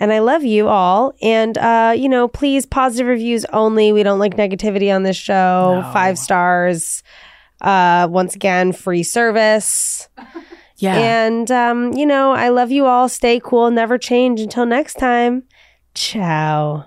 And 0.00 0.12
I 0.12 0.20
love 0.20 0.44
you 0.44 0.68
all. 0.68 1.12
And, 1.22 1.58
uh, 1.58 1.92
you 1.96 2.08
know, 2.08 2.28
please, 2.28 2.66
positive 2.66 3.08
reviews 3.08 3.44
only. 3.46 3.92
We 3.92 4.04
don't 4.04 4.20
like 4.20 4.36
negativity 4.36 4.94
on 4.94 5.02
this 5.02 5.16
show. 5.16 5.88
Five 5.92 6.18
stars. 6.18 7.02
Uh, 7.60 8.06
once 8.10 8.36
again, 8.36 8.72
free 8.72 9.02
service. 9.02 10.08
Yeah. 10.80 10.96
And, 10.96 11.50
um, 11.50 11.92
you 11.94 12.06
know, 12.06 12.30
I 12.30 12.50
love 12.50 12.70
you 12.70 12.86
all. 12.86 13.08
Stay 13.08 13.40
cool. 13.42 13.68
Never 13.70 13.98
change. 13.98 14.40
Until 14.40 14.64
next 14.64 14.94
time. 14.94 15.42
Ciao. 15.94 16.86